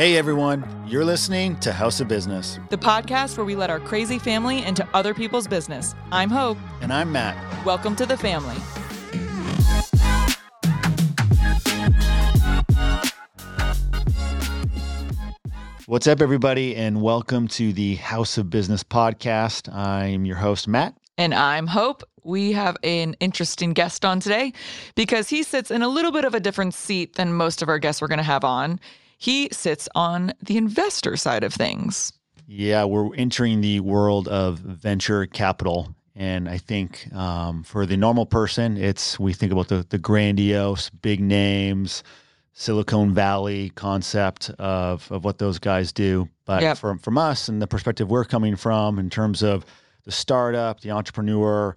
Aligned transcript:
Hey 0.00 0.16
everyone, 0.16 0.64
you're 0.86 1.04
listening 1.04 1.56
to 1.60 1.74
House 1.74 2.00
of 2.00 2.08
Business, 2.08 2.58
the 2.70 2.78
podcast 2.78 3.36
where 3.36 3.44
we 3.44 3.54
let 3.54 3.68
our 3.68 3.78
crazy 3.78 4.18
family 4.18 4.64
into 4.64 4.88
other 4.94 5.12
people's 5.12 5.46
business. 5.46 5.94
I'm 6.10 6.30
Hope. 6.30 6.56
and 6.80 6.90
I'm 6.90 7.12
Matt. 7.12 7.36
Welcome 7.66 7.96
to 7.96 8.06
the 8.06 8.16
family. 8.16 8.56
What's 15.84 16.06
up, 16.06 16.22
everybody, 16.22 16.74
and 16.76 17.02
welcome 17.02 17.46
to 17.48 17.74
the 17.74 17.96
House 17.96 18.38
of 18.38 18.48
Business 18.48 18.82
podcast. 18.82 19.70
I'm 19.70 20.24
your 20.24 20.36
host, 20.36 20.66
Matt. 20.66 20.94
And 21.18 21.34
I'm 21.34 21.66
Hope. 21.66 22.04
We 22.24 22.52
have 22.52 22.78
an 22.82 23.16
interesting 23.20 23.74
guest 23.74 24.06
on 24.06 24.20
today 24.20 24.54
because 24.94 25.28
he 25.28 25.42
sits 25.42 25.70
in 25.70 25.82
a 25.82 25.88
little 25.88 26.10
bit 26.10 26.24
of 26.24 26.32
a 26.32 26.40
different 26.40 26.72
seat 26.72 27.16
than 27.16 27.34
most 27.34 27.60
of 27.60 27.68
our 27.68 27.78
guests 27.78 28.00
we're 28.00 28.08
going 28.08 28.16
to 28.16 28.24
have 28.24 28.44
on. 28.44 28.80
He 29.20 29.50
sits 29.52 29.86
on 29.94 30.32
the 30.42 30.56
investor 30.56 31.14
side 31.14 31.44
of 31.44 31.52
things. 31.52 32.10
Yeah, 32.46 32.84
we're 32.84 33.14
entering 33.14 33.60
the 33.60 33.80
world 33.80 34.28
of 34.28 34.60
venture 34.60 35.26
capital. 35.26 35.94
And 36.16 36.48
I 36.48 36.56
think 36.56 37.12
um, 37.14 37.62
for 37.62 37.84
the 37.84 37.98
normal 37.98 38.24
person, 38.24 38.78
it's 38.78 39.20
we 39.20 39.34
think 39.34 39.52
about 39.52 39.68
the, 39.68 39.84
the 39.90 39.98
grandiose, 39.98 40.88
big 40.88 41.20
names, 41.20 42.02
Silicon 42.54 43.12
Valley 43.12 43.68
concept 43.74 44.48
of, 44.58 45.12
of 45.12 45.22
what 45.22 45.36
those 45.36 45.58
guys 45.58 45.92
do. 45.92 46.26
But 46.46 46.62
Yep. 46.62 46.78
from, 46.78 46.98
from 46.98 47.18
us 47.18 47.46
and 47.46 47.60
the 47.60 47.66
perspective 47.66 48.10
we're 48.10 48.24
coming 48.24 48.56
from 48.56 48.98
in 48.98 49.10
terms 49.10 49.42
of 49.42 49.66
the 50.04 50.12
startup, 50.12 50.80
the 50.80 50.92
entrepreneur, 50.92 51.76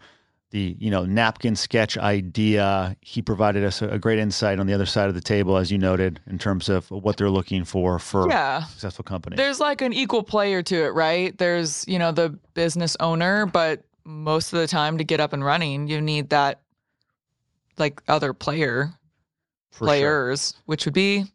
the 0.53 0.77
you 0.79 0.89
know 0.91 1.03
napkin 1.03 1.55
sketch 1.55 1.97
idea, 1.97 2.95
he 3.01 3.21
provided 3.21 3.63
us 3.65 3.81
a, 3.81 3.89
a 3.89 3.99
great 3.99 4.19
insight 4.19 4.59
on 4.59 4.67
the 4.67 4.73
other 4.73 4.85
side 4.85 5.09
of 5.09 5.15
the 5.15 5.21
table, 5.21 5.57
as 5.57 5.71
you 5.71 5.77
noted, 5.79 6.19
in 6.27 6.37
terms 6.37 6.69
of 6.69 6.89
what 6.91 7.17
they're 7.17 7.29
looking 7.31 7.65
for 7.65 7.97
for 7.99 8.29
Yeah. 8.29 8.63
successful 8.65 9.03
companies. 9.03 9.37
There's 9.37 9.59
like 9.59 9.81
an 9.81 9.91
equal 9.91 10.21
player 10.23 10.61
to 10.63 10.75
it, 10.85 10.89
right? 10.93 11.35
There's, 11.37 11.85
you 11.87 11.97
know, 11.99 12.11
the 12.11 12.29
business 12.53 12.95
owner, 12.99 13.47
but 13.47 13.83
most 14.05 14.53
of 14.53 14.59
the 14.59 14.67
time 14.67 14.99
to 14.99 15.03
get 15.03 15.19
up 15.19 15.33
and 15.33 15.43
running, 15.43 15.87
you 15.87 15.99
need 15.99 16.29
that 16.29 16.61
like 17.77 18.01
other 18.07 18.33
player, 18.33 18.93
for 19.71 19.79
sure. 19.79 19.88
players, 19.88 20.53
which 20.67 20.85
would 20.85 20.93
be 20.93 21.25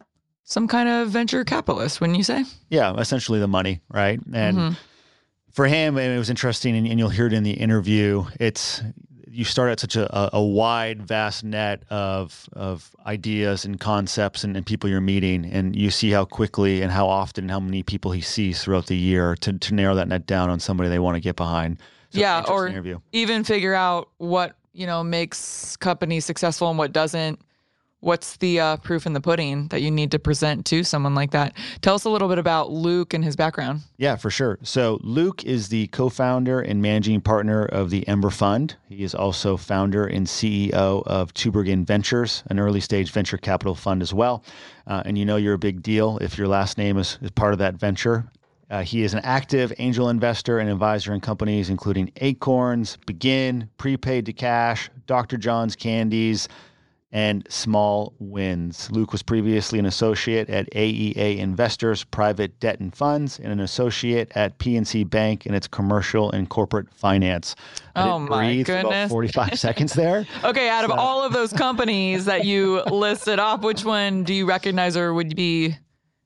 some 0.45 0.69
kind 0.69 0.89
of 0.89 1.09
venture 1.09 1.45
capitalist, 1.45 2.01
wouldn't 2.01 2.17
you 2.19 2.25
say? 2.25 2.45
Yeah, 2.71 2.95
essentially 2.99 3.41
the 3.41 3.49
money, 3.49 3.81
right? 3.91 4.21
And 4.33 4.57
Mhm. 4.59 4.77
For 5.59 5.67
him, 5.67 5.99
and 5.99 6.15
it 6.15 6.19
was 6.19 6.31
interesting, 6.31 6.77
and, 6.77 6.87
and 6.87 7.01
you'll 7.01 7.09
hear 7.09 7.27
it 7.27 7.33
in 7.33 7.43
the 7.43 7.51
interview. 7.51 8.25
It's 8.39 8.81
you 9.29 9.43
start 9.43 9.73
at 9.73 9.81
such 9.81 9.97
a, 9.97 10.37
a, 10.37 10.41
wide, 10.41 11.03
vast 11.03 11.43
net 11.43 11.83
of 11.91 12.49
of 12.53 12.95
ideas 13.05 13.65
and 13.65 13.81
concepts 13.81 14.45
and, 14.45 14.57
and 14.57 14.65
people 14.65 14.89
you're 14.89 15.01
meeting, 15.01 15.45
and 15.45 15.75
you 15.75 15.91
see 15.91 16.13
how 16.13 16.25
quickly 16.25 16.81
and 16.81 16.93
how 16.93 17.09
often, 17.09 17.43
and 17.43 17.51
how 17.51 17.59
many 17.59 17.83
people 17.83 18.13
he 18.13 18.21
sees 18.21 18.63
throughout 18.63 18.87
the 18.87 18.97
year 18.97 19.35
to 19.41 19.53
to 19.53 19.75
narrow 19.75 19.97
that 19.97 20.07
net 20.07 20.29
down 20.29 20.49
on 20.49 20.61
somebody 20.61 20.89
they 20.89 21.01
want 21.01 21.17
to 21.17 21.21
get 21.21 21.35
behind. 21.35 21.79
So, 22.11 22.21
Yeah, 22.21 22.45
or- 22.47 22.69
interview. 22.69 23.01
Even 23.11 23.43
figure 23.43 23.75
out 23.75 24.11
what, 24.19 24.55
you 24.75 24.87
know, 24.87 25.03
makes 25.03 25.77
companies 25.79 26.25
successful 26.25 26.71
and 26.71 26.79
what 26.79 26.93
doesn't. 26.93 27.41
What's 28.01 28.37
the 28.37 28.61
uh, 28.61 28.77
proof 28.77 29.07
in 29.07 29.13
the 29.13 29.21
pudding 29.21 29.67
that 29.69 29.83
you 29.83 29.91
need 29.91 30.13
to 30.13 30.21
present 30.21 30.65
to 30.67 30.85
someone 30.85 31.17
like 31.17 31.33
that? 31.33 31.55
Tell 31.81 31.97
us 31.97 32.05
a 32.05 32.11
little 32.11 32.29
bit 32.29 32.39
about 32.39 32.71
Luke 32.71 33.13
and 33.13 33.25
his 33.25 33.35
background. 33.35 33.81
Yeah, 33.97 34.15
for 34.15 34.31
sure. 34.31 34.57
So 34.63 35.01
Luke 35.03 35.45
is 35.45 35.69
the 35.69 35.89
co-founder 35.89 36.61
and 36.61 36.81
managing 36.81 37.21
partner 37.21 37.65
of 37.65 37.91
the 37.91 38.07
Ember 38.07 38.31
Fund. 38.31 38.77
He 38.89 39.03
is 39.03 39.17
also 39.17 39.57
founder 39.57 40.07
and 40.07 40.29
CEO 40.29 41.03
of 41.07 41.35
Tubergen 41.35 41.85
Ventures, 41.85 42.45
an 42.47 42.61
early-stage 42.61 43.11
venture 43.11 43.37
capital 43.37 43.75
fund 43.75 44.01
as 44.01 44.15
well. 44.15 44.45
Uh, 44.87 45.03
and 45.05 45.19
you 45.19 45.25
know 45.25 45.35
you're 45.35 45.55
a 45.55 45.59
big 45.59 45.83
deal 45.83 46.19
if 46.19 46.39
your 46.39 46.47
last 46.47 46.79
name 46.79 46.99
is, 46.99 47.19
is 47.21 47.33
part 47.33 47.53
of 47.53 47.59
that 47.59 47.75
venture. 47.75 48.31
Uh, 48.71 48.83
he 48.83 49.03
is 49.03 49.15
an 49.15 49.21
active 49.25 49.73
angel 49.79 50.09
investor 50.11 50.59
and 50.59 50.71
advisor 50.71 51.15
in 51.15 51.21
companies 51.21 51.71
including 51.71 52.13
Acorns, 52.21 52.97
Begin, 53.07 53.69
Prepaid 53.79 54.27
to 54.27 54.33
Cash, 54.33 54.91
Dr. 55.07 55.37
John's 55.37 55.75
Candies, 55.75 56.49
and 57.11 57.47
Small 57.51 58.13
Wins. 58.19 58.91
Luke 58.91 59.13
was 59.13 59.23
previously 59.23 59.79
an 59.79 59.87
associate 59.87 60.51
at 60.51 60.71
AEA 60.73 61.39
Investors 61.39 62.05
Private 62.05 62.61
Debt 62.61 62.81
and 62.81 62.95
Funds 62.95 63.39
and 63.39 63.51
an 63.51 63.61
associate 63.61 64.31
at 64.35 64.59
PNC 64.59 65.09
Bank 65.09 65.47
in 65.47 65.55
its 65.55 65.67
commercial 65.67 66.31
and 66.31 66.49
corporate 66.51 66.93
finance. 66.93 67.57
I 67.97 68.09
Oh, 68.11 68.19
my 68.19 68.47
breathe 68.47 68.67
for 68.67 68.73
about 68.79 68.83
goodness. 68.91 69.11
45 69.11 69.59
seconds 69.59 69.93
there. 69.95 70.27
Okay, 70.45 70.69
out 70.69 70.85
of 70.85 70.91
all 70.91 71.25
of 71.25 71.33
those 71.33 71.53
companies 71.53 72.27
that 72.27 72.45
you 72.45 72.83
listed 72.91 73.39
off, 73.39 73.63
which 73.63 73.85
one 73.85 74.25
do 74.25 74.35
you 74.35 74.45
recognize 74.47 74.97
or 74.97 75.15
would 75.15 75.35
be 75.35 75.77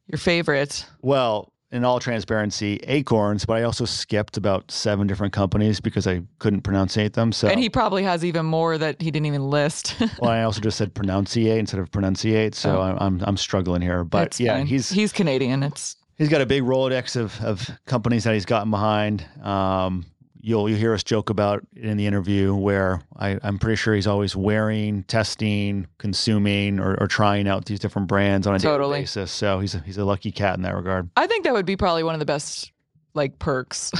your 0.08 0.18
favorite? 0.18 0.84
Well, 1.00 1.51
in 1.72 1.84
all 1.84 1.98
transparency, 1.98 2.78
Acorns, 2.86 3.44
but 3.46 3.54
I 3.56 3.62
also 3.62 3.84
skipped 3.86 4.36
about 4.36 4.70
seven 4.70 5.06
different 5.06 5.32
companies 5.32 5.80
because 5.80 6.06
I 6.06 6.22
couldn't 6.38 6.62
pronunciate 6.62 7.14
them. 7.14 7.32
So 7.32 7.48
And 7.48 7.58
he 7.58 7.70
probably 7.70 8.02
has 8.04 8.24
even 8.24 8.44
more 8.46 8.76
that 8.78 9.00
he 9.00 9.10
didn't 9.10 9.26
even 9.26 9.48
list. 9.48 9.96
well, 10.20 10.30
I 10.30 10.42
also 10.42 10.60
just 10.60 10.76
said 10.78 10.94
pronunciate 10.94 11.58
instead 11.58 11.80
of 11.80 11.90
pronunciate. 11.90 12.54
So 12.54 12.78
Oh. 12.78 12.96
I'm, 13.00 13.20
I'm 13.24 13.36
struggling 13.36 13.80
here. 13.82 14.04
But 14.04 14.26
It's 14.28 14.40
yeah, 14.40 14.56
fine. 14.56 14.66
he's 14.66 14.90
he's 14.90 15.12
Canadian. 15.12 15.62
It's 15.62 15.96
he's 16.18 16.28
got 16.28 16.40
a 16.42 16.46
big 16.46 16.62
Rolodex 16.62 17.16
of, 17.16 17.40
of 17.42 17.70
companies 17.86 18.24
that 18.24 18.34
he's 18.34 18.44
gotten 18.46 18.70
behind. 18.70 19.24
Um, 19.42 20.04
you'll 20.42 20.68
you 20.68 20.74
hear 20.76 20.92
us 20.92 21.02
joke 21.04 21.30
about 21.30 21.64
in 21.76 21.96
the 21.96 22.06
interview 22.06 22.54
where 22.54 23.00
I, 23.16 23.38
I'm 23.42 23.58
pretty 23.58 23.76
sure 23.76 23.94
he's 23.94 24.08
always 24.08 24.36
wearing, 24.36 25.04
testing, 25.04 25.86
consuming, 25.98 26.80
or, 26.80 27.00
or 27.00 27.06
trying 27.06 27.48
out 27.48 27.64
these 27.64 27.78
different 27.78 28.08
brands 28.08 28.46
on 28.46 28.54
a 28.56 28.58
daily 28.58 29.00
basis. 29.02 29.30
So 29.30 29.60
he's 29.60 29.74
a, 29.74 29.78
he's 29.78 29.98
a 29.98 30.04
lucky 30.04 30.32
cat 30.32 30.56
in 30.56 30.62
that 30.62 30.74
regard. 30.74 31.08
I 31.16 31.26
think 31.28 31.44
that 31.44 31.52
would 31.54 31.64
be 31.64 31.76
probably 31.76 32.02
one 32.02 32.14
of 32.14 32.18
the 32.18 32.26
best 32.26 32.72
like 33.14 33.38
perks. 33.38 33.92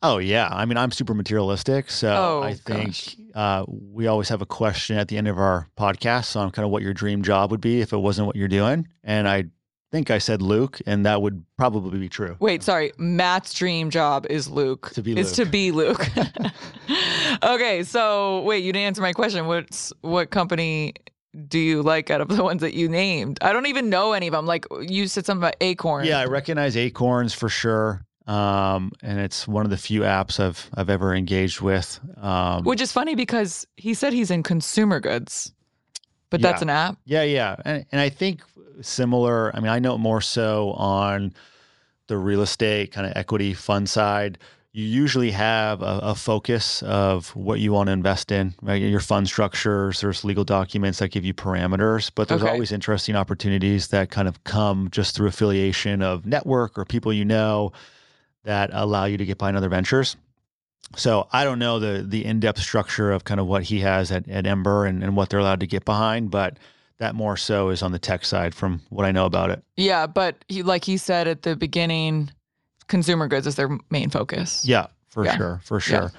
Oh 0.00 0.18
yeah, 0.18 0.48
I 0.48 0.64
mean 0.64 0.76
I'm 0.76 0.92
super 0.92 1.12
materialistic, 1.12 1.90
so 1.90 2.40
Oh, 2.40 2.42
I 2.42 2.54
think 2.54 3.16
uh, 3.34 3.64
we 3.66 4.06
always 4.06 4.28
have 4.28 4.40
a 4.40 4.46
question 4.46 4.96
at 4.96 5.08
the 5.08 5.18
end 5.18 5.26
of 5.26 5.38
our 5.38 5.68
podcast 5.76 6.36
on 6.36 6.52
kind 6.52 6.64
of 6.64 6.70
what 6.70 6.84
your 6.84 6.94
dream 6.94 7.22
job 7.22 7.50
would 7.50 7.60
be 7.60 7.80
if 7.80 7.92
it 7.92 7.96
wasn't 7.96 8.28
what 8.28 8.36
you're 8.36 8.46
doing, 8.46 8.86
and 9.02 9.28
I 9.28 9.46
think 9.90 10.10
I 10.10 10.18
said 10.18 10.42
Luke, 10.42 10.80
and 10.86 11.06
that 11.06 11.22
would 11.22 11.44
probably 11.56 11.98
be 11.98 12.08
true. 12.08 12.36
Wait, 12.40 12.62
sorry. 12.62 12.92
Matt's 12.98 13.54
dream 13.54 13.90
job 13.90 14.26
is 14.28 14.48
Luke. 14.48 14.90
To 14.94 15.02
be 15.02 15.14
Luke. 15.14 15.24
Is 15.24 15.32
to 15.32 15.46
be 15.46 15.70
Luke. 15.72 16.06
okay, 17.42 17.82
so 17.84 18.42
wait, 18.42 18.64
you 18.64 18.72
didn't 18.72 18.86
answer 18.86 19.02
my 19.02 19.12
question. 19.12 19.46
What's 19.46 19.92
what 20.02 20.30
company 20.30 20.94
do 21.48 21.58
you 21.58 21.82
like 21.82 22.10
out 22.10 22.20
of 22.20 22.28
the 22.28 22.42
ones 22.42 22.60
that 22.62 22.74
you 22.74 22.88
named? 22.88 23.38
I 23.42 23.52
don't 23.52 23.66
even 23.66 23.90
know 23.90 24.12
any 24.12 24.26
of 24.26 24.32
them. 24.32 24.46
Like 24.46 24.66
you 24.80 25.06
said 25.08 25.26
something 25.26 25.42
about 25.42 25.56
Acorn. 25.60 26.06
Yeah, 26.06 26.20
I 26.20 26.26
recognize 26.26 26.76
Acorns 26.76 27.34
for 27.34 27.48
sure. 27.48 28.04
Um, 28.26 28.92
and 29.02 29.18
it's 29.18 29.48
one 29.48 29.64
of 29.64 29.70
the 29.70 29.78
few 29.78 30.02
apps 30.02 30.38
I've 30.38 30.68
I've 30.74 30.90
ever 30.90 31.14
engaged 31.14 31.62
with. 31.62 31.98
Um, 32.18 32.62
Which 32.64 32.82
is 32.82 32.92
funny 32.92 33.14
because 33.14 33.66
he 33.76 33.94
said 33.94 34.12
he's 34.12 34.30
in 34.30 34.42
consumer 34.42 35.00
goods, 35.00 35.52
but 36.30 36.40
Yeah. 36.40 36.48
that's 36.48 36.62
an 36.62 36.70
app. 36.70 36.98
yeah, 37.04 37.22
yeah, 37.22 37.56
and 37.64 37.84
and 37.92 38.00
I 38.00 38.08
think 38.08 38.42
similar. 38.82 39.54
I 39.56 39.60
mean, 39.60 39.70
I 39.70 39.78
know 39.78 39.98
more 39.98 40.20
so 40.20 40.72
on 40.72 41.32
the 42.06 42.16
real 42.16 42.42
estate 42.42 42.92
kind 42.92 43.06
of 43.06 43.12
equity 43.16 43.54
fund 43.54 43.88
side. 43.88 44.38
You 44.72 44.84
usually 44.84 45.30
have 45.32 45.82
a, 45.82 45.98
a 46.02 46.14
focus 46.14 46.82
of 46.82 47.34
what 47.34 47.58
you 47.58 47.72
want 47.72 47.88
to 47.88 47.92
invest 47.92 48.30
in, 48.30 48.54
right? 48.62 48.80
Your 48.80 49.00
fund 49.00 49.26
structures, 49.26 50.00
there's 50.00 50.24
legal 50.24 50.44
documents 50.44 50.98
that 51.00 51.08
give 51.10 51.24
you 51.24 51.34
parameters, 51.34 52.10
but 52.14 52.28
there's 52.28 52.42
Okay. 52.42 52.52
always 52.52 52.70
interesting 52.70 53.16
opportunities 53.16 53.88
that 53.88 54.10
kind 54.10 54.28
of 54.28 54.44
come 54.44 54.88
just 54.90 55.16
through 55.16 55.26
affiliation 55.28 56.02
of 56.02 56.26
network 56.26 56.78
or 56.78 56.84
people 56.84 57.12
you 57.12 57.24
know 57.24 57.72
that 58.44 58.70
allow 58.72 59.04
you 59.06 59.16
to 59.16 59.24
get 59.26 59.38
behind 59.38 59.56
other 59.56 59.68
ventures. 59.70 60.16
So 60.96 61.28
I 61.32 61.44
don't 61.44 61.58
know 61.58 61.78
the 61.78 62.02
the 62.02 62.24
in 62.24 62.40
depth 62.40 62.60
structure 62.60 63.12
of 63.12 63.24
kind 63.24 63.40
of 63.40 63.46
what 63.46 63.64
he 63.64 63.80
has 63.80 64.10
at, 64.10 64.28
at 64.28 64.46
Ember 64.46 64.86
and, 64.86 65.02
and 65.02 65.16
what 65.16 65.28
they're 65.28 65.40
allowed 65.40 65.60
to 65.60 65.66
get 65.66 65.84
behind, 65.84 66.30
but 66.30 66.58
that 66.98 67.14
more 67.14 67.36
so 67.36 67.68
is 67.68 67.82
on 67.82 67.92
the 67.92 67.98
tech 67.98 68.24
side 68.24 68.54
from 68.54 68.80
what 68.88 69.04
I 69.04 69.12
know 69.12 69.26
about 69.26 69.50
it. 69.50 69.62
Yeah, 69.76 70.06
but 70.06 70.44
he 70.48 70.62
like 70.62 70.84
he 70.84 70.96
said 70.96 71.28
at 71.28 71.42
the 71.42 71.56
beginning, 71.56 72.30
consumer 72.88 73.28
goods 73.28 73.46
is 73.46 73.56
their 73.56 73.78
main 73.90 74.10
focus. 74.10 74.64
Yeah, 74.64 74.86
for 75.10 75.24
Yeah. 75.24 75.36
sure, 75.36 75.60
for 75.62 75.76
Yeah. 75.76 75.80
sure. 75.80 76.12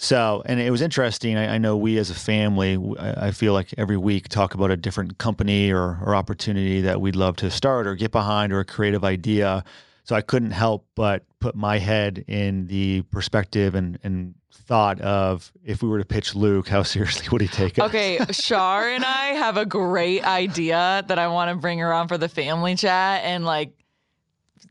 So, 0.00 0.42
and 0.46 0.60
it 0.60 0.70
was 0.70 0.80
interesting. 0.80 1.36
I, 1.36 1.54
I 1.54 1.58
know 1.58 1.76
we 1.76 1.98
as 1.98 2.08
a 2.08 2.14
family, 2.14 2.78
I, 3.00 3.32
feel 3.32 3.52
like 3.52 3.74
every 3.76 3.96
week 3.96 4.28
talk 4.28 4.54
about 4.54 4.70
a 4.70 4.76
different 4.76 5.18
company 5.18 5.72
or, 5.72 5.98
or 6.04 6.14
opportunity 6.14 6.80
that 6.82 7.00
we'd 7.00 7.16
love 7.16 7.34
to 7.38 7.50
start 7.50 7.84
or 7.88 7.96
get 7.96 8.12
behind 8.12 8.52
or 8.52 8.60
a 8.60 8.64
creative 8.64 9.02
idea. 9.04 9.64
So 10.08 10.16
I 10.16 10.22
couldn't 10.22 10.52
help 10.52 10.86
but 10.94 11.24
put 11.38 11.54
my 11.54 11.76
head 11.76 12.24
in 12.28 12.66
the 12.66 13.02
perspective 13.10 13.74
and, 13.74 13.98
and 14.02 14.34
thought 14.50 15.02
of 15.02 15.52
if 15.62 15.82
we 15.82 15.88
were 15.90 15.98
to 15.98 16.04
pitch 16.06 16.34
Luke, 16.34 16.66
how 16.66 16.82
seriously 16.94 17.28
would 17.30 17.42
he 17.42 17.48
take 17.48 17.76
it? 17.76 17.84
Okay, 17.84 18.18
Shar 18.30 18.88
and 18.88 19.04
I 19.04 19.34
have 19.34 19.58
a 19.58 19.66
great 19.66 20.24
idea 20.24 21.04
that 21.06 21.18
I 21.18 21.28
want 21.28 21.50
to 21.50 21.60
bring 21.60 21.82
around 21.82 22.08
for 22.08 22.16
the 22.16 22.28
family 22.30 22.74
chat 22.74 23.20
and 23.22 23.44
like 23.44 23.72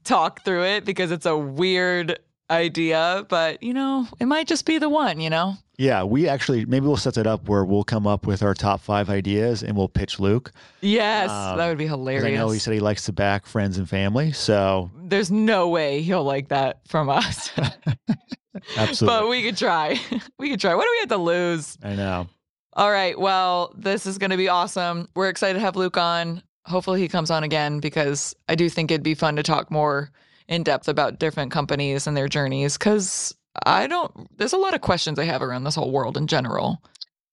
talk 0.04 0.44
through 0.44 0.64
it 0.64 0.86
because 0.86 1.12
it's 1.12 1.28
a 1.28 1.38
weird 1.38 2.18
idea, 2.50 3.24
but 3.30 3.62
you 3.62 3.76
know, 3.76 4.08
it 4.20 4.26
might 4.26 4.48
just 4.48 4.66
be 4.66 4.80
the 4.80 4.90
one, 4.90 5.20
you 5.20 5.30
know? 5.30 5.54
Yeah, 5.78 6.04
we 6.04 6.28
actually 6.28 6.66
maybe 6.66 6.88
we'll 6.88 6.98
set 6.98 7.14
that 7.16 7.28
up 7.28 7.48
where 7.48 7.64
we'll 7.64 7.84
come 7.84 8.08
up 8.08 8.26
with 8.26 8.42
our 8.42 8.56
top 8.56 8.82
five 8.82 9.12
ideas 9.12 9.62
and 9.62 9.78
we'll 9.78 9.88
pitch 9.88 10.20
Luke. 10.20 10.52
Yes, 10.82 11.30
um, 11.30 11.58
that 11.58 11.68
would 11.68 11.78
be 11.78 11.86
hilarious. 11.86 12.26
I 12.26 12.32
know 12.32 12.50
he 12.50 12.58
said 12.58 12.74
he 12.74 12.80
likes 12.80 13.06
to 13.06 13.14
back 13.14 13.46
friends 13.46 13.78
and 13.78 13.88
family, 13.88 14.32
so 14.32 14.90
there's 15.04 15.30
no 15.30 15.70
way 15.70 16.02
he'll 16.02 16.24
like 16.24 16.48
that 16.48 16.80
from 16.88 17.10
us. 17.10 17.52
Absolutely, 18.78 19.06
but 19.20 19.30
we 19.30 19.44
could 19.44 19.58
try. 19.58 20.00
We 20.40 20.50
could 20.52 20.60
try. 20.60 20.76
What 20.76 20.84
do 20.84 20.90
we 20.92 21.00
have 21.00 21.10
to 21.10 21.18
lose? 21.18 21.78
I 21.84 21.96
know. 21.96 22.28
All 22.74 22.92
right. 22.92 23.20
Well, 23.20 23.74
this 23.76 24.06
is 24.06 24.20
going 24.20 24.30
to 24.30 24.38
be 24.38 24.50
awesome. 24.50 25.10
We're 25.16 25.30
excited 25.30 25.56
to 25.56 25.60
have 25.60 25.76
Luke 25.76 25.98
on. 25.98 26.44
Hopefully, 26.66 27.02
he 27.02 27.08
comes 27.08 27.32
on 27.32 27.44
again 27.44 27.80
because 27.80 28.36
I 28.48 28.56
do 28.56 28.70
think 28.70 28.92
it'd 28.92 29.02
be 29.04 29.16
fun 29.16 29.36
to 29.38 29.44
talk 29.44 29.72
more 29.72 30.12
in 30.48 30.64
depth 30.64 30.88
about 30.88 31.18
different 31.20 31.52
companies 31.52 32.06
and 32.08 32.16
their 32.16 32.28
journeys 32.28 32.78
because 32.78 33.36
I 33.66 33.88
don't, 33.88 34.38
there's 34.38 34.54
a 34.54 34.58
lot 34.58 34.74
of 34.74 34.82
questions 34.82 35.20
I 35.20 35.26
have 35.26 35.42
around 35.42 35.64
this 35.64 35.76
whole 35.76 35.92
world 35.92 36.18
in 36.18 36.28
general. 36.28 36.82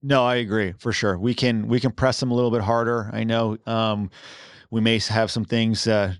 No, 0.02 0.24
I 0.24 0.36
agree 0.36 0.72
for 0.78 0.92
sure. 0.92 1.18
We 1.18 1.32
can 1.32 1.66
we 1.66 1.80
can 1.80 1.90
press 1.90 2.20
them 2.20 2.30
a 2.30 2.34
little 2.34 2.50
bit 2.50 2.60
harder. 2.60 3.08
I 3.12 3.24
know 3.24 3.56
um, 3.66 4.10
we 4.70 4.82
may 4.82 4.98
have 4.98 5.30
some 5.30 5.46
things 5.46 5.86
uh, 5.86 6.12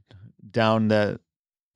down 0.51 0.89
the 0.89 1.21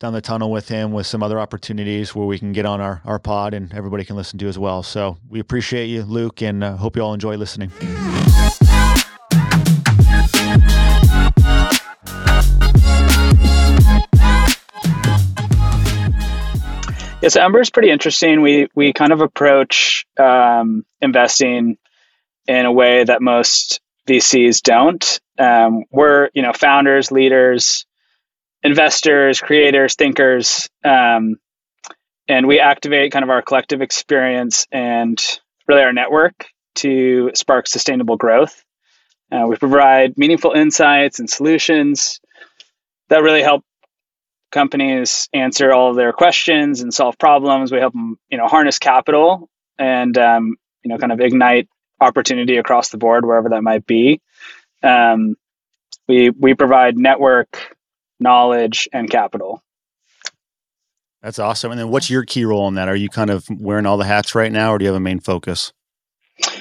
down 0.00 0.14
the 0.14 0.20
tunnel 0.20 0.50
with 0.50 0.68
him 0.68 0.92
with 0.92 1.06
some 1.06 1.22
other 1.22 1.38
opportunities 1.38 2.14
where 2.14 2.26
we 2.26 2.38
can 2.38 2.52
get 2.52 2.64
on 2.64 2.80
our, 2.80 3.02
our 3.04 3.18
pod 3.18 3.52
and 3.52 3.74
everybody 3.74 4.04
can 4.04 4.16
listen 4.16 4.38
to 4.38 4.48
as 4.48 4.58
well. 4.58 4.82
So 4.82 5.18
we 5.28 5.40
appreciate 5.40 5.86
you, 5.86 6.02
Luke, 6.04 6.40
and 6.40 6.62
uh, 6.62 6.76
hope 6.76 6.96
you 6.96 7.02
all 7.02 7.14
enjoy 7.14 7.36
listening. 7.36 7.72
Yes, 17.28 17.36
Ember 17.36 17.60
is 17.60 17.68
pretty 17.68 17.90
interesting. 17.90 18.40
We 18.40 18.68
we 18.74 18.94
kind 18.94 19.12
of 19.12 19.20
approach 19.20 20.06
um, 20.18 20.86
investing 21.02 21.76
in 22.46 22.64
a 22.64 22.72
way 22.72 23.04
that 23.04 23.20
most 23.20 23.82
VCs 24.08 24.62
don't. 24.62 25.20
Um, 25.38 25.84
we're 25.90 26.30
you 26.32 26.40
know 26.40 26.54
founders, 26.54 27.12
leaders, 27.12 27.84
investors, 28.62 29.42
creators, 29.42 29.94
thinkers, 29.94 30.70
um, 30.82 31.36
and 32.28 32.48
we 32.48 32.60
activate 32.60 33.12
kind 33.12 33.24
of 33.24 33.28
our 33.28 33.42
collective 33.42 33.82
experience 33.82 34.66
and 34.72 35.22
really 35.68 35.82
our 35.82 35.92
network 35.92 36.46
to 36.76 37.32
spark 37.34 37.66
sustainable 37.66 38.16
growth. 38.16 38.64
Uh, 39.30 39.44
we 39.46 39.56
provide 39.56 40.16
meaningful 40.16 40.52
insights 40.52 41.18
and 41.18 41.28
solutions 41.28 42.20
that 43.10 43.22
really 43.22 43.42
help 43.42 43.66
companies 44.50 45.28
answer 45.32 45.72
all 45.72 45.90
of 45.90 45.96
their 45.96 46.12
questions 46.12 46.80
and 46.80 46.92
solve 46.92 47.18
problems. 47.18 47.72
We 47.72 47.78
help 47.78 47.92
them, 47.92 48.18
you 48.28 48.38
know, 48.38 48.46
harness 48.46 48.78
capital 48.78 49.48
and 49.78 50.16
um, 50.18 50.56
you 50.82 50.88
know, 50.88 50.98
kind 50.98 51.12
of 51.12 51.20
ignite 51.20 51.68
opportunity 52.00 52.56
across 52.56 52.90
the 52.90 52.98
board 52.98 53.24
wherever 53.24 53.50
that 53.50 53.62
might 53.62 53.86
be. 53.86 54.20
Um, 54.82 55.36
we 56.06 56.30
we 56.30 56.54
provide 56.54 56.96
network 56.96 57.76
knowledge, 58.20 58.88
and 58.92 59.10
capital. 59.10 59.62
That's 61.22 61.38
awesome. 61.38 61.72
And 61.72 61.80
then 61.80 61.90
what's 61.90 62.10
your 62.10 62.24
key 62.24 62.44
role 62.44 62.68
in 62.68 62.74
that? 62.74 62.88
Are 62.88 62.96
you 62.96 63.08
kind 63.08 63.30
of 63.30 63.44
wearing 63.50 63.86
all 63.86 63.96
the 63.96 64.04
hats 64.04 64.34
right 64.34 64.52
now, 64.52 64.72
or 64.72 64.78
do 64.78 64.84
you 64.84 64.88
have 64.88 64.96
a 64.96 65.00
main 65.00 65.20
focus? 65.20 65.72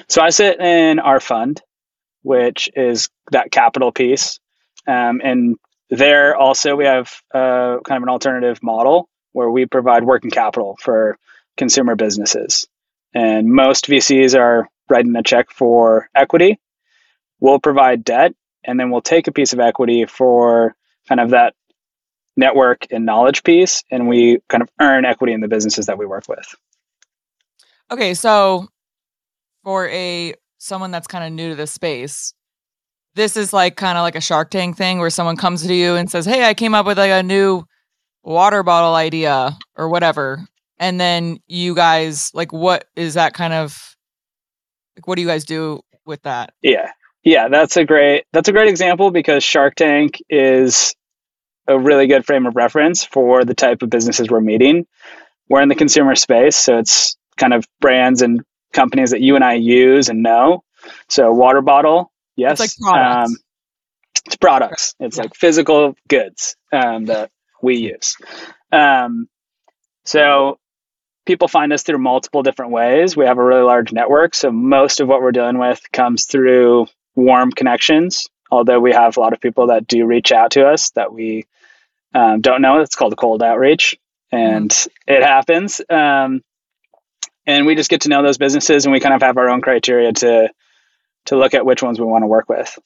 So 0.07 0.21
I 0.21 0.29
sit 0.29 0.59
in 0.59 0.99
our 0.99 1.19
fund, 1.19 1.61
which 2.23 2.69
is 2.75 3.09
that 3.31 3.51
capital 3.51 3.91
piece. 3.91 4.39
Um, 4.87 5.21
and 5.23 5.57
there 5.89 6.35
also 6.35 6.75
we 6.75 6.85
have 6.85 7.21
uh, 7.33 7.77
kind 7.85 7.97
of 7.97 8.03
an 8.03 8.09
alternative 8.09 8.61
model 8.61 9.09
where 9.31 9.49
we 9.49 9.65
provide 9.65 10.03
working 10.03 10.31
capital 10.31 10.77
for 10.81 11.17
consumer 11.55 11.95
businesses. 11.95 12.67
And 13.13 13.47
most 13.47 13.87
VCs 13.87 14.37
are 14.37 14.67
writing 14.89 15.15
a 15.15 15.23
check 15.23 15.51
for 15.51 16.09
equity. 16.15 16.59
We'll 17.39 17.59
provide 17.59 18.03
debt, 18.03 18.33
and 18.63 18.79
then 18.79 18.89
we'll 18.89 19.01
take 19.01 19.27
a 19.27 19.31
piece 19.31 19.53
of 19.53 19.59
equity 19.59 20.05
for 20.05 20.75
kind 21.07 21.21
of 21.21 21.31
that 21.31 21.53
network 22.35 22.87
and 22.91 23.05
knowledge 23.05 23.43
piece, 23.43 23.83
and 23.91 24.07
we 24.07 24.39
kind 24.49 24.61
of 24.61 24.69
earn 24.79 25.05
equity 25.05 25.33
in 25.33 25.41
the 25.41 25.47
businesses 25.47 25.87
that 25.87 25.97
we 25.97 26.05
work 26.05 26.27
with. 26.27 26.55
Okay, 27.89 28.13
so 28.13 28.67
for 29.63 29.87
a 29.89 30.33
someone 30.57 30.91
that's 30.91 31.07
kind 31.07 31.23
of 31.23 31.31
new 31.31 31.49
to 31.49 31.55
this 31.55 31.71
space, 31.71 32.33
this 33.17 33.35
is 33.35 33.51
like 33.51 33.75
kind 33.75 33.97
of 33.97 34.03
like 34.03 34.15
a 34.15 34.21
Shark 34.21 34.49
Tank 34.49 34.77
thing 34.77 34.99
where 34.99 35.09
someone 35.09 35.35
comes 35.35 35.65
to 35.65 35.73
you 35.73 35.95
and 35.95 36.09
says, 36.09 36.25
"Hey, 36.25 36.45
I 36.47 36.53
came 36.53 36.73
up 36.73 36.85
with 36.85 36.97
like 36.97 37.11
a 37.11 37.23
new 37.23 37.63
water 38.23 38.63
bottle 38.63 38.95
idea 38.95 39.57
or 39.75 39.89
whatever," 39.89 40.47
and 40.79 41.01
then 41.01 41.39
you 41.47 41.75
guys 41.75 42.31
like, 42.33 42.53
what 42.53 42.85
is 42.95 43.15
that 43.15 43.33
kind 43.33 43.53
of 43.53 43.95
like? 44.95 45.07
What 45.07 45.15
do 45.15 45.21
you 45.21 45.27
guys 45.27 45.43
do 45.43 45.81
with 46.05 46.21
that? 46.23 46.53
Yeah, 46.61 46.91
yeah, 47.23 47.49
that's 47.49 47.75
a 47.75 47.83
great 47.83 48.25
that's 48.31 48.47
a 48.47 48.53
great 48.53 48.69
example 48.69 49.11
because 49.11 49.43
Shark 49.43 49.75
Tank 49.75 50.21
is 50.29 50.95
a 51.67 51.77
really 51.77 52.07
good 52.07 52.25
frame 52.25 52.45
of 52.45 52.55
reference 52.55 53.03
for 53.03 53.43
the 53.43 53.53
type 53.53 53.81
of 53.81 53.89
businesses 53.89 54.29
we're 54.29 54.39
meeting. 54.39 54.85
We're 55.49 55.61
in 55.61 55.69
the 55.69 55.75
consumer 55.75 56.15
space, 56.15 56.55
so 56.55 56.77
it's 56.77 57.17
kind 57.37 57.53
of 57.53 57.65
brands 57.81 58.21
and 58.21 58.41
companies 58.73 59.11
that 59.11 59.21
you 59.21 59.35
and 59.35 59.43
I 59.43 59.55
use 59.55 60.07
and 60.07 60.23
know. 60.23 60.63
So 61.09 61.31
water 61.31 61.61
bottle, 61.61 62.11
yes. 62.37 62.59
It's 62.59 62.79
like 62.79 62.93
products. 62.93 63.29
Um, 63.29 63.37
it's 64.25 64.35
products. 64.37 64.95
It's 64.99 65.17
yeah. 65.17 65.23
like 65.23 65.35
physical 65.35 65.95
goods 66.07 66.55
um, 66.71 67.05
that 67.05 67.31
we 67.61 67.77
use. 67.77 68.15
Um, 68.71 69.27
so 70.05 70.59
people 71.25 71.47
find 71.47 71.73
us 71.73 71.83
through 71.83 71.99
multiple 71.99 72.43
different 72.43 72.71
ways. 72.71 73.17
We 73.17 73.25
have 73.25 73.37
a 73.37 73.43
really 73.43 73.63
large 73.63 73.91
network, 73.91 74.35
so 74.35 74.51
most 74.51 74.99
of 74.99 75.07
what 75.07 75.21
we're 75.21 75.31
dealing 75.31 75.57
with 75.57 75.81
comes 75.91 76.25
through 76.25 76.87
warm 77.15 77.51
connections. 77.51 78.27
Although 78.49 78.79
we 78.79 78.93
have 78.93 79.17
a 79.17 79.19
lot 79.19 79.33
of 79.33 79.41
people 79.41 79.67
that 79.67 79.87
do 79.87 80.05
reach 80.05 80.31
out 80.31 80.51
to 80.51 80.65
us 80.65 80.91
that 80.91 81.13
we 81.13 81.45
um, 82.13 82.41
don't 82.41 82.61
know. 82.61 82.79
It's 82.79 82.95
called 82.95 83.17
cold 83.17 83.43
outreach, 83.43 83.97
and 84.31 84.69
mm 84.69 84.87
it 85.07 85.23
happens. 85.23 85.79
Um, 85.89 86.43
and 87.45 87.65
we 87.65 87.75
just 87.75 87.89
get 87.89 88.01
to 88.01 88.09
know 88.09 88.23
those 88.23 88.37
businesses, 88.37 88.85
and 88.85 88.91
we 88.91 88.99
kind 88.99 89.15
of 89.15 89.21
have 89.21 89.37
our 89.37 89.49
own 89.49 89.61
criteria 89.61 90.11
to 90.11 90.49
to 91.27 91.38
look 91.38 91.53
at 91.53 91.65
which 91.65 91.81
ones 91.81 92.00
we 92.00 92.06
want 92.06 92.24
to 92.24 92.27
work 92.27 92.50
with. 92.50 92.77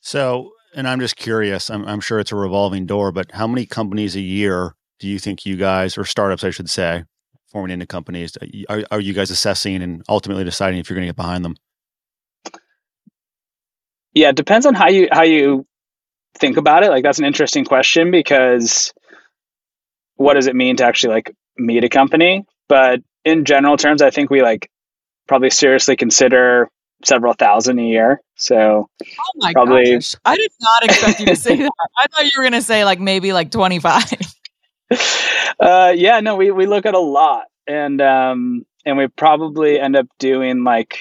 So, 0.00 0.52
and 0.74 0.88
I'm 0.88 1.00
just 1.00 1.16
curious. 1.16 1.70
I'm, 1.70 1.84
I'm 1.86 2.00
sure 2.00 2.18
it's 2.18 2.32
a 2.32 2.36
revolving 2.36 2.86
door, 2.86 3.12
but 3.12 3.32
how 3.32 3.46
many 3.46 3.66
companies 3.66 4.16
a 4.16 4.20
year 4.20 4.74
do 4.98 5.08
you 5.08 5.18
think 5.18 5.44
you 5.44 5.56
guys, 5.56 5.98
or 5.98 6.04
startups, 6.04 6.44
I 6.44 6.50
should 6.50 6.70
say, 6.70 7.04
forming 7.50 7.72
into 7.72 7.86
companies, 7.86 8.36
are, 8.68 8.84
are 8.90 9.00
you 9.00 9.12
guys 9.12 9.30
assessing 9.30 9.82
and 9.82 10.02
ultimately 10.08 10.44
deciding 10.44 10.78
if 10.78 10.88
you're 10.88 10.94
going 10.94 11.06
to 11.06 11.12
get 11.12 11.16
behind 11.16 11.44
them? 11.44 11.56
Yeah, 14.12 14.28
it 14.28 14.36
depends 14.36 14.66
on 14.66 14.74
how 14.74 14.88
you 14.88 15.08
how 15.10 15.24
you 15.24 15.66
think 16.38 16.56
about 16.56 16.84
it. 16.84 16.90
Like 16.90 17.02
that's 17.02 17.18
an 17.18 17.24
interesting 17.24 17.64
question 17.64 18.10
because 18.10 18.92
what 20.16 20.34
does 20.34 20.46
it 20.46 20.54
mean 20.54 20.76
to 20.76 20.84
actually 20.84 21.14
like 21.14 21.34
meet 21.56 21.82
a 21.82 21.88
company? 21.88 22.44
But 22.68 23.00
in 23.24 23.44
general 23.44 23.76
terms, 23.76 24.02
I 24.02 24.10
think 24.10 24.30
we 24.30 24.42
like 24.42 24.70
probably 25.26 25.50
seriously 25.50 25.96
consider 25.96 26.70
several 27.04 27.32
thousand 27.34 27.78
a 27.78 27.82
year. 27.82 28.20
So 28.36 28.88
oh 29.02 29.32
my 29.36 29.52
probably 29.52 29.94
gosh. 29.94 30.14
I 30.24 30.36
did 30.36 30.50
not 30.60 30.84
expect 30.84 31.20
you 31.20 31.26
to 31.26 31.36
say 31.36 31.56
that. 31.56 31.72
I 31.98 32.06
thought 32.06 32.24
you 32.24 32.32
were 32.36 32.44
gonna 32.44 32.62
say 32.62 32.84
like 32.84 33.00
maybe 33.00 33.32
like 33.32 33.50
twenty 33.50 33.78
five. 33.78 34.12
uh 35.60 35.92
yeah, 35.94 36.20
no, 36.20 36.36
we, 36.36 36.50
we 36.50 36.66
look 36.66 36.86
at 36.86 36.94
a 36.94 37.00
lot. 37.00 37.46
And 37.66 38.00
um 38.00 38.66
and 38.84 38.98
we 38.98 39.08
probably 39.08 39.78
end 39.78 39.96
up 39.96 40.06
doing 40.18 40.64
like 40.64 40.98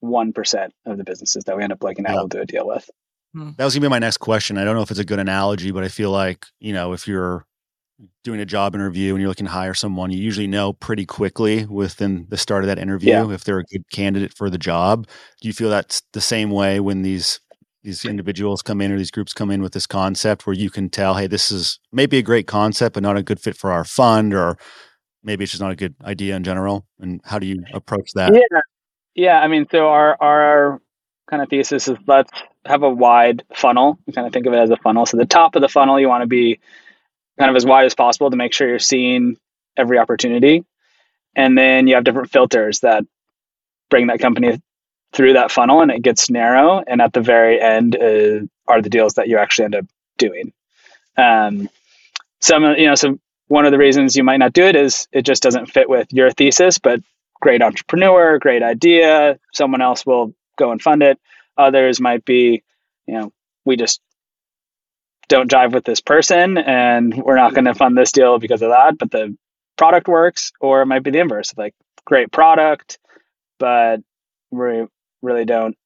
one 0.00 0.32
percent 0.32 0.74
of 0.86 0.98
the 0.98 1.04
businesses 1.04 1.44
that 1.44 1.56
we 1.56 1.62
end 1.62 1.72
up 1.72 1.82
like 1.82 1.98
able 1.98 2.28
to 2.28 2.38
do 2.38 2.42
a 2.42 2.46
deal 2.46 2.66
with. 2.66 2.88
Hmm. 3.32 3.50
That 3.56 3.64
was 3.64 3.74
gonna 3.74 3.86
be 3.86 3.90
my 3.90 3.98
next 3.98 4.18
question. 4.18 4.58
I 4.58 4.64
don't 4.64 4.76
know 4.76 4.82
if 4.82 4.90
it's 4.90 5.00
a 5.00 5.04
good 5.04 5.18
analogy, 5.18 5.70
but 5.70 5.84
I 5.84 5.88
feel 5.88 6.10
like 6.10 6.46
you 6.60 6.72
know 6.72 6.92
if 6.92 7.08
you're 7.08 7.46
doing 8.22 8.40
a 8.40 8.44
job 8.44 8.74
interview 8.74 9.14
and 9.14 9.20
you're 9.20 9.28
looking 9.28 9.46
to 9.46 9.52
hire 9.52 9.74
someone, 9.74 10.10
you 10.10 10.18
usually 10.18 10.46
know 10.46 10.72
pretty 10.72 11.06
quickly 11.06 11.64
within 11.66 12.26
the 12.28 12.36
start 12.36 12.64
of 12.64 12.68
that 12.68 12.78
interview 12.78 13.10
yeah. 13.10 13.30
if 13.30 13.44
they're 13.44 13.60
a 13.60 13.64
good 13.64 13.88
candidate 13.92 14.34
for 14.34 14.50
the 14.50 14.58
job. 14.58 15.06
Do 15.40 15.48
you 15.48 15.54
feel 15.54 15.70
that's 15.70 16.02
the 16.12 16.20
same 16.20 16.50
way 16.50 16.80
when 16.80 17.02
these 17.02 17.40
these 17.82 18.06
individuals 18.06 18.62
come 18.62 18.80
in 18.80 18.90
or 18.90 18.96
these 18.96 19.10
groups 19.10 19.34
come 19.34 19.50
in 19.50 19.60
with 19.60 19.74
this 19.74 19.86
concept 19.86 20.46
where 20.46 20.56
you 20.56 20.70
can 20.70 20.88
tell, 20.88 21.14
hey, 21.14 21.26
this 21.26 21.52
is 21.52 21.78
maybe 21.92 22.16
a 22.16 22.22
great 22.22 22.46
concept, 22.46 22.94
but 22.94 23.02
not 23.02 23.18
a 23.18 23.22
good 23.22 23.38
fit 23.38 23.54
for 23.54 23.70
our 23.70 23.84
fund, 23.84 24.32
or 24.32 24.56
maybe 25.22 25.44
it's 25.44 25.52
just 25.52 25.60
not 25.60 25.70
a 25.70 25.76
good 25.76 25.94
idea 26.02 26.34
in 26.34 26.42
general? 26.44 26.86
And 26.98 27.20
how 27.24 27.38
do 27.38 27.46
you 27.46 27.62
approach 27.74 28.12
that? 28.14 28.32
Yeah, 28.32 28.60
yeah, 29.14 29.40
I 29.40 29.48
mean, 29.48 29.66
so 29.70 29.88
our 29.88 30.16
our 30.20 30.80
kind 31.28 31.42
of 31.42 31.48
thesis 31.48 31.88
is 31.88 31.98
let's 32.06 32.30
have 32.64 32.82
a 32.82 32.90
wide 32.90 33.44
funnel. 33.54 33.98
We 34.06 34.12
kind 34.12 34.26
of 34.26 34.32
think 34.32 34.46
of 34.46 34.54
it 34.54 34.58
as 34.58 34.70
a 34.70 34.76
funnel. 34.78 35.06
So 35.06 35.16
the 35.16 35.26
top 35.26 35.54
of 35.54 35.62
the 35.62 35.68
funnel, 35.68 36.00
you 36.00 36.08
want 36.08 36.22
to 36.22 36.26
be 36.26 36.60
kind 37.38 37.50
of 37.50 37.56
as 37.56 37.66
wide 37.66 37.86
as 37.86 37.94
possible 37.94 38.30
to 38.30 38.36
make 38.36 38.52
sure 38.52 38.68
you're 38.68 38.78
seeing 38.78 39.36
every 39.76 39.98
opportunity. 39.98 40.64
And 41.36 41.58
then 41.58 41.86
you 41.86 41.96
have 41.96 42.04
different 42.04 42.30
filters 42.30 42.80
that 42.80 43.04
bring 43.90 44.06
that 44.06 44.20
company 44.20 44.60
through 45.12 45.34
that 45.34 45.50
funnel 45.50 45.80
and 45.80 45.90
it 45.90 46.02
gets 46.02 46.30
narrow. 46.30 46.82
And 46.86 47.00
at 47.00 47.12
the 47.12 47.20
very 47.20 47.60
end 47.60 47.96
uh, 47.96 48.46
are 48.66 48.82
the 48.82 48.90
deals 48.90 49.14
that 49.14 49.28
you 49.28 49.38
actually 49.38 49.66
end 49.66 49.74
up 49.76 49.86
doing. 50.18 50.52
Um, 51.16 51.68
some, 52.40 52.64
you 52.64 52.86
know, 52.86 52.94
so 52.94 53.18
one 53.48 53.66
of 53.66 53.72
the 53.72 53.78
reasons 53.78 54.16
you 54.16 54.24
might 54.24 54.38
not 54.38 54.52
do 54.52 54.64
it 54.64 54.76
is 54.76 55.08
it 55.12 55.22
just 55.22 55.42
doesn't 55.42 55.66
fit 55.66 55.88
with 55.88 56.12
your 56.12 56.30
thesis, 56.30 56.78
but 56.78 57.00
great 57.40 57.62
entrepreneur, 57.62 58.38
great 58.38 58.62
idea. 58.62 59.38
Someone 59.52 59.82
else 59.82 60.04
will 60.06 60.34
go 60.56 60.72
and 60.72 60.80
fund 60.80 61.02
it. 61.02 61.18
Others 61.56 62.00
might 62.00 62.24
be, 62.24 62.62
you 63.06 63.14
know, 63.14 63.32
we 63.64 63.76
just 63.76 64.00
don't 65.28 65.50
jive 65.50 65.72
with 65.72 65.84
this 65.84 66.00
person 66.00 66.58
and 66.58 67.14
we're 67.14 67.36
not 67.36 67.54
going 67.54 67.64
to 67.64 67.74
fund 67.74 67.96
this 67.96 68.12
deal 68.12 68.38
because 68.38 68.62
of 68.62 68.70
that. 68.70 68.98
But 68.98 69.10
the 69.10 69.36
product 69.76 70.08
works, 70.08 70.52
or 70.60 70.82
it 70.82 70.86
might 70.86 71.02
be 71.02 71.10
the 71.10 71.20
inverse 71.20 71.52
like 71.56 71.74
great 72.04 72.30
product, 72.30 72.98
but 73.58 74.00
we 74.50 74.86
really 75.22 75.44
don't, 75.44 75.76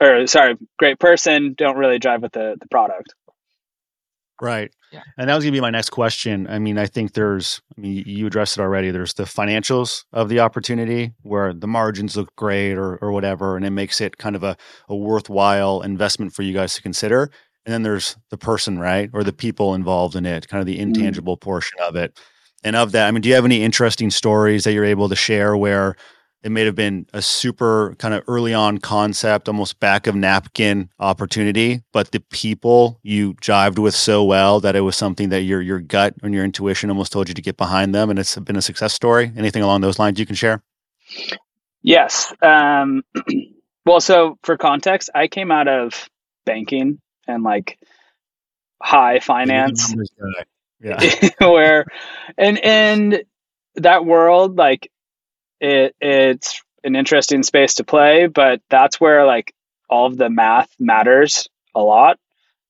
or 0.00 0.26
sorry, 0.26 0.56
great 0.78 0.98
person, 0.98 1.54
don't 1.56 1.76
really 1.76 1.98
jive 1.98 2.22
with 2.22 2.32
the, 2.32 2.56
the 2.60 2.68
product. 2.68 3.14
Right. 4.40 4.72
Yeah. 4.92 5.02
And 5.16 5.28
that 5.28 5.34
was 5.34 5.44
going 5.44 5.52
to 5.52 5.56
be 5.56 5.60
my 5.62 5.70
next 5.70 5.90
question. 5.90 6.48
I 6.48 6.58
mean, 6.58 6.76
I 6.76 6.86
think 6.86 7.12
there's, 7.12 7.62
I 7.76 7.80
mean, 7.80 8.02
you 8.06 8.26
addressed 8.26 8.58
it 8.58 8.60
already. 8.60 8.90
There's 8.90 9.14
the 9.14 9.24
financials 9.24 10.04
of 10.12 10.28
the 10.28 10.40
opportunity 10.40 11.12
where 11.22 11.52
the 11.52 11.68
margins 11.68 12.16
look 12.16 12.34
great 12.36 12.74
or, 12.74 12.96
or 12.96 13.12
whatever, 13.12 13.56
and 13.56 13.64
it 13.64 13.70
makes 13.70 14.00
it 14.00 14.18
kind 14.18 14.34
of 14.36 14.42
a, 14.42 14.56
a 14.88 14.96
worthwhile 14.96 15.82
investment 15.82 16.32
for 16.32 16.42
you 16.42 16.52
guys 16.52 16.74
to 16.74 16.82
consider. 16.82 17.30
And 17.66 17.72
then 17.72 17.82
there's 17.82 18.16
the 18.30 18.36
person, 18.36 18.78
right? 18.78 19.10
Or 19.12 19.24
the 19.24 19.32
people 19.32 19.74
involved 19.74 20.16
in 20.16 20.26
it, 20.26 20.48
kind 20.48 20.60
of 20.60 20.66
the 20.66 20.74
mm-hmm. 20.74 20.94
intangible 20.94 21.36
mm. 21.36 21.40
portion 21.40 21.78
of 21.80 21.96
it. 21.96 22.18
And 22.62 22.76
of 22.76 22.92
that, 22.92 23.08
I 23.08 23.10
mean, 23.10 23.20
do 23.20 23.28
you 23.28 23.34
have 23.34 23.44
any 23.44 23.62
interesting 23.62 24.10
stories 24.10 24.64
that 24.64 24.72
you're 24.72 24.84
able 24.84 25.08
to 25.08 25.16
share 25.16 25.56
where 25.56 25.96
it 26.44 26.52
may 26.52 26.64
have 26.66 26.74
been 26.74 27.06
a 27.14 27.22
super 27.22 27.94
kind 27.98 28.12
of 28.12 28.22
early 28.28 28.52
on 28.52 28.76
concept, 28.76 29.48
almost 29.48 29.80
back 29.80 30.06
of 30.06 30.14
napkin 30.14 30.90
opportunity, 30.98 31.82
but 31.92 32.10
the 32.12 32.20
people 32.20 33.00
you 33.02 33.32
jived 33.34 33.78
with 33.78 33.94
so 33.94 34.22
well 34.22 34.60
that 34.60 34.76
it 34.76 34.82
was 34.82 34.94
something 34.94 35.30
that 35.30 35.40
your 35.40 35.62
your 35.62 35.80
gut 35.80 36.14
and 36.22 36.34
your 36.34 36.44
intuition 36.44 36.90
almost 36.90 37.12
told 37.12 37.28
you 37.28 37.34
to 37.34 37.40
get 37.40 37.56
behind 37.56 37.94
them, 37.94 38.10
and 38.10 38.18
it's 38.18 38.36
been 38.36 38.56
a 38.56 38.62
success 38.62 38.92
story. 38.92 39.32
Anything 39.38 39.62
along 39.62 39.80
those 39.80 39.98
lines 39.98 40.20
you 40.20 40.26
can 40.26 40.36
share? 40.36 40.62
Yes. 41.82 42.30
Um, 42.42 43.02
well, 43.86 44.00
so 44.00 44.38
for 44.42 44.58
context, 44.58 45.08
I 45.14 45.28
came 45.28 45.50
out 45.50 45.66
of 45.66 46.10
banking 46.44 47.00
and 47.26 47.42
like 47.42 47.78
high 48.80 49.20
finance, 49.20 49.94
yeah, 50.80 51.00
where 51.40 51.86
and 52.36 52.58
and 52.58 53.24
that 53.76 54.04
world 54.04 54.56
like 54.56 54.90
it 55.60 55.94
it's 56.00 56.62
an 56.84 56.96
interesting 56.96 57.42
space 57.42 57.74
to 57.74 57.84
play, 57.84 58.26
but 58.26 58.60
that's 58.68 59.00
where 59.00 59.26
like 59.26 59.52
all 59.88 60.06
of 60.06 60.16
the 60.16 60.30
math 60.30 60.68
matters 60.78 61.48
a 61.74 61.80
lot. 61.80 62.18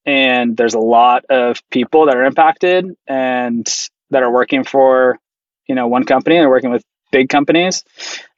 And 0.07 0.57
there's 0.57 0.75
a 0.75 0.81
lot 0.81 1.25
of 1.31 1.63
people 1.71 2.07
that 2.07 2.17
are 2.17 2.25
impacted 2.25 2.87
and 3.07 3.67
that 4.11 4.23
are 4.23 4.31
working 4.31 4.65
for, 4.65 5.19
you 5.67 5.75
know, 5.75 5.89
one 5.89 6.05
company. 6.05 6.37
They're 6.37 6.49
working 6.49 6.71
with 6.71 6.85
big 7.11 7.29
companies. 7.29 7.83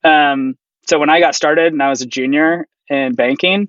Um, 0.05 0.57
so 0.87 0.99
when 0.99 1.11
I 1.11 1.21
got 1.21 1.35
started 1.35 1.73
and 1.73 1.83
I 1.83 1.89
was 1.89 2.03
a 2.03 2.07
junior 2.07 2.67
in 2.89 3.15
banking, 3.15 3.69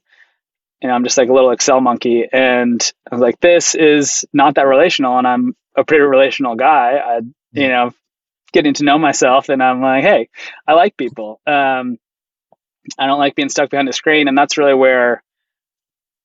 and 0.82 0.92
I'm 0.92 1.04
just 1.04 1.18
like 1.18 1.30
a 1.30 1.34
little 1.34 1.52
Excel 1.52 1.82
monkey. 1.82 2.28
And 2.32 2.82
I 3.10 3.16
was 3.16 3.22
like, 3.22 3.40
this 3.40 3.76
is 3.76 4.26
not 4.34 4.56
that 4.56 4.68
relational. 4.68 5.18
And 5.18 5.28
I'm 5.28 5.56
a 5.76 5.84
pretty 5.84 6.04
relational 6.04 6.56
guy. 6.56 6.98
I, 6.98 7.22
you 7.52 7.68
know, 7.68 7.94
getting 8.54 8.74
to 8.76 8.84
know 8.84 8.98
myself 8.98 9.50
and 9.50 9.62
I'm 9.62 9.82
like, 9.82 10.04
hey, 10.04 10.30
I 10.68 10.74
like 10.74 10.98
people. 10.98 11.42
Um, 11.48 11.98
I 12.98 13.08
don't 13.08 13.20
like 13.20 13.36
being 13.36 13.50
stuck 13.50 13.70
behind 13.70 13.90
a 13.90 13.94
screen. 13.94 14.28
And 14.28 14.38
that's 14.38 14.58
really 14.58 14.74
where 14.74 15.24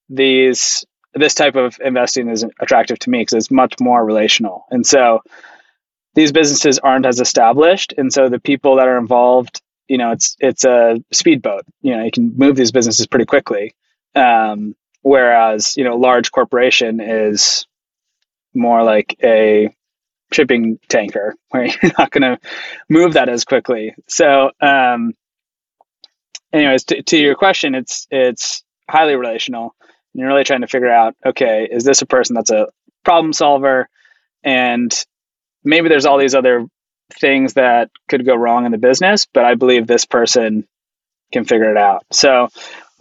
these 0.08 0.84
this 1.14 1.34
type 1.34 1.56
of 1.56 1.78
investing 1.84 2.28
is 2.28 2.44
attractive 2.58 2.98
to 3.00 3.10
me 3.10 3.20
because 3.20 3.34
it's 3.34 3.50
much 3.50 3.74
more 3.80 4.02
relational. 4.02 4.64
And 4.70 4.86
so 4.86 5.20
these 6.14 6.32
businesses 6.32 6.78
aren't 6.78 7.06
as 7.06 7.20
established. 7.20 7.94
And 7.96 8.12
so 8.12 8.28
the 8.28 8.40
people 8.40 8.76
that 8.76 8.88
are 8.88 8.98
involved, 8.98 9.60
you 9.88 9.98
know, 9.98 10.12
it's 10.12 10.36
it's 10.40 10.64
a 10.64 11.02
speedboat. 11.10 11.62
You 11.82 11.96
know, 11.96 12.04
you 12.04 12.10
can 12.10 12.34
move 12.36 12.56
these 12.56 12.72
businesses 12.72 13.06
pretty 13.06 13.26
quickly. 13.26 13.74
Um, 14.14 14.74
whereas, 15.02 15.76
you 15.76 15.84
know, 15.84 15.96
large 15.96 16.30
corporation 16.30 17.00
is 17.00 17.66
more 18.54 18.82
like 18.82 19.16
a 19.22 19.74
shipping 20.32 20.78
tanker 20.88 21.34
where 21.50 21.66
you're 21.66 21.92
not 21.98 22.10
going 22.10 22.22
to 22.22 22.38
move 22.88 23.14
that 23.14 23.28
as 23.28 23.44
quickly. 23.44 23.94
So, 24.08 24.50
um, 24.60 25.14
anyways, 26.52 26.84
to, 26.84 27.02
to 27.02 27.18
your 27.18 27.34
question, 27.34 27.74
it's 27.74 28.06
it's 28.10 28.62
highly 28.88 29.14
relational. 29.14 29.74
And 30.12 30.20
you're 30.20 30.28
really 30.28 30.44
trying 30.44 30.60
to 30.60 30.66
figure 30.66 30.90
out, 30.90 31.16
okay, 31.24 31.68
is 31.70 31.84
this 31.84 32.02
a 32.02 32.06
person 32.06 32.34
that's 32.34 32.50
a 32.50 32.68
problem 33.04 33.32
solver? 33.32 33.88
And 34.44 34.92
maybe 35.64 35.88
there's 35.88 36.04
all 36.04 36.18
these 36.18 36.34
other 36.34 36.66
things 37.18 37.54
that 37.54 37.90
could 38.08 38.26
go 38.26 38.34
wrong 38.34 38.66
in 38.66 38.72
the 38.72 38.78
business, 38.78 39.26
but 39.32 39.44
I 39.44 39.54
believe 39.54 39.86
this 39.86 40.04
person 40.04 40.66
can 41.32 41.44
figure 41.44 41.70
it 41.70 41.76
out. 41.76 42.04
So, 42.12 42.48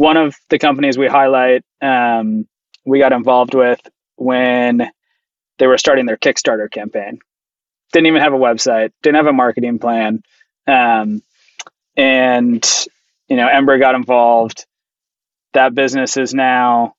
one 0.02 0.18
of 0.18 0.36
the 0.50 0.58
companies 0.58 0.98
we 0.98 1.08
highlight, 1.08 1.64
um, 1.80 2.48
we 2.84 2.98
got 2.98 3.12
involved 3.12 3.54
with 3.54 3.80
when 4.16 4.92
they 5.60 5.68
were 5.68 5.78
starting 5.78 6.08
their 6.08 6.18
Kickstarter 6.18 6.72
campaign. 6.72 7.20
Didn't 7.94 8.08
even 8.08 8.24
have 8.24 8.34
a 8.34 8.38
website, 8.38 8.94
didn't 9.04 9.18
have 9.18 9.28
a 9.28 9.34
marketing 9.34 9.78
plan. 9.78 10.24
Um, 10.66 11.22
and, 11.96 12.68
you 13.28 13.36
know, 13.36 13.48
Ember 13.48 13.78
got 13.78 13.94
involved. 13.94 14.66
That 15.54 15.76
business 15.76 16.18
is 16.18 16.34
now 16.34 16.96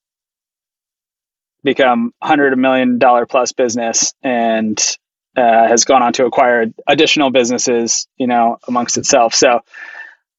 become 1.65 2.13
hundred 2.23 2.57
million 2.57 2.99
dollar 2.99 3.27
plus 3.27 3.51
business 3.51 4.15
and 4.23 4.79
uh, 5.37 5.67
has 5.67 5.85
gone 5.85 6.05
on 6.05 6.13
to 6.13 6.27
acquire 6.27 6.67
additional 6.87 7.33
businesses, 7.33 8.07
you 8.17 8.29
know, 8.29 8.59
amongst 8.69 8.97
itself. 8.97 9.35
So 9.35 9.61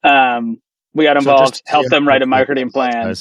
um, 0.02 0.62
we 0.94 1.04
got 1.04 1.18
involved, 1.18 1.56
so 1.56 1.62
helped 1.66 1.90
them 1.90 2.08
write 2.08 2.22
a 2.22 2.26
marketing 2.26 2.70
plan. 2.72 3.14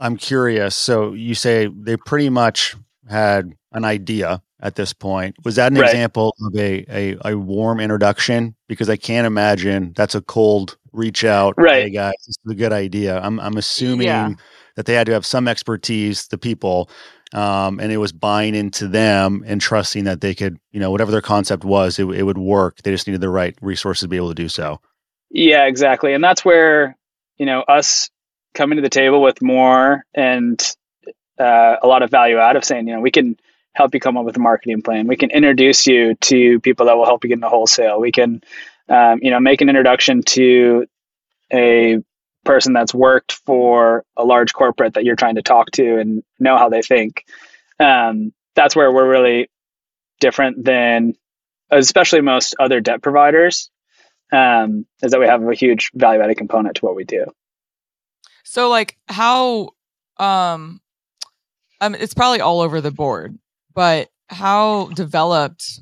I'm 0.00 0.16
curious. 0.16 0.76
So 0.76 1.12
you 1.12 1.34
say 1.34 1.66
they 1.66 1.96
pretty 1.96 2.30
much 2.30 2.76
had 3.08 3.52
an 3.72 3.84
idea 3.84 4.42
at 4.60 4.74
this 4.76 4.92
point. 4.92 5.36
Was 5.44 5.56
that 5.56 5.72
an 5.72 5.78
right. 5.78 5.88
example 5.88 6.34
of 6.46 6.56
a, 6.56 6.84
a, 6.88 7.32
a 7.32 7.36
warm 7.36 7.80
introduction? 7.80 8.54
Because 8.68 8.88
I 8.88 8.96
can't 8.96 9.26
imagine 9.26 9.92
that's 9.96 10.14
a 10.14 10.20
cold 10.20 10.76
reach 10.92 11.24
out. 11.24 11.54
Right. 11.56 11.84
Hey 11.84 11.90
guys, 11.90 12.14
this 12.26 12.36
is 12.44 12.52
a 12.52 12.54
good 12.54 12.72
idea. 12.72 13.20
I'm 13.20 13.40
I'm 13.40 13.56
assuming 13.56 14.06
yeah. 14.06 14.30
that 14.76 14.86
they 14.86 14.94
had 14.94 15.06
to 15.06 15.12
have 15.12 15.26
some 15.26 15.48
expertise, 15.48 16.28
the 16.28 16.38
people, 16.38 16.90
um, 17.32 17.78
and 17.80 17.92
it 17.92 17.98
was 17.98 18.12
buying 18.12 18.54
into 18.54 18.88
them 18.88 19.44
and 19.46 19.60
trusting 19.60 20.04
that 20.04 20.20
they 20.20 20.34
could, 20.34 20.58
you 20.72 20.80
know, 20.80 20.90
whatever 20.90 21.10
their 21.10 21.20
concept 21.20 21.64
was, 21.64 21.98
it, 21.98 22.04
it 22.10 22.22
would 22.22 22.38
work. 22.38 22.82
They 22.82 22.90
just 22.90 23.06
needed 23.06 23.20
the 23.20 23.28
right 23.28 23.56
resources 23.60 24.02
to 24.02 24.08
be 24.08 24.16
able 24.16 24.28
to 24.28 24.34
do 24.34 24.48
so. 24.48 24.80
Yeah, 25.30 25.66
exactly. 25.66 26.14
And 26.14 26.22
that's 26.24 26.44
where, 26.44 26.96
you 27.36 27.46
know, 27.46 27.60
us 27.60 28.10
coming 28.54 28.76
to 28.76 28.82
the 28.82 28.88
table 28.88 29.22
with 29.22 29.42
more 29.42 30.04
and 30.14 30.60
uh, 31.38 31.76
a 31.82 31.86
lot 31.86 32.02
of 32.02 32.10
value 32.10 32.38
out 32.38 32.56
of 32.56 32.64
saying, 32.64 32.88
you 32.88 32.94
know, 32.94 33.00
we 33.00 33.10
can 33.10 33.36
help 33.74 33.94
you 33.94 34.00
come 34.00 34.16
up 34.16 34.24
with 34.24 34.36
a 34.36 34.40
marketing 34.40 34.82
plan. 34.82 35.06
We 35.06 35.16
can 35.16 35.30
introduce 35.30 35.86
you 35.86 36.14
to 36.14 36.60
people 36.60 36.86
that 36.86 36.96
will 36.96 37.04
help 37.04 37.24
you 37.24 37.28
get 37.28 37.34
into 37.34 37.48
wholesale. 37.48 38.00
We 38.00 38.10
can, 38.10 38.42
um, 38.88 39.20
you 39.22 39.30
know, 39.30 39.38
make 39.38 39.60
an 39.60 39.68
introduction 39.68 40.22
to 40.22 40.86
a 41.52 41.98
person 42.44 42.72
that's 42.72 42.94
worked 42.94 43.32
for 43.32 44.04
a 44.16 44.24
large 44.24 44.52
corporate 44.52 44.94
that 44.94 45.04
you're 45.04 45.16
trying 45.16 45.36
to 45.36 45.42
talk 45.42 45.70
to 45.72 45.98
and 45.98 46.22
know 46.40 46.56
how 46.56 46.70
they 46.70 46.82
think. 46.82 47.24
Um, 47.78 48.32
that's 48.56 48.74
where 48.74 48.90
we're 48.90 49.08
really 49.08 49.50
different 50.20 50.64
than, 50.64 51.14
especially 51.70 52.22
most 52.22 52.56
other 52.58 52.80
debt 52.80 53.02
providers 53.02 53.70
um, 54.32 54.86
is 55.02 55.12
that 55.12 55.20
we 55.20 55.26
have 55.26 55.42
a 55.42 55.54
huge 55.54 55.90
value 55.94 56.20
added 56.20 56.36
component 56.36 56.76
to 56.76 56.84
what 56.84 56.94
we 56.94 57.04
do. 57.04 57.26
So, 58.44 58.68
like, 58.68 58.96
how, 59.08 59.70
um, 60.18 60.80
um, 61.80 61.94
it's 61.94 62.14
probably 62.14 62.40
all 62.40 62.60
over 62.60 62.80
the 62.80 62.90
board, 62.90 63.38
but 63.74 64.08
how 64.28 64.88
developed 64.94 65.80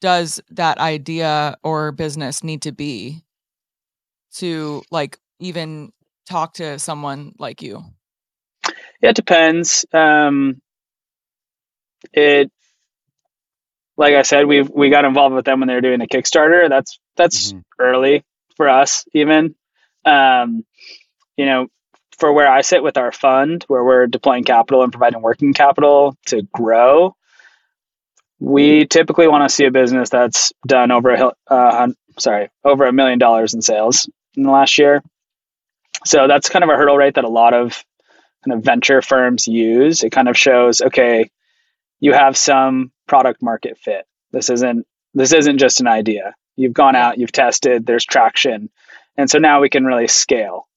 does 0.00 0.40
that 0.50 0.78
idea 0.78 1.56
or 1.62 1.92
business 1.92 2.44
need 2.44 2.62
to 2.62 2.72
be 2.72 3.22
to, 4.36 4.82
like, 4.90 5.18
even 5.40 5.92
talk 6.28 6.54
to 6.54 6.78
someone 6.78 7.32
like 7.38 7.62
you? 7.62 7.82
Yeah, 9.00 9.10
it 9.10 9.16
depends. 9.16 9.84
Um, 9.92 10.60
it 12.12 12.50
like 13.96 14.14
I 14.14 14.22
said, 14.22 14.46
we 14.46 14.62
we 14.62 14.90
got 14.90 15.04
involved 15.04 15.34
with 15.34 15.44
them 15.44 15.60
when 15.60 15.68
they 15.68 15.74
were 15.74 15.80
doing 15.80 15.98
the 15.98 16.06
Kickstarter. 16.06 16.68
That's 16.68 16.98
that's 17.16 17.52
mm-hmm. 17.52 17.60
early 17.78 18.24
for 18.56 18.68
us, 18.68 19.04
even. 19.12 19.54
Um, 20.04 20.64
you 21.36 21.46
know, 21.46 21.68
for 22.18 22.32
where 22.32 22.50
I 22.50 22.62
sit 22.62 22.82
with 22.82 22.96
our 22.96 23.12
fund, 23.12 23.64
where 23.68 23.84
we're 23.84 24.06
deploying 24.06 24.44
capital 24.44 24.82
and 24.82 24.92
providing 24.92 25.22
working 25.22 25.52
capital 25.52 26.16
to 26.26 26.42
grow, 26.52 27.14
we 28.38 28.86
typically 28.86 29.28
want 29.28 29.48
to 29.48 29.54
see 29.54 29.64
a 29.64 29.70
business 29.70 30.10
that's 30.10 30.52
done 30.66 30.90
over 30.90 31.10
a 31.10 31.32
uh, 31.48 31.88
sorry 32.18 32.50
over 32.64 32.86
a 32.86 32.92
million 32.92 33.18
dollars 33.18 33.54
in 33.54 33.62
sales 33.62 34.08
in 34.36 34.42
the 34.42 34.50
last 34.50 34.78
year. 34.78 35.02
So 36.04 36.28
that's 36.28 36.48
kind 36.48 36.62
of 36.62 36.70
a 36.70 36.76
hurdle 36.76 36.96
rate 36.96 37.14
that 37.14 37.24
a 37.24 37.28
lot 37.28 37.54
of 37.54 37.82
kind 38.44 38.58
of 38.58 38.64
venture 38.64 39.02
firms 39.02 39.48
use. 39.48 40.02
It 40.02 40.10
kind 40.10 40.28
of 40.28 40.36
shows 40.36 40.80
okay, 40.80 41.30
you 42.00 42.12
have 42.12 42.36
some 42.36 42.92
product 43.06 43.42
market 43.42 43.78
fit. 43.78 44.06
This 44.32 44.50
isn't 44.50 44.86
this 45.14 45.32
isn't 45.32 45.58
just 45.58 45.80
an 45.80 45.86
idea. 45.86 46.34
You've 46.56 46.74
gone 46.74 46.96
out, 46.96 47.18
you've 47.18 47.32
tested, 47.32 47.86
there's 47.86 48.04
traction. 48.04 48.70
And 49.16 49.30
so 49.30 49.38
now 49.38 49.60
we 49.60 49.70
can 49.70 49.84
really 49.84 50.08
scale. 50.08 50.68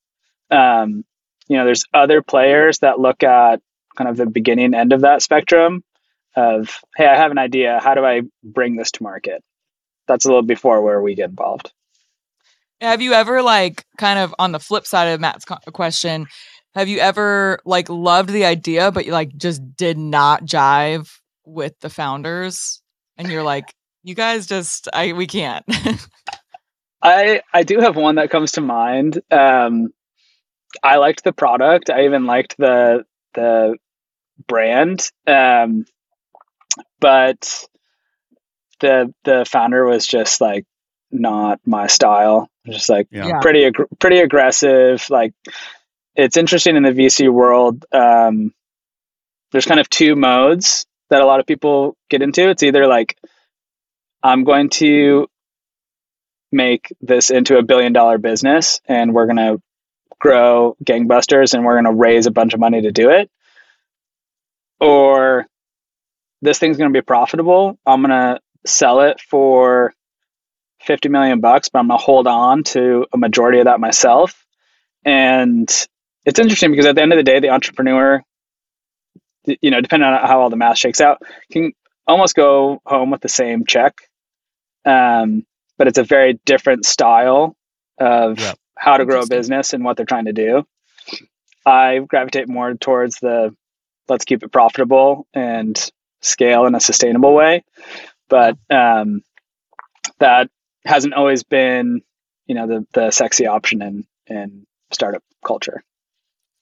Um, 0.49 1.03
you 1.47 1.57
know, 1.57 1.65
there's 1.65 1.85
other 1.93 2.21
players 2.21 2.79
that 2.79 2.99
look 2.99 3.23
at 3.23 3.61
kind 3.97 4.09
of 4.09 4.17
the 4.17 4.25
beginning 4.25 4.73
end 4.73 4.93
of 4.93 5.01
that 5.01 5.21
spectrum 5.21 5.83
of, 6.35 6.79
hey, 6.95 7.05
I 7.05 7.17
have 7.17 7.31
an 7.31 7.38
idea. 7.38 7.79
How 7.81 7.95
do 7.95 8.05
I 8.05 8.21
bring 8.43 8.75
this 8.75 8.91
to 8.91 9.03
market? 9.03 9.43
That's 10.07 10.25
a 10.25 10.29
little 10.29 10.43
before 10.43 10.81
where 10.81 11.01
we 11.01 11.15
get 11.15 11.29
involved. 11.29 11.71
Have 12.81 13.01
you 13.01 13.11
ever 13.11 13.41
like 13.41 13.85
kind 13.97 14.19
of 14.19 14.33
on 14.39 14.53
the 14.53 14.59
flip 14.59 14.88
side 14.88 15.09
of 15.09 15.19
Matt's 15.19 15.43
question, 15.73 16.27
have 16.75 16.88
you 16.88 16.99
ever 16.99 17.59
like 17.65 17.89
loved 17.89 18.29
the 18.29 18.45
idea 18.45 18.91
but 18.91 19.05
you 19.05 19.11
like 19.11 19.35
just 19.35 19.61
did 19.75 19.97
not 19.97 20.43
jive 20.43 21.09
with 21.45 21.79
the 21.79 21.89
founders 21.89 22.81
and 23.17 23.29
you're 23.29 23.43
like 23.43 23.73
you 24.03 24.15
guys 24.15 24.47
just 24.47 24.88
I 24.93 25.13
we 25.13 25.27
can't. 25.27 25.65
I 27.01 27.41
I 27.53 27.63
do 27.63 27.79
have 27.79 27.95
one 27.95 28.15
that 28.15 28.29
comes 28.29 28.53
to 28.53 28.61
mind. 28.61 29.21
Um 29.31 29.93
I 30.83 30.97
liked 30.97 31.23
the 31.23 31.33
product. 31.33 31.89
I 31.89 32.05
even 32.05 32.25
liked 32.25 32.55
the 32.57 33.05
the 33.33 33.75
brand. 34.47 35.09
Um 35.27 35.85
but 36.99 37.67
the 38.79 39.13
the 39.25 39.45
founder 39.45 39.85
was 39.85 40.07
just 40.07 40.39
like 40.41 40.65
not 41.11 41.59
my 41.65 41.88
style. 41.88 42.49
Just 42.65 42.89
like 42.89 43.07
yeah. 43.11 43.39
pretty 43.41 43.65
ag- 43.65 43.99
pretty 43.99 44.19
aggressive. 44.19 45.09
Like 45.09 45.33
it's 46.19 46.38
interesting 46.38 46.75
in 46.75 46.83
the 46.83 46.91
VC 46.91 47.31
world. 47.31 47.85
Um, 47.91 48.53
there's 49.51 49.65
kind 49.65 49.79
of 49.79 49.89
two 49.89 50.15
modes 50.15 50.85
that 51.09 51.21
a 51.21 51.25
lot 51.25 51.39
of 51.39 51.45
people 51.45 51.95
get 52.09 52.21
into. 52.21 52.49
It's 52.49 52.61
either 52.61 52.88
like 52.88 53.17
I'm 54.21 54.43
going 54.43 54.69
to 54.71 55.27
make 56.51 56.93
this 56.99 57.29
into 57.29 57.57
a 57.57 57.63
billion 57.63 57.93
dollar 57.93 58.17
business 58.17 58.81
and 58.85 59.13
we're 59.13 59.27
going 59.27 59.38
to 59.38 59.61
grow 60.19 60.75
gangbusters 60.83 61.53
and 61.53 61.63
we're 61.63 61.81
going 61.81 61.85
to 61.85 61.99
raise 61.99 62.25
a 62.25 62.31
bunch 62.31 62.53
of 62.53 62.59
money 62.59 62.81
to 62.81 62.91
do 62.91 63.11
it. 63.11 63.31
Or 64.81 65.45
this 66.41 66.59
thing's 66.59 66.77
going 66.77 66.91
to 66.91 66.97
be 66.97 67.05
profitable. 67.05 67.79
I'm 67.85 68.01
going 68.01 68.11
to 68.11 68.41
sell 68.65 69.01
it 69.01 69.21
for 69.21 69.93
50 70.81 71.09
million 71.09 71.39
bucks, 71.39 71.69
but 71.69 71.79
I'm 71.79 71.88
going 71.88 71.97
to 71.97 72.03
hold 72.03 72.27
on 72.27 72.63
to 72.65 73.05
a 73.13 73.17
majority 73.17 73.59
of 73.59 73.65
that 73.65 73.79
myself. 73.79 74.45
And 75.05 75.69
it's 76.25 76.39
interesting 76.39 76.71
because 76.71 76.85
at 76.85 76.95
the 76.95 77.01
end 77.01 77.13
of 77.13 77.17
the 77.17 77.23
day, 77.23 77.39
the 77.39 77.49
entrepreneur, 77.49 78.23
you 79.45 79.71
know, 79.71 79.81
depending 79.81 80.07
on 80.07 80.27
how 80.27 80.41
all 80.41 80.49
the 80.49 80.55
math 80.55 80.77
shakes 80.77 81.01
out, 81.01 81.21
can 81.51 81.71
almost 82.07 82.35
go 82.35 82.81
home 82.85 83.11
with 83.11 83.21
the 83.21 83.29
same 83.29 83.65
check. 83.65 84.01
Um, 84.85 85.45
but 85.77 85.88
it's 85.88 85.97
a 85.97 86.03
very 86.03 86.39
different 86.45 86.85
style 86.85 87.55
of 87.99 88.39
yep. 88.39 88.57
how 88.77 88.97
to 88.97 89.05
grow 89.05 89.21
a 89.21 89.27
business 89.27 89.73
and 89.73 89.83
what 89.83 89.97
they're 89.97 90.05
trying 90.05 90.25
to 90.25 90.33
do. 90.33 90.65
I 91.65 91.99
gravitate 91.99 92.49
more 92.49 92.73
towards 92.73 93.19
the 93.19 93.55
let's 94.07 94.25
keep 94.25 94.43
it 94.43 94.51
profitable 94.51 95.27
and 95.33 95.91
scale 96.21 96.65
in 96.65 96.75
a 96.75 96.79
sustainable 96.79 97.33
way. 97.33 97.63
But 98.27 98.57
um, 98.69 99.23
that 100.19 100.49
hasn't 100.85 101.13
always 101.13 101.43
been, 101.43 102.01
you 102.45 102.55
know, 102.55 102.67
the 102.67 102.88
the 102.93 103.11
sexy 103.11 103.47
option 103.47 103.81
in 103.81 104.05
in 104.27 104.65
startup 104.91 105.23
culture. 105.45 105.83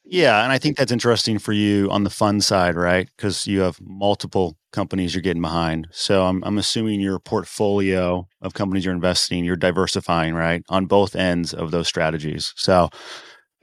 Yeah, 0.09 0.41
and 0.43 0.53
I 0.53 0.57
think 0.57 0.77
that's 0.77 0.91
interesting 0.91 1.37
for 1.37 1.51
you 1.51 1.91
on 1.91 2.05
the 2.05 2.09
fund 2.09 2.41
side, 2.41 2.75
right? 2.75 3.09
Because 3.17 3.45
you 3.45 3.59
have 3.59 3.77
multiple 3.81 4.55
companies 4.71 5.13
you're 5.13 5.21
getting 5.21 5.41
behind. 5.41 5.87
So 5.91 6.25
I'm 6.25 6.41
I'm 6.45 6.57
assuming 6.57 7.01
your 7.01 7.19
portfolio 7.19 8.25
of 8.41 8.53
companies 8.53 8.85
you're 8.85 8.93
investing, 8.93 9.43
you're 9.43 9.57
diversifying, 9.57 10.33
right, 10.33 10.63
on 10.69 10.85
both 10.85 11.15
ends 11.15 11.53
of 11.53 11.71
those 11.71 11.89
strategies. 11.89 12.53
So 12.55 12.89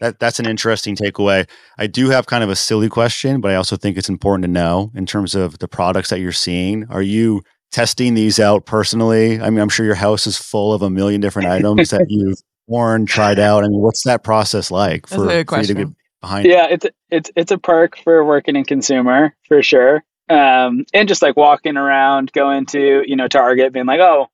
that 0.01 0.19
that's 0.19 0.39
an 0.39 0.47
interesting 0.47 0.97
takeaway. 0.97 1.49
I 1.79 1.87
do 1.87 2.11
have 2.11 2.27
kind 2.27 2.45
of 2.45 2.51
a 2.51 2.57
silly 2.57 2.91
question, 2.91 3.41
but 3.41 3.51
I 3.51 3.55
also 3.55 3.77
think 3.77 3.97
it's 3.97 4.11
important 4.11 4.45
to 4.45 4.51
know 4.51 4.91
in 4.95 5.07
terms 5.07 5.35
of 5.35 5.61
the 5.61 5.69
products 5.69 6.11
that 6.11 6.21
you're 6.21 6.33
seeing. 6.33 6.85
Are 6.91 7.03
you 7.03 7.43
testing 7.73 8.13
these 8.13 8.39
out 8.39 8.67
personally? 8.67 9.41
I 9.41 9.49
mean, 9.49 9.61
I'm 9.61 9.71
sure 9.71 9.87
your 9.87 9.95
house 9.95 10.27
is 10.27 10.37
full 10.37 10.75
of 10.75 10.83
a 10.83 10.91
million 10.91 11.23
different 11.23 11.49
items 11.49 11.89
that 11.89 12.05
you've 12.09 12.39
worn, 12.67 13.07
tried 13.07 13.39
out. 13.39 13.65
I 13.65 13.69
mean, 13.69 13.81
what's 13.81 14.05
that 14.05 14.25
process 14.25 14.71
like 14.71 15.07
for, 15.07 15.45
for 15.45 15.61
you 15.61 15.67
to 15.69 15.75
get 15.75 15.89
behind? 16.25 16.47
Yeah, 16.47 16.67
it's 16.71 16.87
it's 17.11 17.31
it's 17.37 17.53
a 17.53 17.59
perk 17.59 17.97
for 17.99 18.25
working 18.25 18.57
in 18.57 18.65
consumer 18.65 19.35
for 19.47 19.63
sure. 19.63 20.03
Um, 20.29 20.87
and 20.95 21.07
just 21.07 21.21
like 21.21 21.37
walking 21.37 21.77
around, 21.77 22.33
going 22.33 22.67
to 22.67 23.03
you 23.07 23.17
know 23.17 23.29
Target, 23.29 23.73
being 23.73 23.87
like, 23.87 24.01
oh, 24.01 24.29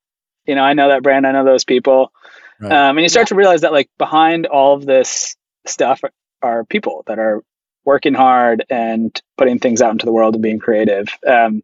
you 0.46 0.54
know, 0.54 0.62
I 0.62 0.74
know 0.74 0.88
that 0.88 1.02
brand, 1.02 1.26
I 1.26 1.32
know 1.32 1.44
those 1.44 1.64
people, 1.64 2.12
right. 2.60 2.72
um, 2.72 2.96
and 2.96 3.02
you 3.02 3.08
start 3.08 3.26
yeah. 3.26 3.30
to 3.30 3.34
realize 3.34 3.60
that 3.62 3.72
like 3.72 3.90
behind 3.98 4.46
all 4.46 4.74
of 4.74 4.86
this 4.86 5.36
stuff 5.66 6.00
are 6.42 6.64
people 6.64 7.02
that 7.06 7.18
are 7.18 7.42
working 7.84 8.14
hard 8.14 8.64
and 8.70 9.20
putting 9.36 9.58
things 9.58 9.82
out 9.82 9.92
into 9.92 10.06
the 10.06 10.12
world 10.12 10.34
and 10.34 10.42
being 10.42 10.58
creative. 10.58 11.08
Um, 11.26 11.62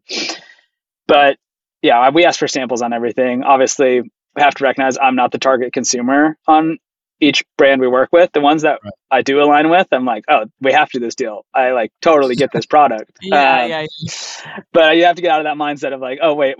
but 1.07 1.37
yeah, 1.81 2.09
we 2.09 2.25
ask 2.25 2.39
for 2.39 2.47
samples 2.47 2.81
on 2.81 2.91
everything. 2.91 3.43
Obviously, 3.43 4.01
we 4.01 4.41
have 4.41 4.55
to 4.55 4.63
recognize 4.63 4.97
I'm 4.97 5.15
not 5.15 5.31
the 5.31 5.37
target 5.37 5.73
consumer 5.73 6.37
on 6.47 6.79
each 7.19 7.43
brand 7.57 7.81
we 7.81 7.87
work 7.87 8.09
with. 8.11 8.31
The 8.31 8.41
ones 8.41 8.61
that 8.61 8.79
right. 8.83 8.93
I 9.09 9.21
do 9.21 9.41
align 9.41 9.69
with, 9.69 9.87
I'm 9.91 10.05
like, 10.05 10.25
oh, 10.27 10.45
we 10.61 10.71
have 10.73 10.89
to 10.89 10.99
do 10.99 11.05
this 11.05 11.15
deal. 11.15 11.45
I 11.53 11.71
like 11.71 11.91
totally 12.01 12.35
get 12.35 12.51
this 12.51 12.65
product. 12.65 13.11
yeah, 13.21 13.63
um, 13.63 13.69
yeah, 13.69 13.85
yeah. 13.99 14.59
But 14.71 14.97
you 14.97 15.05
have 15.05 15.15
to 15.15 15.21
get 15.21 15.31
out 15.31 15.39
of 15.39 15.45
that 15.45 15.57
mindset 15.57 15.93
of 15.93 15.99
like, 15.99 16.19
oh 16.21 16.33
wait, 16.33 16.55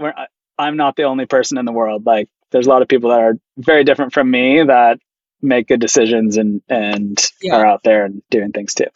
I'm 0.57 0.77
not 0.77 0.95
the 0.95 1.03
only 1.03 1.25
person 1.25 1.57
in 1.57 1.65
the 1.65 1.71
world. 1.71 2.05
Like, 2.05 2.29
there's 2.51 2.67
a 2.67 2.69
lot 2.69 2.81
of 2.81 2.87
people 2.87 3.09
that 3.11 3.19
are 3.19 3.33
very 3.57 3.83
different 3.83 4.13
from 4.13 4.31
me 4.31 4.63
that 4.63 4.99
make 5.41 5.67
good 5.67 5.79
decisions 5.79 6.37
and 6.37 6.61
and 6.67 7.23
yeah. 7.41 7.55
are 7.55 7.65
out 7.65 7.83
there 7.83 8.05
and 8.05 8.21
doing 8.29 8.51
things 8.51 8.73
too. 8.73 8.87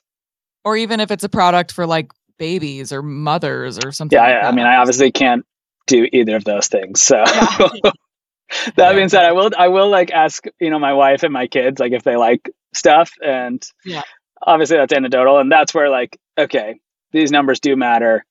Or 0.63 0.77
even 0.77 0.99
if 0.99 1.11
it's 1.11 1.23
a 1.23 1.29
product 1.29 1.71
for 1.71 1.85
like 1.85 2.11
babies 2.37 2.91
or 2.91 3.03
mothers 3.03 3.77
or 3.83 3.91
something. 3.91 4.17
Yeah, 4.17 4.23
like 4.23 4.43
I, 4.43 4.47
I 4.47 4.51
mean, 4.51 4.65
I 4.65 4.77
obviously 4.77 5.11
can't 5.11 5.45
do 5.87 6.07
either 6.11 6.35
of 6.35 6.43
those 6.43 6.67
things. 6.67 7.01
So. 7.01 7.23
that 8.75 8.77
yeah. 8.77 8.93
being 8.93 9.09
said, 9.09 9.23
I 9.23 9.31
will 9.31 9.51
I 9.57 9.67
will 9.69 9.89
like 9.89 10.11
ask 10.11 10.43
you 10.59 10.69
know 10.69 10.79
my 10.79 10.93
wife 10.93 11.23
and 11.23 11.33
my 11.33 11.47
kids 11.47 11.79
like 11.79 11.91
if 11.91 12.03
they 12.03 12.15
like 12.15 12.49
stuff, 12.73 13.13
and 13.23 13.63
yeah, 13.85 14.01
obviously 14.41 14.77
that's 14.77 14.93
anecdotal, 14.93 15.39
and 15.39 15.51
that's 15.51 15.73
where 15.73 15.89
like 15.89 16.19
okay, 16.37 16.79
these 17.11 17.31
numbers 17.31 17.59
do 17.59 17.75
matter, 17.75 18.25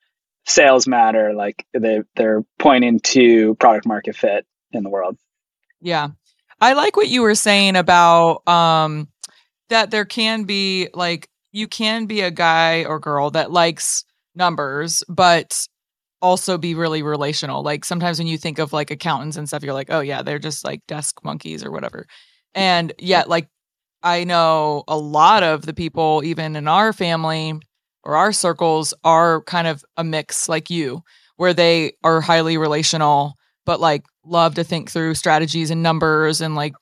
sales 0.47 0.87
matter, 0.87 1.33
like 1.33 1.67
they 1.73 2.03
they're 2.17 2.45
pointing 2.59 3.01
to 3.01 3.55
product 3.57 3.87
market 3.87 4.17
fit 4.17 4.47
in 4.73 4.83
the 4.83 4.91
world. 4.91 5.17
Yeah, 5.81 6.09
I 6.61 6.75
like 6.75 6.97
what 6.97 7.09
you 7.09 7.23
were 7.23 7.35
saying 7.35 7.77
about 7.77 8.47
um 8.49 9.09
that 9.71 9.91
there 9.91 10.05
can 10.05 10.45
be 10.45 10.89
like 10.93 11.29
you 11.53 11.67
can 11.67 12.07
be 12.07 12.21
a 12.21 12.31
guy 12.31 12.85
or 12.85 12.99
girl 12.99 13.31
that 13.31 13.51
likes 13.51 14.05
numbers, 14.35 15.03
but 15.09 15.67
also 16.23 16.59
be 16.59 16.75
really 16.75 17.03
relational. 17.03 17.63
Like 17.63 17.85
sometimes 17.85 18.19
when 18.19 18.29
you 18.29 18.39
think 18.39 18.59
of 18.59 18.73
like 18.73 18.91
accountants 18.91 19.37
and 19.37 19.49
stuff, 19.49 19.63
you're 19.63 19.75
like, 19.75 19.91
oh 19.91 20.01
yeah, 20.01 20.23
they're 20.23 20.39
just 20.39 20.65
like 20.65 20.87
desk 20.87 21.25
monkeys 21.25 21.65
or 21.65 21.71
whatever. 21.71 22.07
And 22.55 22.93
yet, 22.99 23.29
like 23.29 23.49
I 24.03 24.25
know 24.25 24.85
a 24.89 24.97
lot 24.97 25.43
of 25.43 25.67
the 25.67 25.75
people, 25.75 26.23
even 26.25 26.57
in 26.57 26.69
our 26.69 26.93
family 26.93 27.55
or 28.03 28.17
our 28.17 28.33
circles, 28.33 28.95
are 29.05 29.43
kind 29.43 29.67
of 29.67 29.85
a 29.97 30.05
mix 30.05 30.49
like 30.49 30.71
you, 30.71 31.03
where 31.37 31.55
they 31.55 31.93
are 32.05 32.21
highly 32.21 32.59
relational, 32.59 33.35
but 33.65 33.81
like 33.81 34.05
love 34.25 34.55
to 34.55 34.65
think 34.65 34.91
through 34.91 35.15
strategies 35.15 35.71
and 35.71 35.83
numbers 35.83 36.41
and 36.41 36.55
like 36.55 36.75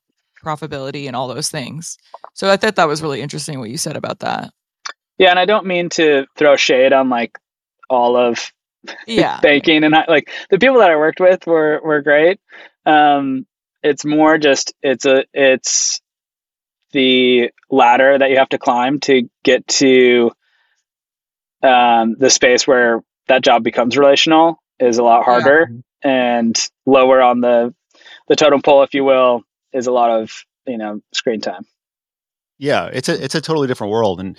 profitability 0.45 1.07
and 1.07 1.17
all 1.17 1.29
those 1.29 1.49
things. 1.49 1.97
So 2.35 2.51
I 2.51 2.57
thought 2.57 2.77
that 2.77 2.89
was 2.89 3.03
really 3.03 3.21
interesting 3.21 3.59
what 3.59 3.71
you 3.71 3.79
said 3.79 3.97
about 3.97 4.21
that. 4.21 4.51
Yeah, 5.19 5.31
and 5.31 5.39
I 5.39 5.45
don't 5.45 5.67
mean 5.67 5.89
to 5.91 6.27
throw 6.37 6.57
shade 6.57 6.93
on 6.93 7.09
like 7.09 7.39
all 7.91 8.17
of 8.17 8.53
yeah 9.07 9.41
banking 9.43 9.85
and 9.85 9.95
I, 9.95 10.05
like 10.09 10.31
the 10.51 10.59
people 10.59 10.79
that 10.79 10.91
I 10.91 10.97
worked 10.97 11.21
with 11.21 11.47
were 11.47 11.81
were 11.83 12.03
great. 12.03 12.41
Um, 12.87 13.47
it's 13.83 14.05
more 14.05 14.39
just 14.39 14.75
it's 14.83 15.05
a 15.05 15.25
it's 15.33 16.01
the 16.93 17.51
ladder 17.71 18.19
that 18.19 18.31
you 18.31 18.39
have 18.39 18.49
to 18.51 18.59
climb 18.59 19.01
to 19.01 19.29
get 19.45 19.67
to 19.69 20.31
um, 21.63 22.17
the 22.19 22.31
space 22.31 22.67
where 22.67 23.03
that 23.27 23.43
job 23.43 23.63
becomes 23.63 23.97
relational 23.97 24.63
is 24.81 24.99
a 24.99 25.03
lot 25.03 25.25
harder 25.25 25.69
yeah. 25.71 26.11
and 26.11 26.71
lower 26.87 27.21
on 27.21 27.41
the 27.41 27.75
the 28.29 28.37
totem 28.37 28.63
pole, 28.63 28.83
if 28.83 28.95
you 28.95 29.05
will, 29.05 29.43
is 29.73 29.87
a 29.87 29.93
lot 29.93 30.11
of 30.11 30.45
you 30.67 30.79
know 30.79 31.01
screen 31.13 31.41
time. 31.41 31.65
Yeah, 32.59 32.87
it's 32.87 33.09
a 33.09 33.23
it's 33.23 33.35
a 33.35 33.41
totally 33.41 33.69
different 33.69 33.93
world, 33.93 34.21
and 34.21 34.37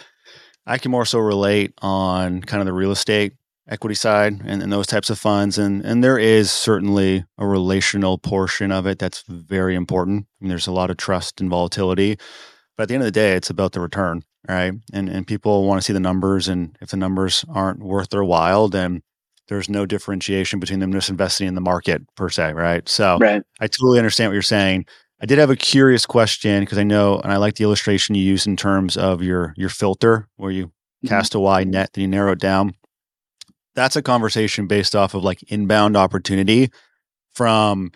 I 0.66 0.78
can 0.78 0.92
more 0.92 1.06
so 1.06 1.20
relate 1.20 1.74
on 1.82 2.42
kind 2.42 2.62
of 2.62 2.66
the 2.66 2.74
real 2.74 2.92
estate 2.92 3.34
equity 3.70 3.96
side 3.96 4.42
and, 4.46 4.62
and 4.62 4.72
those 4.72 4.88
types 4.88 5.10
of 5.10 5.20
funds. 5.20 5.58
And 5.58 5.86
and 5.86 6.04
there 6.04 6.18
is 6.18 6.52
certainly 6.52 7.26
a 7.38 7.48
relational 7.48 8.18
portion 8.18 8.72
of 8.72 8.88
it 8.88 9.00
that's 9.00 9.24
very 9.28 9.76
important. 9.76 10.26
I 10.26 10.44
mean, 10.44 10.50
there's 10.50 10.68
a 10.68 10.72
lot 10.72 10.90
of 10.90 10.98
trust 10.98 11.40
and 11.40 11.50
volatility. 11.50 12.18
But 12.76 12.84
at 12.84 12.88
the 12.90 12.96
end 12.96 13.04
of 13.04 13.08
the 13.08 13.12
day, 13.12 13.34
it's 13.34 13.50
about 13.50 13.74
the 13.74 13.82
return, 13.82 14.24
right? 14.48 14.74
And 14.94 15.10
and 15.10 15.28
people 15.28 15.66
want 15.66 15.82
to 15.82 15.86
see 15.86 15.94
the 15.94 16.00
numbers. 16.00 16.48
And 16.48 16.78
if 16.82 16.90
the 16.90 16.98
numbers 16.98 17.46
aren't 17.50 17.84
worth 17.84 18.10
their 18.10 18.24
while, 18.24 18.70
then 18.70 19.02
there's 19.50 19.70
no 19.70 19.86
differentiation 19.86 20.60
between 20.60 20.80
them 20.80 20.94
just 20.94 21.10
investing 21.10 21.48
in 21.48 21.56
the 21.56 21.62
market 21.62 22.04
per 22.16 22.30
se, 22.30 22.54
right? 22.54 22.88
So 22.88 23.18
right. 23.20 23.42
I 23.60 23.68
totally 23.68 23.98
understand 23.98 24.30
what 24.30 24.34
you're 24.34 24.42
saying. 24.44 24.86
I 25.22 25.26
did 25.26 25.40
have 25.40 25.50
a 25.50 25.56
curious 25.56 26.06
question 26.06 26.62
because 26.62 26.78
I 26.78 26.84
know, 26.84 27.20
and 27.20 27.34
I 27.34 27.38
like 27.38 27.56
the 27.56 27.66
illustration 27.66 28.16
you 28.16 28.24
use 28.24 28.48
in 28.48 28.56
terms 28.56 28.96
of 28.96 29.22
your 29.22 29.54
your 29.58 29.70
filter, 29.70 30.28
where 30.38 30.52
you 30.52 30.68
mm-hmm. 30.68 31.08
cast 31.08 31.36
a 31.36 31.40
wide 31.40 31.68
net, 31.68 31.92
then 31.94 32.04
you 32.04 32.08
narrow 32.08 32.32
it 32.32 32.40
down. 32.40 32.74
That's 33.80 33.96
a 33.96 34.02
conversation 34.02 34.68
based 34.68 34.94
off 34.94 35.14
of 35.14 35.24
like 35.24 35.42
inbound 35.44 35.96
opportunity 35.96 36.70
from 37.34 37.94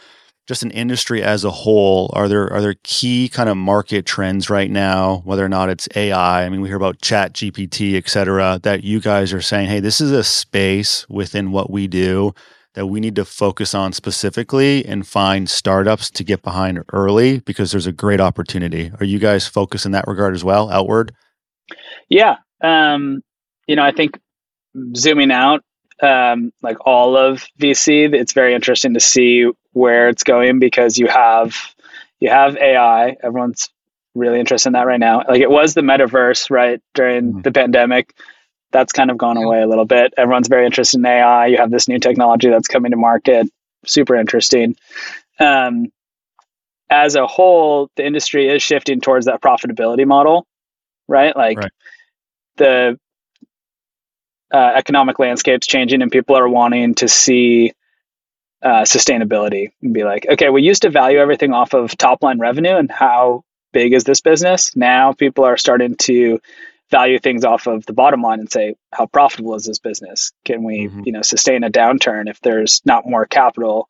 just 0.47 0.63
an 0.63 0.71
industry 0.71 1.21
as 1.21 1.43
a 1.43 1.51
whole, 1.51 2.09
are 2.13 2.29
there 2.29 2.51
are 2.53 2.61
there 2.61 2.75
key 2.83 3.27
kind 3.27 3.49
of 3.49 3.57
market 3.57 4.05
trends 4.05 4.49
right 4.49 4.71
now, 4.71 5.21
whether 5.25 5.43
or 5.43 5.49
not 5.49 5.67
it's 5.67 5.89
AI? 5.93 6.45
I 6.45 6.47
mean, 6.47 6.61
we 6.61 6.69
hear 6.69 6.77
about 6.77 7.01
Chat 7.01 7.33
GPT, 7.33 7.95
et 7.95 8.07
cetera, 8.07 8.61
that 8.63 8.85
you 8.85 9.01
guys 9.01 9.33
are 9.33 9.41
saying, 9.41 9.67
hey, 9.67 9.81
this 9.81 9.99
is 9.99 10.11
a 10.11 10.23
space 10.23 11.05
within 11.09 11.51
what 11.51 11.69
we 11.69 11.87
do 11.87 12.33
that 12.75 12.87
we 12.87 13.01
need 13.01 13.17
to 13.17 13.25
focus 13.25 13.75
on 13.75 13.91
specifically 13.91 14.85
and 14.85 15.05
find 15.05 15.49
startups 15.49 16.09
to 16.11 16.23
get 16.23 16.41
behind 16.43 16.79
early 16.93 17.41
because 17.41 17.71
there's 17.71 17.87
a 17.87 17.91
great 17.91 18.21
opportunity. 18.21 18.89
Are 19.01 19.05
you 19.05 19.19
guys 19.19 19.45
focused 19.45 19.85
in 19.85 19.91
that 19.91 20.07
regard 20.07 20.33
as 20.33 20.45
well, 20.45 20.71
outward? 20.71 21.13
Yeah. 22.07 22.37
Um, 22.63 23.21
you 23.67 23.75
know, 23.75 23.83
I 23.83 23.91
think 23.91 24.17
zooming 24.95 25.31
out, 25.31 25.61
um, 26.01 26.51
like 26.61 26.77
all 26.85 27.17
of 27.17 27.45
VC, 27.59 28.13
it's 28.13 28.33
very 28.33 28.53
interesting 28.53 28.93
to 28.93 28.99
see 28.99 29.49
where 29.71 30.09
it's 30.09 30.23
going 30.23 30.59
because 30.59 30.97
you 30.97 31.07
have 31.07 31.55
you 32.19 32.29
have 32.29 32.55
AI. 32.57 33.15
Everyone's 33.21 33.69
really 34.15 34.39
interested 34.39 34.69
in 34.69 34.73
that 34.73 34.87
right 34.87 34.99
now. 34.99 35.23
Like 35.27 35.41
it 35.41 35.49
was 35.49 35.73
the 35.73 35.81
metaverse, 35.81 36.49
right, 36.49 36.81
during 36.93 37.31
mm-hmm. 37.31 37.41
the 37.41 37.51
pandemic. 37.51 38.13
That's 38.71 38.93
kind 38.93 39.11
of 39.11 39.17
gone 39.17 39.37
away 39.37 39.61
a 39.61 39.67
little 39.67 39.85
bit. 39.85 40.13
Everyone's 40.17 40.47
very 40.47 40.65
interested 40.65 40.97
in 40.97 41.05
AI. 41.05 41.47
You 41.47 41.57
have 41.57 41.69
this 41.69 41.87
new 41.87 41.99
technology 41.99 42.49
that's 42.49 42.67
coming 42.67 42.91
to 42.91 42.97
market. 42.97 43.47
Super 43.85 44.15
interesting. 44.15 44.75
Um, 45.39 45.91
as 46.89 47.15
a 47.15 47.27
whole, 47.27 47.89
the 47.95 48.05
industry 48.05 48.47
is 48.49 48.63
shifting 48.63 49.01
towards 49.01 49.25
that 49.25 49.41
profitability 49.41 50.07
model, 50.07 50.47
right? 51.07 51.35
Like 51.35 51.57
right. 51.57 51.71
the 52.57 52.99
uh, 54.53 54.71
economic 54.75 55.17
landscape's 55.17 55.67
changing 55.67 56.01
and 56.01 56.11
people 56.11 56.37
are 56.37 56.47
wanting 56.47 56.93
to 56.95 57.07
see 57.07 57.73
uh, 58.61 58.83
sustainability 58.83 59.71
and 59.81 59.93
be 59.93 60.03
like, 60.03 60.25
okay, 60.29 60.49
we 60.49 60.61
used 60.61 60.83
to 60.83 60.89
value 60.89 61.17
everything 61.17 61.51
off 61.51 61.73
of 61.73 61.97
top 61.97 62.21
line 62.21 62.39
revenue 62.39 62.77
and 62.77 62.89
how 62.89 63.43
big 63.73 63.93
is 63.93 64.03
this 64.03 64.21
business. 64.21 64.75
Now 64.75 65.11
people 65.11 65.43
are 65.43 65.57
starting 65.57 65.95
to 65.97 66.39
value 66.91 67.17
things 67.17 67.43
off 67.43 67.67
of 67.67 67.85
the 67.87 67.93
bottom 67.93 68.21
line 68.21 68.39
and 68.39 68.51
say, 68.51 68.75
how 68.91 69.07
profitable 69.07 69.55
is 69.55 69.65
this 69.65 69.79
business? 69.79 70.31
Can 70.45 70.63
we, 70.63 70.87
mm-hmm. 70.87 71.01
you 71.05 71.11
know, 71.11 71.23
sustain 71.23 71.63
a 71.63 71.71
downturn 71.71 72.29
if 72.29 72.39
there's 72.41 72.81
not 72.85 73.09
more 73.09 73.25
capital 73.25 73.89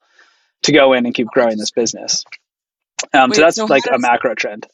to 0.63 0.71
go 0.71 0.93
in 0.93 1.05
and 1.05 1.13
keep 1.13 1.27
growing 1.27 1.57
this 1.57 1.71
business? 1.71 2.23
Um, 3.13 3.29
Wait, 3.29 3.35
so 3.35 3.41
that's 3.41 3.57
so 3.57 3.65
like 3.65 3.83
does, 3.83 3.95
a 3.95 3.99
macro 3.99 4.33
trend. 4.33 4.65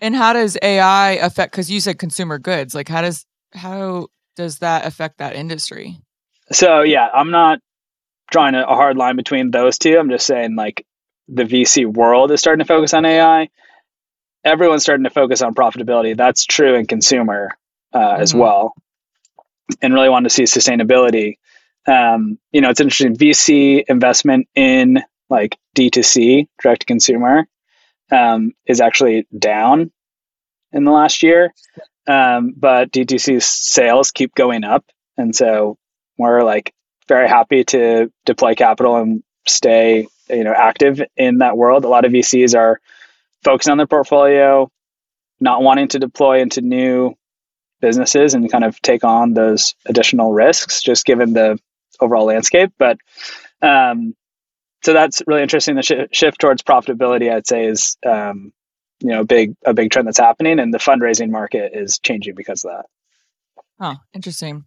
And 0.00 0.14
how 0.14 0.32
does 0.32 0.56
AI 0.62 1.12
affect? 1.12 1.52
Because 1.52 1.68
you 1.68 1.80
said 1.80 1.98
consumer 1.98 2.38
goods. 2.38 2.74
Like, 2.74 2.88
how 2.88 3.02
does 3.02 3.26
how 3.52 4.08
does 4.36 4.58
that 4.60 4.86
affect 4.86 5.18
that 5.18 5.34
industry? 5.34 5.96
So 6.52 6.82
yeah, 6.82 7.08
I'm 7.12 7.30
not 7.30 7.58
drawing 8.30 8.54
a, 8.54 8.64
hard 8.66 8.96
line 8.96 9.16
between 9.16 9.50
those 9.50 9.78
two. 9.78 9.98
I'm 9.98 10.10
just 10.10 10.26
saying 10.26 10.54
like 10.54 10.86
the 11.28 11.44
VC 11.44 11.86
world 11.86 12.30
is 12.30 12.40
starting 12.40 12.64
to 12.64 12.68
focus 12.68 12.94
on 12.94 13.04
AI. 13.04 13.48
Everyone's 14.44 14.82
starting 14.82 15.04
to 15.04 15.10
focus 15.10 15.42
on 15.42 15.54
profitability. 15.54 16.16
That's 16.16 16.44
true 16.44 16.74
in 16.76 16.86
consumer 16.86 17.58
uh, 17.92 17.98
mm-hmm. 17.98 18.22
as 18.22 18.34
well, 18.34 18.74
and 19.82 19.92
really 19.92 20.08
want 20.08 20.24
to 20.24 20.30
see 20.30 20.44
sustainability. 20.44 21.38
Um, 21.88 22.38
you 22.52 22.60
know, 22.60 22.70
it's 22.70 22.80
interesting. 22.80 23.16
VC 23.16 23.84
investment 23.88 24.48
in 24.54 25.02
like 25.28 25.56
D2C, 25.76 26.46
direct 26.62 26.82
to 26.82 26.86
consumer, 26.86 27.48
um, 28.12 28.52
is 28.66 28.80
actually 28.80 29.26
down 29.36 29.90
in 30.72 30.84
the 30.84 30.92
last 30.92 31.22
year. 31.22 31.52
Um, 32.06 32.54
but 32.56 32.92
D2C 32.92 33.42
sales 33.42 34.10
keep 34.10 34.34
going 34.34 34.64
up. 34.64 34.84
And 35.16 35.34
so 35.34 35.76
we're 36.18 36.42
like 36.42 36.72
very 37.08 37.28
happy 37.28 37.64
to 37.64 38.12
deploy 38.24 38.54
capital 38.54 38.96
and 38.96 39.22
stay, 39.46 40.06
you 40.28 40.44
know, 40.44 40.54
active 40.56 41.02
in 41.16 41.38
that 41.38 41.56
world. 41.56 41.84
A 41.84 41.88
lot 41.88 42.04
of 42.04 42.12
VCs 42.12 42.56
are 42.56 42.80
focusing 43.42 43.72
on 43.72 43.78
their 43.78 43.86
portfolio, 43.86 44.70
not 45.40 45.62
wanting 45.62 45.88
to 45.88 45.98
deploy 45.98 46.40
into 46.40 46.60
new 46.60 47.14
businesses 47.80 48.34
and 48.34 48.50
kind 48.50 48.64
of 48.64 48.80
take 48.80 49.04
on 49.04 49.34
those 49.34 49.74
additional 49.86 50.32
risks, 50.32 50.82
just 50.82 51.04
given 51.04 51.32
the 51.32 51.58
overall 52.00 52.26
landscape. 52.26 52.72
But 52.78 52.98
um, 53.62 54.14
so 54.82 54.92
that's 54.92 55.22
really 55.26 55.42
interesting. 55.42 55.76
The 55.76 55.82
sh- 55.82 56.16
shift 56.16 56.40
towards 56.40 56.62
profitability, 56.62 57.32
I'd 57.32 57.46
say, 57.46 57.66
is 57.66 57.96
um, 58.04 58.52
you 59.00 59.08
know, 59.08 59.24
big 59.24 59.54
a 59.64 59.74
big 59.74 59.90
trend 59.90 60.08
that's 60.08 60.18
happening, 60.18 60.58
and 60.58 60.72
the 60.72 60.78
fundraising 60.78 61.30
market 61.30 61.72
is 61.74 61.98
changing 61.98 62.34
because 62.34 62.64
of 62.64 62.72
that. 62.72 62.86
Oh, 63.80 63.96
interesting. 64.14 64.64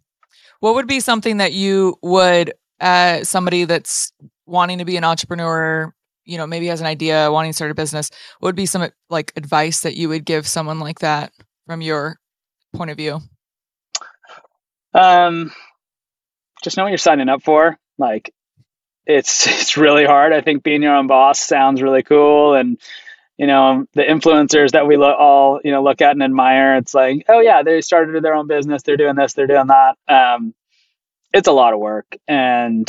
What 0.60 0.74
would 0.74 0.86
be 0.86 1.00
something 1.00 1.38
that 1.38 1.52
you 1.52 1.96
would, 2.02 2.52
uh, 2.80 3.24
somebody 3.24 3.64
that's 3.64 4.12
wanting 4.46 4.78
to 4.78 4.84
be 4.84 4.96
an 4.96 5.04
entrepreneur, 5.04 5.92
you 6.24 6.38
know, 6.38 6.46
maybe 6.46 6.66
has 6.66 6.80
an 6.80 6.86
idea, 6.86 7.30
wanting 7.32 7.50
to 7.50 7.56
start 7.56 7.70
a 7.70 7.74
business, 7.74 8.10
what 8.38 8.48
would 8.48 8.56
be 8.56 8.66
some 8.66 8.88
like 9.08 9.32
advice 9.36 9.80
that 9.80 9.96
you 9.96 10.08
would 10.08 10.24
give 10.24 10.46
someone 10.46 10.78
like 10.78 11.00
that 11.00 11.32
from 11.66 11.80
your 11.80 12.18
point 12.74 12.90
of 12.90 12.96
view? 12.96 13.20
Um, 14.94 15.52
just 16.62 16.76
know 16.76 16.84
what 16.84 16.90
you're 16.90 16.98
signing 16.98 17.28
up 17.28 17.42
for. 17.42 17.78
Like, 17.98 18.32
it's 19.06 19.46
it's 19.60 19.76
really 19.76 20.04
hard. 20.04 20.32
I 20.32 20.40
think 20.40 20.62
being 20.62 20.82
your 20.82 20.94
own 20.94 21.06
boss 21.06 21.40
sounds 21.40 21.82
really 21.82 22.02
cool, 22.02 22.54
and 22.54 22.78
you 23.40 23.46
know 23.46 23.86
the 23.94 24.02
influencers 24.02 24.72
that 24.72 24.86
we 24.86 24.98
lo- 24.98 25.14
all 25.14 25.60
you 25.64 25.70
know 25.70 25.82
look 25.82 26.02
at 26.02 26.12
and 26.12 26.22
admire. 26.22 26.76
It's 26.76 26.92
like 26.92 27.24
oh 27.26 27.40
yeah 27.40 27.62
they 27.62 27.80
started 27.80 28.22
their 28.22 28.34
own 28.34 28.46
business. 28.46 28.82
They're 28.82 28.98
doing 28.98 29.16
this 29.16 29.32
they're 29.32 29.46
doing 29.46 29.68
that. 29.68 29.96
Um, 30.06 30.54
it's 31.32 31.48
a 31.48 31.52
lot 31.52 31.72
of 31.72 31.80
work 31.80 32.04
and 32.28 32.86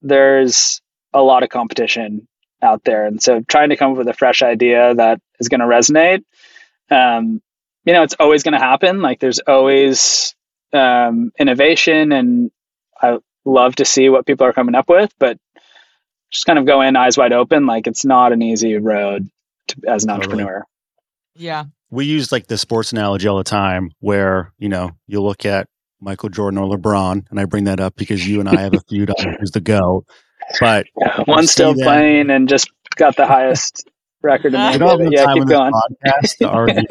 there's 0.00 0.80
a 1.12 1.22
lot 1.22 1.42
of 1.42 1.50
competition 1.50 2.26
out 2.62 2.82
there. 2.84 3.04
And 3.04 3.22
so 3.22 3.42
trying 3.42 3.68
to 3.68 3.76
come 3.76 3.92
up 3.92 3.98
with 3.98 4.08
a 4.08 4.14
fresh 4.14 4.40
idea 4.40 4.94
that 4.94 5.20
is 5.38 5.50
going 5.50 5.60
to 5.60 5.66
resonate 5.66 6.24
um, 6.90 7.42
you 7.84 7.92
know 7.92 8.04
it's 8.04 8.16
always 8.18 8.42
going 8.42 8.58
to 8.58 8.66
happen. 8.66 9.02
Like 9.02 9.20
there's 9.20 9.40
always 9.40 10.34
um, 10.72 11.30
innovation 11.38 12.10
and 12.10 12.50
i 13.02 13.18
love 13.44 13.76
to 13.76 13.84
see 13.84 14.08
what 14.08 14.24
people 14.24 14.46
are 14.46 14.54
coming 14.54 14.74
up 14.74 14.88
with 14.88 15.12
but 15.18 15.36
just 16.30 16.46
kind 16.46 16.58
of 16.58 16.64
go 16.64 16.80
in 16.80 16.96
eyes 16.96 17.18
wide 17.18 17.34
open. 17.34 17.66
Like 17.66 17.86
it's 17.86 18.06
not 18.06 18.32
an 18.32 18.40
easy 18.40 18.78
road 18.78 19.28
to, 19.68 19.76
as 19.88 20.04
an 20.04 20.10
totally. 20.10 20.24
entrepreneur. 20.24 20.64
Yeah. 21.34 21.64
We 21.90 22.06
use 22.06 22.32
like 22.32 22.46
the 22.46 22.58
sports 22.58 22.92
analogy 22.92 23.28
all 23.28 23.38
the 23.38 23.44
time 23.44 23.90
where, 24.00 24.52
you 24.58 24.68
know, 24.68 24.92
you 25.06 25.22
look 25.22 25.46
at 25.46 25.68
Michael 26.00 26.28
Jordan 26.28 26.58
or 26.58 26.76
LeBron, 26.76 27.26
and 27.30 27.40
I 27.40 27.44
bring 27.44 27.64
that 27.64 27.80
up 27.80 27.96
because 27.96 28.26
you 28.26 28.40
and 28.40 28.48
I 28.48 28.60
have 28.60 28.74
a 28.74 28.80
feud 28.88 29.10
on 29.10 29.36
who's 29.38 29.52
the 29.52 29.60
GOAT. 29.60 30.04
But 30.60 30.86
yeah, 31.00 31.24
one's 31.26 31.50
still 31.50 31.74
playing 31.74 32.30
and 32.30 32.48
just 32.48 32.70
got 32.96 33.16
the 33.16 33.26
highest 33.26 33.88
record 34.22 34.54
in 34.54 34.60
the 34.60 34.78
NBA. 34.78 35.12
Yeah, 35.12 35.32
keep 35.32 35.46
going. 35.46 35.72
Podcast 35.72 36.36
to 36.38 36.48
argue 36.48 36.82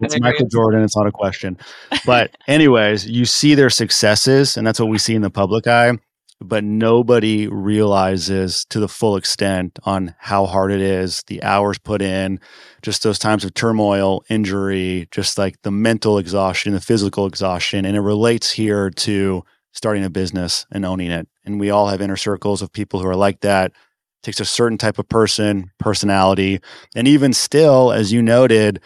it's 0.00 0.20
Michael 0.20 0.46
Jordan. 0.46 0.82
It's 0.82 0.96
not 0.96 1.06
a 1.06 1.12
question. 1.12 1.58
But 2.04 2.36
anyways, 2.46 3.06
you 3.06 3.24
see 3.24 3.54
their 3.54 3.70
successes, 3.70 4.56
and 4.56 4.66
that's 4.66 4.78
what 4.78 4.88
we 4.88 4.98
see 4.98 5.14
in 5.14 5.22
the 5.22 5.30
public 5.30 5.66
eye 5.66 5.98
but 6.40 6.64
nobody 6.64 7.48
realizes 7.48 8.64
to 8.66 8.78
the 8.78 8.88
full 8.88 9.16
extent 9.16 9.78
on 9.84 10.14
how 10.18 10.46
hard 10.46 10.70
it 10.70 10.80
is, 10.80 11.22
the 11.28 11.42
hours 11.42 11.78
put 11.78 12.02
in, 12.02 12.40
just 12.82 13.02
those 13.02 13.18
times 13.18 13.44
of 13.44 13.54
turmoil, 13.54 14.22
injury, 14.28 15.08
just 15.10 15.38
like 15.38 15.60
the 15.62 15.70
mental 15.70 16.18
exhaustion, 16.18 16.74
the 16.74 16.80
physical 16.80 17.26
exhaustion. 17.26 17.84
And 17.84 17.96
it 17.96 18.00
relates 18.00 18.50
here 18.50 18.90
to 18.90 19.44
starting 19.72 20.04
a 20.04 20.10
business 20.10 20.66
and 20.70 20.84
owning 20.84 21.10
it. 21.10 21.26
And 21.44 21.58
we 21.58 21.70
all 21.70 21.88
have 21.88 22.00
inner 22.00 22.16
circles 22.16 22.62
of 22.62 22.72
people 22.72 23.00
who 23.00 23.08
are 23.08 23.16
like 23.16 23.40
that. 23.40 23.72
It 23.72 24.22
takes 24.22 24.40
a 24.40 24.44
certain 24.44 24.78
type 24.78 24.98
of 24.98 25.08
person, 25.08 25.70
personality. 25.78 26.60
And 26.94 27.08
even 27.08 27.32
still, 27.32 27.92
as 27.92 28.12
you 28.12 28.20
noted, 28.20 28.80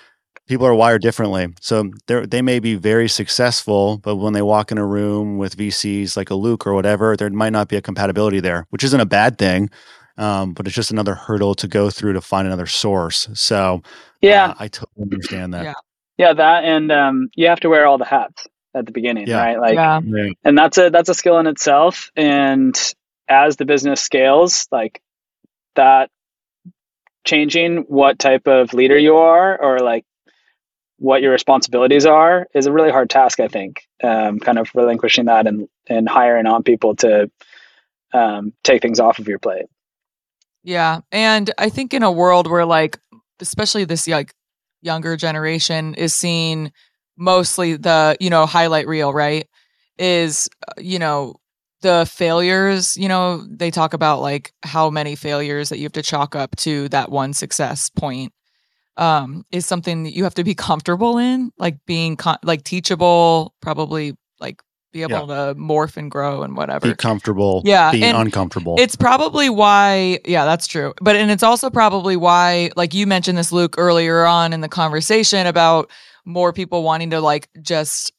people 0.51 0.67
are 0.67 0.75
wired 0.75 1.01
differently. 1.01 1.47
So 1.61 1.91
they 2.07 2.27
they 2.27 2.43
may 2.43 2.59
be 2.59 2.75
very 2.75 3.09
successful, 3.09 3.99
but 3.99 4.17
when 4.17 4.33
they 4.33 4.43
walk 4.43 4.73
in 4.73 4.79
a 4.79 4.85
room 4.85 5.39
with 5.39 5.57
VCs 5.57 6.17
like 6.17 6.29
a 6.29 6.35
Luke 6.35 6.67
or 6.67 6.75
whatever, 6.75 7.17
there 7.17 7.31
might 7.31 7.53
not 7.53 7.69
be 7.69 7.77
a 7.77 7.81
compatibility 7.81 8.41
there, 8.41 8.67
which 8.71 8.83
isn't 8.83 9.01
a 9.01 9.07
bad 9.07 9.39
thing. 9.39 9.71
Um, 10.19 10.53
but 10.53 10.67
it's 10.67 10.75
just 10.75 10.91
another 10.91 11.15
hurdle 11.15 11.55
to 11.55 11.69
go 11.69 11.89
through 11.89 12.15
to 12.15 12.21
find 12.21 12.47
another 12.47 12.67
source. 12.67 13.29
So 13.33 13.83
yeah, 14.21 14.51
uh, 14.51 14.55
I 14.59 14.69
totally 14.69 15.05
understand 15.05 15.55
that. 15.55 15.65
Yeah, 15.65 15.75
yeah, 16.19 16.33
that 16.33 16.65
and 16.65 16.91
um, 16.91 17.31
you 17.37 17.47
have 17.47 17.61
to 17.61 17.69
wear 17.69 17.87
all 17.87 17.97
the 17.97 18.05
hats 18.05 18.47
at 18.75 18.87
the 18.87 18.93
beginning, 18.93 19.29
yeah. 19.29 19.41
right? 19.41 19.59
Like, 19.59 19.75
yeah. 19.77 20.01
and 20.45 20.59
that's 20.59 20.77
a 20.79 20.91
that's 20.91 21.09
a 21.09 21.15
skill 21.15 21.39
in 21.39 21.47
itself. 21.47 22.11
And 22.17 22.77
as 23.29 23.57
the 23.57 23.65
business 23.65 24.01
scales, 24.03 24.67
like 24.73 25.01
that 25.77 26.11
changing 27.25 27.85
what 27.87 28.19
type 28.19 28.49
of 28.49 28.75
leader 28.75 28.99
you 28.99 29.17
are 29.17 29.57
or 29.63 29.79
like 29.79 30.05
what 31.01 31.23
your 31.23 31.33
responsibilities 31.33 32.05
are 32.05 32.47
is 32.55 32.67
a 32.67 32.73
really 32.73 32.91
hard 32.91 33.09
task. 33.09 33.41
I 33.41 33.49
think, 33.49 33.89
um, 34.05 34.39
kind 34.39 34.59
of 34.59 34.71
relinquishing 34.75 35.25
that 35.25 35.47
and 35.47 35.67
and 35.89 36.09
hiring 36.09 36.47
on 36.47 36.63
people 36.63 36.95
to 36.97 37.31
um, 38.13 38.53
take 38.63 38.83
things 38.83 39.01
off 39.01 39.19
of 39.19 39.27
your 39.27 39.39
plate. 39.39 39.67
Yeah, 40.63 41.01
and 41.11 41.51
I 41.57 41.71
think 41.71 41.95
in 41.95 42.03
a 42.03 42.13
world 42.13 42.47
where 42.47 42.67
like, 42.67 42.99
especially 43.41 43.87
this 43.87 44.07
like 44.07 44.35
younger 44.83 45.17
generation 45.17 45.95
is 45.95 46.15
seeing 46.15 46.71
mostly 47.17 47.77
the 47.77 48.17
you 48.21 48.29
know 48.29 48.45
highlight 48.45 48.87
reel, 48.87 49.13
right? 49.13 49.49
Is 49.99 50.51
uh, 50.69 50.75
you 50.79 50.99
know 50.99 51.37
the 51.81 52.07
failures, 52.13 52.95
you 52.99 53.09
know, 53.09 53.43
they 53.49 53.71
talk 53.71 53.95
about 53.95 54.21
like 54.21 54.53
how 54.63 54.91
many 54.91 55.17
failures 55.17 55.71
that 55.71 55.79
you 55.79 55.85
have 55.85 55.93
to 55.93 56.03
chalk 56.03 56.37
up 56.37 56.55
to 56.57 56.91
that 56.91 57.11
one 57.11 57.33
success 57.33 57.89
point 57.89 58.35
um, 58.97 59.45
is 59.51 59.67
something 59.67 60.05
that 60.05 60.15
you 60.15 60.25
have 60.25 60.35
to 60.35 60.45
be 60.45 60.55
comfortable 60.69 61.19
in, 61.19 61.53
like 61.59 61.85
being 61.87 62.17
con- 62.17 62.39
like 62.43 62.65
teachable, 62.65 63.55
probably 63.61 64.17
like 64.41 64.63
be 64.93 65.03
able 65.03 65.29
yeah. 65.29 65.47
to 65.47 65.55
morph 65.55 65.97
and 65.97 66.11
grow 66.11 66.43
and 66.43 66.57
whatever. 66.57 66.89
Be 66.89 66.95
comfortable. 66.95 67.63
Yeah. 67.65 67.93
Being 67.93 68.15
uncomfortable. 68.15 68.77
It's 68.79 68.97
probably 68.97 69.49
why, 69.49 70.19
yeah, 70.25 70.45
that's 70.45 70.67
true. 70.67 70.95
But, 71.01 71.17
and 71.17 71.31
it's 71.31 71.43
also 71.43 71.71
probably 71.71 72.17
why, 72.17 72.71
like 72.77 72.93
you 72.93 73.07
mentioned 73.07 73.39
this, 73.39 73.53
Luke, 73.53 73.77
earlier 73.79 74.25
on 74.25 74.53
in 74.53 74.61
the 74.61 74.69
conversation 74.69 75.47
about 75.47 75.91
more 76.25 76.53
people 76.53 76.83
wanting 76.83 77.11
to 77.11 77.21
like 77.21 77.49
just 77.63 78.13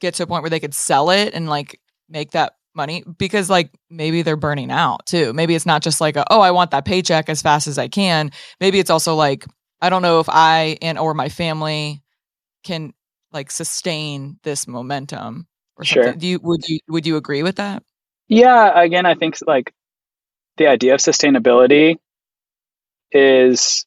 get 0.00 0.14
to 0.14 0.24
a 0.24 0.26
point 0.26 0.42
where 0.42 0.50
they 0.50 0.60
could 0.60 0.74
sell 0.74 1.10
it 1.10 1.32
and 1.32 1.48
like 1.48 1.80
make 2.08 2.32
that 2.32 2.54
money 2.74 3.02
because 3.18 3.48
like 3.48 3.70
maybe 3.88 4.22
they're 4.22 4.36
burning 4.36 4.70
out 4.70 5.06
too. 5.06 5.32
Maybe 5.32 5.54
it's 5.54 5.66
not 5.66 5.82
just 5.82 6.00
like, 6.00 6.16
a, 6.16 6.24
oh, 6.30 6.40
I 6.40 6.50
want 6.50 6.72
that 6.72 6.84
paycheck 6.84 7.28
as 7.28 7.40
fast 7.40 7.66
as 7.66 7.78
I 7.78 7.88
can. 7.88 8.32
Maybe 8.60 8.78
it's 8.78 8.90
also 8.90 9.14
like, 9.14 9.46
I 9.80 9.90
don't 9.90 10.02
know 10.02 10.20
if 10.20 10.28
I 10.28 10.78
and 10.82 10.98
or 10.98 11.14
my 11.14 11.28
family 11.28 12.02
can 12.64 12.92
like 13.32 13.50
sustain 13.50 14.38
this 14.42 14.66
momentum 14.66 15.46
or 15.76 15.84
sure. 15.84 16.04
something. 16.04 16.20
Do 16.20 16.26
you 16.26 16.40
would 16.42 16.68
you 16.68 16.78
would 16.88 17.06
you 17.06 17.16
agree 17.16 17.42
with 17.42 17.56
that? 17.56 17.82
Yeah, 18.28 18.80
again, 18.80 19.06
I 19.06 19.14
think 19.14 19.36
like 19.46 19.72
the 20.56 20.66
idea 20.66 20.94
of 20.94 21.00
sustainability 21.00 21.96
is 23.12 23.86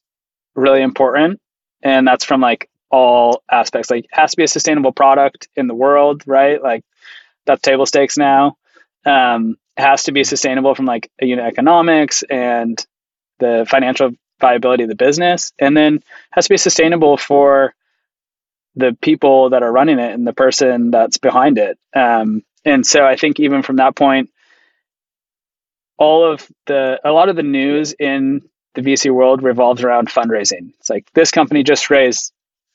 really 0.54 0.82
important 0.82 1.40
and 1.82 2.06
that's 2.06 2.24
from 2.24 2.40
like 2.40 2.70
all 2.90 3.42
aspects. 3.50 3.90
Like 3.90 4.04
it 4.04 4.10
has 4.12 4.32
to 4.32 4.36
be 4.36 4.44
a 4.44 4.48
sustainable 4.48 4.92
product 4.92 5.48
in 5.56 5.66
the 5.66 5.74
world, 5.74 6.22
right? 6.26 6.62
Like 6.62 6.84
that's 7.46 7.62
table 7.62 7.86
stakes 7.86 8.16
now. 8.16 8.56
Um, 9.04 9.56
it 9.76 9.82
has 9.82 10.04
to 10.04 10.12
be 10.12 10.24
sustainable 10.24 10.74
from 10.74 10.86
like 10.86 11.10
a 11.20 11.26
unit 11.26 11.46
economics 11.46 12.22
and 12.22 12.84
the 13.38 13.66
financial 13.68 14.10
viability 14.40 14.84
of 14.84 14.88
the 14.88 14.94
business, 14.94 15.52
and 15.58 15.76
then 15.76 16.02
has 16.30 16.46
to 16.46 16.50
be 16.50 16.56
sustainable 16.56 17.16
for 17.16 17.74
the 18.76 18.96
people 19.00 19.50
that 19.50 19.62
are 19.62 19.72
running 19.72 19.98
it 19.98 20.12
and 20.12 20.26
the 20.26 20.32
person 20.32 20.90
that's 20.90 21.18
behind 21.18 21.58
it. 21.58 21.78
Um, 21.94 22.42
and 22.64 22.86
so 22.86 23.04
I 23.04 23.16
think 23.16 23.40
even 23.40 23.62
from 23.62 23.76
that 23.76 23.96
point, 23.96 24.30
all 25.98 26.32
of 26.32 26.46
the 26.66 27.00
a 27.04 27.12
lot 27.12 27.28
of 27.28 27.36
the 27.36 27.42
news 27.42 27.92
in 27.92 28.42
the 28.74 28.82
VC 28.82 29.10
world 29.12 29.42
revolves 29.42 29.82
around 29.82 30.08
fundraising. 30.08 30.72
It's 30.78 30.90
like 30.90 31.10
this 31.12 31.30
company 31.30 31.62
just 31.62 31.90
raised 31.90 32.32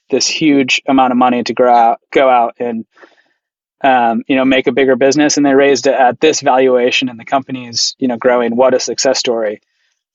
this 0.10 0.28
huge 0.28 0.82
amount 0.88 1.12
of 1.12 1.17
money 1.17 1.43
to 1.43 1.54
go 1.54 1.67
out, 1.67 1.99
go 2.12 2.30
out 2.30 2.56
and 2.60 2.86
um, 3.84 4.23
you 4.28 4.36
know 4.36 4.45
make 4.45 4.67
a 4.67 4.71
bigger 4.71 4.95
business, 4.95 5.38
and 5.38 5.45
they 5.45 5.54
raised 5.54 5.88
it 5.88 5.95
at 5.95 6.19
this 6.19 6.41
valuation, 6.41 7.10
and 7.10 7.19
the 7.19 7.25
company 7.25 7.67
is 7.67 7.95
you 7.97 8.08
know 8.08 8.17
growing. 8.17 8.56
What 8.56 8.73
a 8.73 8.80
success 8.80 9.19
story! 9.19 9.62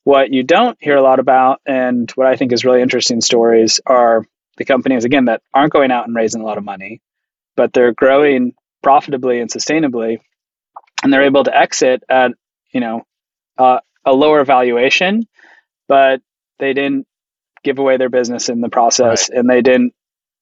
What 0.05 0.33
you 0.33 0.43
don't 0.43 0.79
hear 0.81 0.97
a 0.97 1.03
lot 1.03 1.19
about, 1.19 1.61
and 1.67 2.11
what 2.13 2.27
I 2.27 2.37
think 2.37 2.53
is 2.53 2.65
really 2.65 2.83
interesting 2.83 3.21
stories, 3.21 3.81
are 3.87 4.25
the 4.57 4.65
companies 4.65 5.05
again 5.05 5.27
that 5.27 5.43
aren't 5.53 5.73
going 5.73 5.91
out 5.91 6.07
and 6.07 6.17
raising 6.17 6.41
a 6.41 6.45
lot 6.45 6.59
of 6.59 6.65
money, 6.65 7.01
but 7.57 7.73
they're 7.73 7.93
growing 7.93 8.55
profitably 8.83 9.41
and 9.41 9.51
sustainably, 9.51 10.21
and 11.03 11.13
they're 11.13 11.25
able 11.25 11.45
to 11.45 11.57
exit 11.57 12.03
at 12.09 12.33
you 12.73 12.81
know 12.81 13.03
uh, 13.59 13.81
a 14.05 14.13
lower 14.13 14.45
valuation, 14.45 15.27
but 15.87 16.21
they 16.59 16.73
didn't 16.73 17.07
give 17.63 17.79
away 17.79 17.97
their 17.97 18.09
business 18.09 18.49
in 18.49 18.61
the 18.61 18.69
process, 18.69 19.29
right. 19.29 19.39
and 19.39 19.51
they 19.51 19.61
didn't 19.61 19.95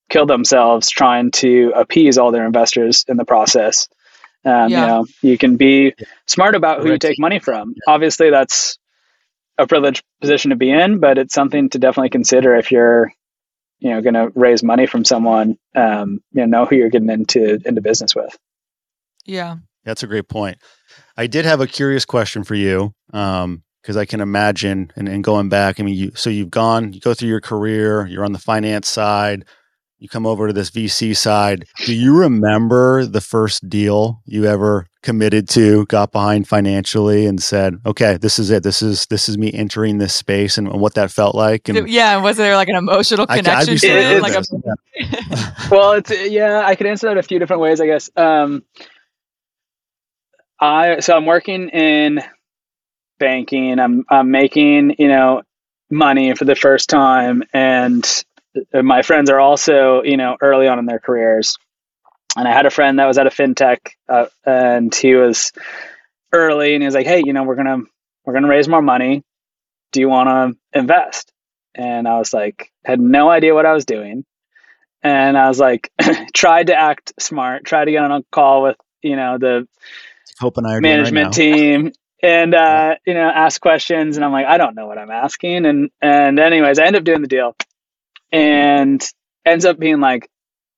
kill 0.09 0.25
themselves 0.25 0.89
trying 0.89 1.31
to 1.31 1.71
appease 1.75 2.17
all 2.17 2.31
their 2.31 2.45
investors 2.45 3.05
in 3.07 3.17
the 3.17 3.25
process. 3.25 3.87
Um, 4.45 4.69
yeah. 4.69 4.81
You 4.81 4.87
know, 4.87 5.05
you 5.21 5.37
can 5.37 5.57
be 5.57 5.93
smart 6.25 6.55
about 6.55 6.81
who 6.81 6.91
you 6.91 6.97
take 6.97 7.19
money 7.19 7.39
from. 7.39 7.75
Obviously, 7.87 8.29
that's 8.29 8.79
a 9.59 9.67
privileged 9.67 10.03
position 10.21 10.49
to 10.49 10.55
be 10.55 10.71
in, 10.71 10.99
but 10.99 11.17
it's 11.17 11.33
something 11.33 11.69
to 11.69 11.79
definitely 11.79 12.09
consider 12.09 12.55
if 12.55 12.71
you're, 12.71 13.11
you 13.79 13.91
know, 13.91 14.01
going 14.01 14.13
to 14.13 14.31
raise 14.33 14.63
money 14.63 14.85
from 14.85 15.05
someone. 15.05 15.57
Um, 15.75 16.21
you 16.31 16.41
know, 16.41 16.59
know 16.59 16.65
who 16.65 16.75
you're 16.77 16.89
getting 16.89 17.09
into 17.09 17.59
into 17.65 17.81
business 17.81 18.15
with. 18.15 18.35
Yeah, 19.25 19.57
that's 19.83 20.03
a 20.03 20.07
great 20.07 20.29
point. 20.29 20.57
I 21.17 21.27
did 21.27 21.45
have 21.45 21.61
a 21.61 21.67
curious 21.67 22.05
question 22.05 22.43
for 22.43 22.55
you 22.55 22.93
because 23.07 23.43
um, 23.43 23.63
I 23.97 24.05
can 24.05 24.21
imagine, 24.21 24.91
and, 24.95 25.09
and 25.09 25.23
going 25.23 25.49
back, 25.49 25.79
I 25.79 25.83
mean, 25.83 25.95
you 25.95 26.11
so 26.15 26.29
you've 26.29 26.49
gone, 26.49 26.93
you 26.93 27.01
go 27.01 27.13
through 27.13 27.29
your 27.29 27.41
career, 27.41 28.07
you're 28.07 28.25
on 28.25 28.33
the 28.33 28.39
finance 28.39 28.87
side, 28.87 29.45
you 29.99 30.07
come 30.07 30.25
over 30.25 30.47
to 30.47 30.53
this 30.53 30.71
VC 30.71 31.15
side. 31.15 31.65
Do 31.85 31.93
you 31.93 32.17
remember 32.17 33.05
the 33.05 33.21
first 33.21 33.69
deal 33.69 34.21
you 34.25 34.45
ever 34.45 34.87
committed 35.03 35.47
to, 35.49 35.85
got 35.87 36.11
behind 36.11 36.47
financially, 36.47 37.25
and 37.25 37.41
said, 37.41 37.75
"Okay, 37.85 38.17
this 38.17 38.39
is 38.39 38.49
it. 38.49 38.63
This 38.63 38.81
is 38.81 39.05
this 39.07 39.27
is 39.27 39.37
me 39.37 39.51
entering 39.53 39.97
this 39.97 40.15
space," 40.15 40.57
and, 40.57 40.71
what 40.71 40.95
that 40.95 41.11
felt 41.11 41.35
like? 41.35 41.67
And 41.67 41.89
yeah, 41.89 42.17
was 42.17 42.37
there 42.37 42.55
like 42.55 42.69
an 42.69 42.75
emotional 42.75 43.27
connection 43.27 43.77
to 43.77 43.87
it? 43.87 44.21
Like 44.21 44.35
a- 44.35 45.67
well, 45.71 45.93
it's 45.93 46.11
yeah, 46.29 46.63
I 46.65 46.75
could 46.75 46.87
answer 46.87 47.07
that 47.07 47.17
a 47.17 47.23
few 47.23 47.39
different 47.39 47.61
ways, 47.61 47.81
I 47.81 47.85
guess. 47.85 48.09
Um, 48.15 48.63
I 50.59 50.99
so 51.01 51.15
I'm 51.15 51.25
working 51.25 51.69
in 51.69 52.21
banking. 53.19 53.79
I'm 53.79 54.05
I'm 54.09 54.31
making 54.31 54.95
you 54.97 55.09
know 55.09 55.43
money 55.91 56.33
for 56.35 56.45
the 56.45 56.55
first 56.55 56.89
time, 56.89 57.43
and 57.53 58.23
my 58.73 59.01
friends 59.01 59.29
are 59.29 59.39
also, 59.39 60.03
you 60.03 60.17
know, 60.17 60.37
early 60.41 60.67
on 60.67 60.79
in 60.79 60.85
their 60.85 60.99
careers. 60.99 61.57
And 62.35 62.47
I 62.47 62.51
had 62.51 62.65
a 62.65 62.71
friend 62.71 62.99
that 62.99 63.07
was 63.07 63.17
at 63.17 63.27
a 63.27 63.31
fintech, 63.31 63.79
uh, 64.07 64.27
and 64.45 64.93
he 64.93 65.15
was 65.15 65.51
early, 66.31 66.73
and 66.73 66.83
he 66.83 66.85
was 66.85 66.93
like, 66.93 67.07
"Hey, 67.07 67.23
you 67.25 67.33
know, 67.33 67.43
we're 67.43 67.55
gonna 67.55 67.79
we're 68.23 68.33
gonna 68.33 68.47
raise 68.47 68.67
more 68.67 68.81
money. 68.81 69.23
Do 69.91 69.99
you 69.99 70.09
want 70.09 70.29
to 70.29 70.79
invest?" 70.79 71.31
And 71.73 72.07
I 72.07 72.19
was 72.19 72.33
like, 72.33 72.71
had 72.85 72.99
no 72.99 73.29
idea 73.29 73.55
what 73.55 73.65
I 73.65 73.73
was 73.73 73.85
doing, 73.85 74.25
and 75.01 75.37
I 75.37 75.47
was 75.47 75.59
like, 75.59 75.91
tried 76.33 76.67
to 76.67 76.75
act 76.75 77.13
smart, 77.19 77.65
tried 77.65 77.85
to 77.85 77.91
get 77.91 78.03
on 78.03 78.11
a 78.11 78.23
call 78.31 78.61
with 78.63 78.77
you 79.01 79.15
know 79.15 79.37
the 79.39 79.67
Hope 80.39 80.57
and 80.57 80.67
I 80.67 80.79
management 80.79 81.27
right 81.27 81.33
team, 81.33 81.91
and 82.21 82.53
uh, 82.53 82.95
you 83.07 83.15
know 83.15 83.27
ask 83.27 83.59
questions, 83.59 84.17
and 84.17 84.23
I'm 84.23 84.31
like, 84.31 84.45
I 84.45 84.57
don't 84.57 84.75
know 84.75 84.85
what 84.85 84.99
I'm 84.99 85.11
asking, 85.11 85.65
and 85.65 85.89
and 85.99 86.39
anyways, 86.39 86.77
I 86.77 86.85
end 86.85 86.95
up 86.95 87.03
doing 87.03 87.21
the 87.21 87.27
deal 87.27 87.55
and 88.31 89.03
ends 89.45 89.65
up 89.65 89.79
being 89.79 89.99
like 89.99 90.29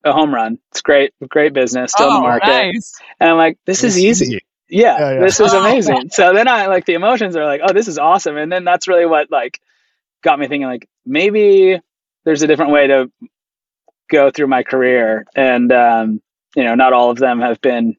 a 0.03 0.11
home 0.11 0.33
run. 0.33 0.59
It's 0.71 0.81
great, 0.81 1.13
great 1.27 1.53
business, 1.53 1.91
still 1.91 2.07
oh, 2.07 2.09
in 2.09 2.21
the 2.21 2.27
oh, 2.27 2.29
market. 2.29 2.47
Nice. 2.47 2.93
And 3.19 3.29
I'm 3.29 3.37
like, 3.37 3.57
this 3.65 3.83
is 3.83 3.97
easy. 3.97 4.25
easy. 4.25 4.39
Yeah, 4.69 4.97
yeah, 4.97 5.13
yeah, 5.13 5.19
this 5.19 5.39
is 5.39 5.53
amazing. 5.53 6.09
so 6.11 6.33
then 6.33 6.47
I 6.47 6.67
like 6.67 6.85
the 6.85 6.93
emotions 6.93 7.35
are 7.35 7.45
like, 7.45 7.61
oh, 7.63 7.73
this 7.73 7.87
is 7.87 7.97
awesome. 7.97 8.37
And 8.37 8.51
then 8.51 8.63
that's 8.63 8.87
really 8.87 9.05
what 9.05 9.29
like 9.29 9.59
got 10.23 10.39
me 10.39 10.47
thinking 10.47 10.67
like 10.67 10.87
maybe 11.05 11.79
there's 12.23 12.41
a 12.41 12.47
different 12.47 12.71
way 12.71 12.87
to 12.87 13.11
go 14.09 14.31
through 14.31 14.47
my 14.47 14.63
career. 14.63 15.25
And 15.35 15.71
um, 15.71 16.21
you 16.55 16.63
know, 16.63 16.75
not 16.75 16.93
all 16.93 17.11
of 17.11 17.17
them 17.17 17.41
have 17.41 17.59
been 17.61 17.97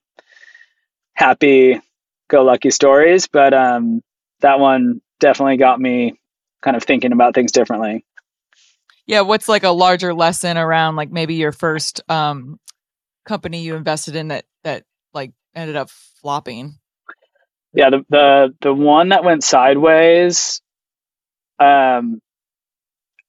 happy 1.15 1.81
go 2.29 2.43
lucky 2.43 2.71
stories, 2.71 3.27
but 3.27 3.53
um 3.53 4.03
that 4.41 4.59
one 4.59 5.03
definitely 5.21 5.59
got 5.59 5.79
me 5.79 6.15
kind 6.63 6.77
of 6.77 6.83
thinking 6.83 7.13
about 7.13 7.35
things 7.35 7.53
differently 7.53 8.05
yeah 9.07 9.21
what's 9.23 9.49
like 9.49 9.65
a 9.65 9.71
larger 9.71 10.15
lesson 10.15 10.57
around 10.57 10.97
like 10.97 11.11
maybe 11.11 11.35
your 11.35 11.53
first 11.53 12.01
um 12.09 12.59
company 13.25 13.63
you 13.63 13.77
invested 13.77 14.17
in 14.17 14.29
that 14.29 14.45
that 14.65 14.85
like 15.15 15.33
ended 15.55 15.77
up 15.77 15.91
flopping? 15.91 16.79
Yeah 17.75 17.91
the 17.91 18.05
the, 18.09 18.55
the 18.61 18.75
one 18.75 19.11
that 19.11 19.25
went 19.25 19.45
sideways 19.45 20.61
um 21.59 22.21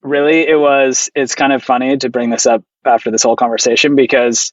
really 0.01 0.47
it 0.47 0.59
was 0.59 1.09
it's 1.15 1.35
kind 1.35 1.53
of 1.53 1.63
funny 1.63 1.97
to 1.97 2.09
bring 2.09 2.29
this 2.29 2.45
up 2.45 2.63
after 2.85 3.11
this 3.11 3.23
whole 3.23 3.35
conversation 3.35 3.95
because 3.95 4.51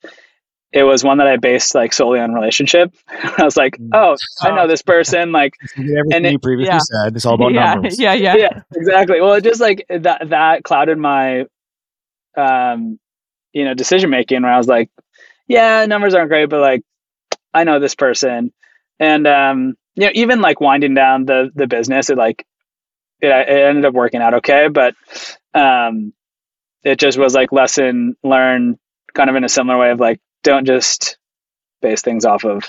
it 0.73 0.85
was 0.85 1.03
one 1.03 1.19
that 1.19 1.27
I 1.27 1.37
based 1.37 1.75
like 1.75 1.93
solely 1.93 2.21
on 2.21 2.33
relationship. 2.33 2.95
I 3.09 3.45
was 3.45 3.57
like, 3.57 3.77
mm. 3.77 3.91
oh, 3.93 4.17
I 4.41 4.55
know 4.55 4.69
this 4.69 4.83
person. 4.83 5.33
Like, 5.33 5.55
everything 5.77 6.13
and 6.13 6.27
it, 6.27 6.33
you 6.33 6.39
previously 6.39 6.75
yeah. 6.75 6.79
said, 6.79 7.17
it's 7.17 7.27
all 7.27 7.35
about 7.35 7.53
yeah, 7.53 7.75
numbers. 7.75 7.99
Yeah, 7.99 8.15
yeah, 8.15 8.37
yeah, 8.37 8.63
exactly. 8.75 9.21
Well, 9.21 9.35
it 9.35 9.45
just 9.45 9.61
like 9.61 9.87
that 9.89 10.31
that 10.31 10.63
clouded 10.63 10.99
my, 10.99 11.47
um, 12.37 12.99
you 13.53 13.65
know, 13.65 13.75
decision 13.75 14.11
making. 14.11 14.43
Where 14.43 14.53
I 14.53 14.59
was 14.59 14.69
like, 14.69 14.91
yeah, 15.49 15.87
numbers 15.87 16.15
aren't 16.15 16.29
great, 16.29 16.49
but 16.49 16.61
like, 16.61 16.83
I 17.53 17.65
know 17.65 17.81
this 17.81 17.97
person, 17.97 18.53
and 19.01 19.27
um, 19.27 19.75
you 19.97 20.07
know, 20.07 20.13
even 20.15 20.41
like 20.41 20.61
winding 20.61 20.95
down 20.95 21.25
the 21.25 21.51
the 21.53 21.67
business, 21.67 22.11
it 22.11 22.19
like, 22.19 22.47
it, 23.21 23.27
it 23.27 23.49
ended 23.49 23.85
up 23.85 23.95
working 23.95 24.23
out 24.23 24.35
okay, 24.35 24.69
but 24.69 24.95
um, 25.53 26.13
it 26.85 27.01
just 27.01 27.19
was 27.19 27.35
like 27.35 27.51
lesson 27.51 28.15
learned, 28.23 28.79
kind 29.15 29.29
of 29.29 29.35
in 29.35 29.43
a 29.43 29.49
similar 29.49 29.77
way 29.77 29.91
of 29.91 29.99
like 29.99 30.21
don't 30.43 30.67
just 30.67 31.19
base 31.83 32.03
things 32.03 32.25
off 32.25 32.45
of 32.45 32.65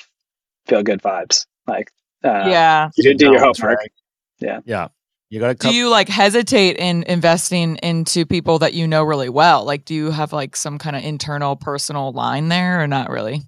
feel 0.68 0.84
good 0.84 1.02
vibes. 1.02 1.46
Like 1.68 1.92
uh, 2.24 2.46
yeah. 2.48 2.90
you 2.96 3.04
didn't 3.04 3.20
do 3.20 3.32
your 3.32 3.40
homework. 3.40 3.78
right? 3.80 3.92
Yeah. 4.40 4.60
Yeah. 4.66 4.88
You 5.30 5.40
got 5.40 5.60
to 5.60 5.70
Do 5.70 5.74
you 5.74 5.90
like 5.90 6.10
hesitate 6.10 6.76
in 6.76 7.04
investing 7.04 7.78
into 7.78 8.26
people 8.26 8.60
that 8.60 8.74
you 8.74 8.86
know 8.86 9.02
really 9.02 9.30
well? 9.30 9.64
Like, 9.64 9.86
do 9.86 9.96
you 9.96 10.12
have 10.12 10.34
like 10.34 10.58
some 10.58 10.78
kind 10.78 10.94
of 10.96 11.04
internal 11.06 11.56
personal 11.56 12.12
line 12.12 12.50
there 12.50 12.84
or 12.84 12.88
not 12.88 13.10
really? 13.10 13.42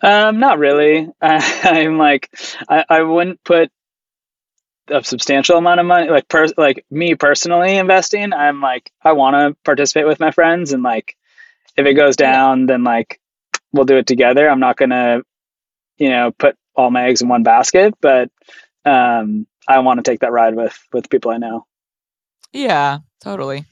Um, 0.00 0.40
not 0.40 0.58
really. 0.58 1.08
I'm 1.20 1.98
like, 1.98 2.30
I, 2.70 2.84
I 2.88 3.02
wouldn't 3.02 3.44
put 3.44 3.70
a 4.88 5.04
substantial 5.04 5.58
amount 5.58 5.80
of 5.80 5.86
money, 5.86 6.08
like 6.08 6.26
per, 6.28 6.46
like 6.56 6.84
me 6.90 7.14
personally 7.16 7.76
investing. 7.76 8.32
I'm 8.32 8.62
like, 8.62 8.90
I 9.02 9.12
want 9.12 9.34
to 9.34 9.56
participate 9.64 10.06
with 10.06 10.20
my 10.20 10.30
friends, 10.30 10.72
and 10.72 10.82
like, 10.82 11.16
if 11.76 11.86
it 11.86 11.94
goes 11.94 12.16
down, 12.16 12.66
then 12.66 12.84
like, 12.84 13.20
we'll 13.72 13.84
do 13.84 13.96
it 13.96 14.06
together. 14.06 14.48
I'm 14.48 14.60
not 14.60 14.76
gonna, 14.76 15.22
you 15.98 16.10
know, 16.10 16.32
put 16.38 16.56
all 16.74 16.90
my 16.90 17.06
eggs 17.06 17.22
in 17.22 17.28
one 17.28 17.42
basket, 17.42 17.94
but 18.00 18.30
um, 18.84 19.46
I 19.68 19.78
want 19.80 20.02
to 20.02 20.10
take 20.10 20.20
that 20.20 20.32
ride 20.32 20.54
with 20.54 20.78
with 20.92 21.10
people 21.10 21.30
I 21.30 21.38
know. 21.38 21.66
Yeah, 22.52 22.98
totally. 23.20 23.64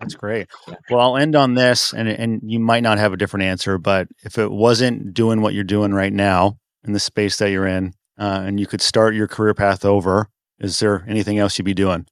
That's 0.00 0.14
great. 0.14 0.48
Well, 0.88 1.00
I'll 1.00 1.16
end 1.16 1.36
on 1.36 1.54
this, 1.54 1.92
and 1.92 2.08
and 2.08 2.40
you 2.44 2.60
might 2.60 2.82
not 2.82 2.98
have 2.98 3.12
a 3.12 3.16
different 3.16 3.44
answer, 3.44 3.78
but 3.78 4.08
if 4.22 4.38
it 4.38 4.50
wasn't 4.50 5.12
doing 5.14 5.40
what 5.40 5.54
you're 5.54 5.64
doing 5.64 5.92
right 5.92 6.12
now 6.12 6.58
in 6.84 6.92
the 6.92 7.00
space 7.00 7.36
that 7.38 7.50
you're 7.50 7.66
in, 7.66 7.92
uh, 8.18 8.42
and 8.44 8.60
you 8.60 8.66
could 8.66 8.80
start 8.80 9.14
your 9.14 9.28
career 9.28 9.54
path 9.54 9.84
over, 9.84 10.28
is 10.58 10.78
there 10.78 11.04
anything 11.08 11.38
else 11.38 11.58
you'd 11.58 11.64
be 11.64 11.74
doing 11.74 12.06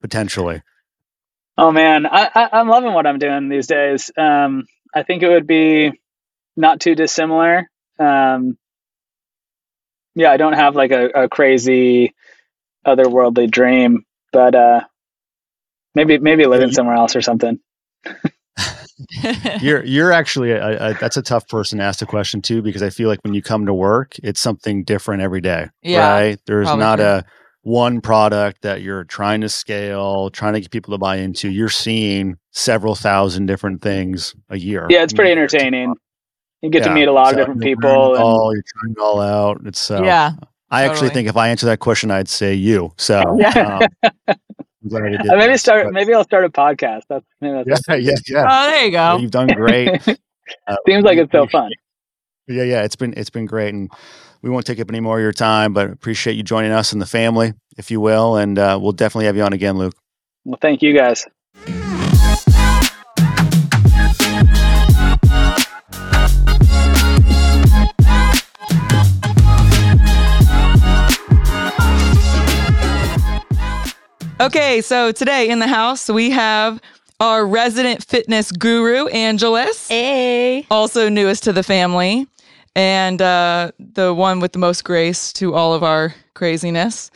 potentially? 0.00 0.62
Oh 1.58 1.72
man, 1.72 2.06
I, 2.06 2.30
I 2.32 2.48
I'm 2.52 2.68
loving 2.68 2.92
what 2.92 3.06
I'm 3.06 3.18
doing 3.18 3.48
these 3.48 3.66
days. 3.66 4.12
Um, 4.16 4.64
I 4.94 5.02
think 5.02 5.24
it 5.24 5.28
would 5.28 5.46
be 5.48 5.90
not 6.56 6.80
too 6.80 6.94
dissimilar. 6.94 7.68
Um, 7.98 8.56
yeah, 10.14 10.30
I 10.30 10.36
don't 10.36 10.52
have 10.52 10.76
like 10.76 10.92
a, 10.92 11.06
a 11.08 11.28
crazy 11.28 12.14
otherworldly 12.86 13.50
dream, 13.50 14.04
but 14.32 14.54
uh, 14.54 14.80
maybe 15.96 16.18
maybe 16.18 16.46
living 16.46 16.70
somewhere 16.70 16.94
else 16.94 17.16
or 17.16 17.22
something. 17.22 17.58
You're 19.60 19.84
you're 19.84 20.12
actually 20.12 20.50
a, 20.50 20.90
a, 20.90 20.94
that's 20.94 21.16
a 21.16 21.22
tough 21.22 21.46
person 21.48 21.78
to 21.78 21.84
ask 21.84 22.00
the 22.00 22.06
question 22.06 22.42
too, 22.42 22.62
because 22.62 22.82
I 22.82 22.90
feel 22.90 23.08
like 23.08 23.20
when 23.22 23.32
you 23.32 23.42
come 23.42 23.66
to 23.66 23.74
work, 23.74 24.16
it's 24.22 24.40
something 24.40 24.82
different 24.82 25.22
every 25.22 25.40
day. 25.40 25.68
Yeah, 25.82 26.10
right? 26.10 26.40
There's 26.46 26.66
probably 26.66 26.84
not 26.84 26.96
true. 26.96 27.04
a 27.04 27.24
one 27.62 28.00
product 28.00 28.62
that 28.62 28.82
you're 28.82 29.04
trying 29.04 29.40
to 29.42 29.48
scale, 29.48 30.30
trying 30.30 30.54
to 30.54 30.60
get 30.60 30.70
people 30.70 30.92
to 30.94 30.98
buy 30.98 31.16
into. 31.16 31.50
You're 31.50 31.68
seeing 31.68 32.36
several 32.52 32.94
thousand 32.94 33.46
different 33.46 33.82
things 33.82 34.34
a 34.48 34.58
year. 34.58 34.86
Yeah, 34.88 35.02
it's 35.02 35.12
pretty 35.12 35.32
entertaining. 35.32 35.94
You 36.62 36.70
get 36.70 36.84
to 36.84 36.90
meet 36.94 37.04
a 37.08 37.12
lot 37.12 37.32
of 37.32 37.36
different 37.38 37.60
people. 37.62 37.88
learning 37.90 38.10
it 38.12 38.16
And, 38.16 38.24
all, 38.24 38.52
you're 38.54 38.64
trying 38.66 38.92
it 38.92 38.98
all 38.98 39.20
out. 39.20 39.60
It's 39.64 39.78
so. 39.80 40.02
yeah. 40.02 40.32
I 40.70 40.84
actually 40.84 41.10
think 41.10 41.28
if 41.28 41.36
I 41.36 41.48
answer 41.48 41.66
that 41.66 41.78
question, 41.78 42.10
I'd 42.10 42.28
say 42.28 42.52
you. 42.54 42.92
So 42.96 43.22
Yeah. 43.38 43.78
um, 44.04 44.12
I'm 44.28 44.88
glad 44.88 45.02
we 45.04 45.10
did 45.16 45.20
Uh, 45.28 45.36
maybe 45.36 45.52
this, 45.52 45.62
start. 45.62 45.84
but- 45.84 45.92
Maybe 45.94 46.12
I'll 46.14 46.24
start 46.24 46.44
a 46.44 46.48
podcast. 46.50 47.02
That's 47.08 47.24
maybe 47.40 47.62
that's 47.66 47.82
Yeah, 47.88 47.94
yeah, 47.96 48.12
yeah. 48.28 48.46
Oh, 48.48 48.66
there 48.70 48.84
you 48.86 48.92
Well, 48.92 49.16
go. 49.16 49.22
You've 49.22 49.30
done 49.30 49.46
great. 49.48 50.08
Uh, 50.66 50.76
Seems 50.86 51.04
like 51.04 51.18
it's 51.18 51.32
so 51.32 51.46
fun. 51.46 51.70
Yeah, 52.48 52.62
yeah, 52.64 52.82
it's 52.82 52.96
been 52.96 53.12
it's 53.16 53.28
been 53.30 53.44
great, 53.46 53.74
and 53.74 53.90
we 54.42 54.50
won't 54.50 54.66
take 54.66 54.80
up 54.80 54.88
any 54.90 55.00
more 55.00 55.18
of 55.18 55.22
your 55.22 55.32
time, 55.32 55.72
but 55.72 55.90
appreciate 55.90 56.34
you 56.36 56.42
joining 56.42 56.72
us 56.72 56.92
in 56.92 56.98
the 56.98 57.06
family, 57.06 57.54
if 57.76 57.90
you 57.90 58.00
will, 58.00 58.36
and 58.36 58.58
uh, 58.58 58.78
we'll 58.80 58.92
definitely 58.92 59.26
have 59.26 59.36
you 59.36 59.42
on 59.42 59.52
again, 59.52 59.76
Luke. 59.78 59.94
Well, 60.44 60.58
thank 60.60 60.82
you 60.82 60.94
guys. 60.94 61.24
Okay, 74.40 74.80
so 74.82 75.10
today 75.10 75.48
in 75.48 75.58
the 75.58 75.66
house 75.66 76.08
we 76.08 76.30
have 76.30 76.80
our 77.18 77.44
resident 77.44 78.04
fitness 78.04 78.52
guru, 78.52 79.06
Angeles, 79.08 79.88
Hey. 79.88 80.64
also 80.70 81.08
newest 81.08 81.42
to 81.44 81.52
the 81.52 81.64
family, 81.64 82.28
and 82.74 83.20
uh, 83.22 83.72
the 83.78 84.12
one 84.14 84.40
with 84.40 84.52
the 84.52 84.58
most 84.58 84.84
grace 84.84 85.32
to 85.34 85.54
all 85.54 85.74
of 85.74 85.82
our 85.82 86.14
craziness. 86.34 87.10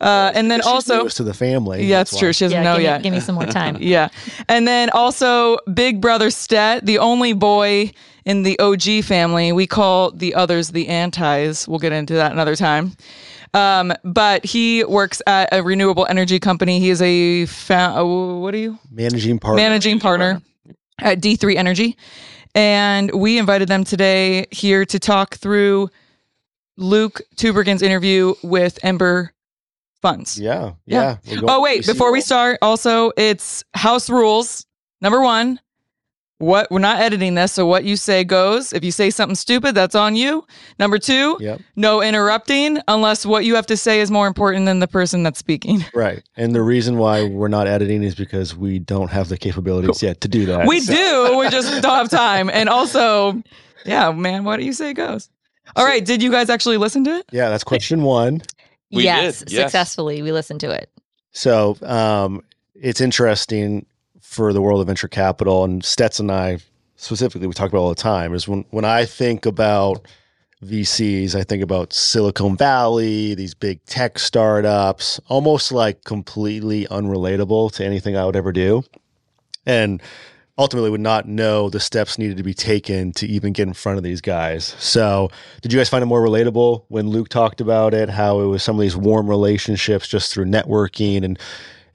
Uh, 0.00 0.30
and 0.34 0.50
then 0.50 0.60
She's 0.60 0.66
also, 0.66 1.08
to 1.08 1.22
the 1.22 1.32
family. 1.32 1.84
yeah, 1.86 1.98
that's 2.00 2.18
true. 2.18 2.30
She 2.32 2.44
doesn't 2.44 2.58
Yeah, 2.58 2.62
know 2.64 2.74
give, 2.76 2.82
yet. 2.82 2.98
Me, 2.98 3.02
give 3.04 3.12
me 3.14 3.20
some 3.20 3.34
more 3.34 3.46
time. 3.46 3.76
Yeah. 3.80 4.08
And 4.48 4.68
then 4.68 4.90
also 4.90 5.56
Big 5.72 6.00
Brother 6.02 6.30
Stet, 6.30 6.84
the 6.84 6.98
only 6.98 7.32
boy 7.32 7.92
in 8.26 8.42
the 8.42 8.58
OG 8.58 9.04
family. 9.04 9.52
We 9.52 9.66
call 9.66 10.10
the 10.10 10.34
others 10.34 10.68
the 10.70 10.88
antis. 10.88 11.66
We'll 11.66 11.78
get 11.78 11.92
into 11.92 12.12
that 12.14 12.32
another 12.32 12.56
time. 12.56 12.92
Um, 13.54 13.94
but 14.04 14.44
he 14.44 14.84
works 14.84 15.22
at 15.26 15.48
a 15.52 15.62
renewable 15.62 16.06
energy 16.10 16.38
company. 16.40 16.78
He 16.78 16.90
is 16.90 17.00
a 17.00 17.46
fa- 17.46 17.94
uh, 17.96 18.04
what 18.38 18.52
are 18.52 18.58
you? 18.58 18.78
Managing 18.90 19.38
partner. 19.38 19.62
Managing 19.62 19.98
partner 19.98 20.42
at 20.98 21.20
D3 21.20 21.54
Energy. 21.56 21.96
And 22.56 23.10
we 23.12 23.38
invited 23.38 23.68
them 23.68 23.84
today 23.84 24.46
here 24.50 24.86
to 24.86 24.98
talk 24.98 25.34
through 25.34 25.90
Luke 26.78 27.20
Tubergen's 27.36 27.82
interview 27.82 28.32
with 28.42 28.78
Ember 28.82 29.34
Funds. 30.00 30.40
Yeah, 30.40 30.72
Yeah. 30.86 31.18
yeah. 31.24 31.40
Oh 31.46 31.60
wait, 31.60 31.86
before 31.86 32.10
we 32.12 32.22
start, 32.22 32.58
also 32.62 33.12
it's 33.18 33.62
house 33.74 34.08
rules. 34.08 34.64
Number 35.02 35.20
one, 35.20 35.60
what 36.38 36.70
we're 36.70 36.78
not 36.80 37.00
editing 37.00 37.34
this, 37.34 37.52
so 37.52 37.66
what 37.66 37.84
you 37.84 37.96
say 37.96 38.22
goes. 38.22 38.72
If 38.74 38.84
you 38.84 38.90
say 38.92 39.08
something 39.10 39.34
stupid, 39.36 39.74
that's 39.74 39.94
on 39.94 40.16
you. 40.16 40.46
Number 40.78 40.98
two, 40.98 41.38
Yep. 41.40 41.60
no 41.76 42.02
interrupting 42.02 42.78
unless 42.88 43.24
what 43.24 43.44
you 43.46 43.54
have 43.54 43.66
to 43.68 43.76
say 43.76 44.00
is 44.00 44.10
more 44.10 44.26
important 44.26 44.66
than 44.66 44.80
the 44.80 44.86
person 44.86 45.22
that's 45.22 45.38
speaking. 45.38 45.84
Right. 45.94 46.22
And 46.36 46.54
the 46.54 46.60
reason 46.62 46.98
why 46.98 47.24
we're 47.24 47.48
not 47.48 47.66
editing 47.66 48.02
is 48.02 48.14
because 48.14 48.54
we 48.54 48.78
don't 48.78 49.10
have 49.10 49.28
the 49.30 49.38
capabilities 49.38 50.02
yet 50.02 50.20
to 50.22 50.28
do 50.28 50.44
that. 50.46 50.66
we 50.66 50.80
So- 50.80 50.92
do, 50.94 51.38
we 51.38 51.48
just 51.48 51.82
don't 51.82 51.96
have 51.96 52.10
time. 52.10 52.50
And 52.52 52.68
also, 52.68 53.42
yeah, 53.86 54.12
man, 54.12 54.44
what 54.44 54.58
do 54.58 54.66
you 54.66 54.74
say 54.74 54.92
goes? 54.92 55.30
All 55.74 55.84
right, 55.86 56.04
did 56.04 56.22
you 56.22 56.30
guys 56.30 56.50
actually 56.50 56.76
listen 56.76 57.02
to 57.04 57.16
it? 57.16 57.24
Yeah, 57.32 57.48
that's 57.48 57.64
question 57.64 58.02
one. 58.02 58.42
We 58.92 59.04
yes, 59.04 59.40
did, 59.40 59.52
yes. 59.52 59.62
successfully. 59.62 60.20
We 60.22 60.32
listened 60.32 60.60
to 60.60 60.70
it. 60.70 60.90
So 61.32 61.76
um, 61.82 62.42
it's 62.74 63.00
interesting 63.00 63.86
for 64.36 64.52
the 64.52 64.60
world 64.60 64.80
of 64.80 64.86
venture 64.86 65.08
capital, 65.08 65.64
and 65.64 65.84
Stetson 65.84 66.30
and 66.30 66.38
I 66.38 66.58
specifically, 66.96 67.46
we 67.46 67.54
talk 67.54 67.70
about 67.70 67.80
all 67.80 67.88
the 67.88 67.94
time, 67.94 68.34
is 68.34 68.46
when, 68.46 68.64
when 68.70 68.84
I 68.84 69.06
think 69.06 69.46
about 69.46 70.06
VCs, 70.62 71.34
I 71.34 71.42
think 71.42 71.62
about 71.62 71.92
Silicon 71.92 72.56
Valley, 72.56 73.34
these 73.34 73.54
big 73.54 73.84
tech 73.86 74.18
startups, 74.18 75.18
almost 75.28 75.72
like 75.72 76.04
completely 76.04 76.86
unrelatable 76.86 77.72
to 77.72 77.84
anything 77.84 78.16
I 78.16 78.24
would 78.26 78.36
ever 78.36 78.52
do. 78.52 78.84
And 79.64 80.02
ultimately 80.58 80.90
would 80.90 81.00
not 81.00 81.28
know 81.28 81.68
the 81.68 81.80
steps 81.80 82.18
needed 82.18 82.36
to 82.36 82.42
be 82.42 82.54
taken 82.54 83.12
to 83.12 83.26
even 83.26 83.52
get 83.52 83.68
in 83.68 83.74
front 83.74 83.98
of 83.98 84.04
these 84.04 84.20
guys. 84.20 84.74
So, 84.78 85.30
did 85.60 85.72
you 85.72 85.78
guys 85.78 85.88
find 85.88 86.02
it 86.02 86.06
more 86.06 86.22
relatable 86.22 86.84
when 86.88 87.08
Luke 87.08 87.28
talked 87.28 87.60
about 87.60 87.92
it? 87.94 88.08
How 88.08 88.40
it 88.40 88.46
was 88.46 88.62
some 88.62 88.76
of 88.76 88.80
these 88.80 88.96
warm 88.96 89.28
relationships 89.28 90.08
just 90.08 90.32
through 90.32 90.46
networking 90.46 91.24
and 91.24 91.38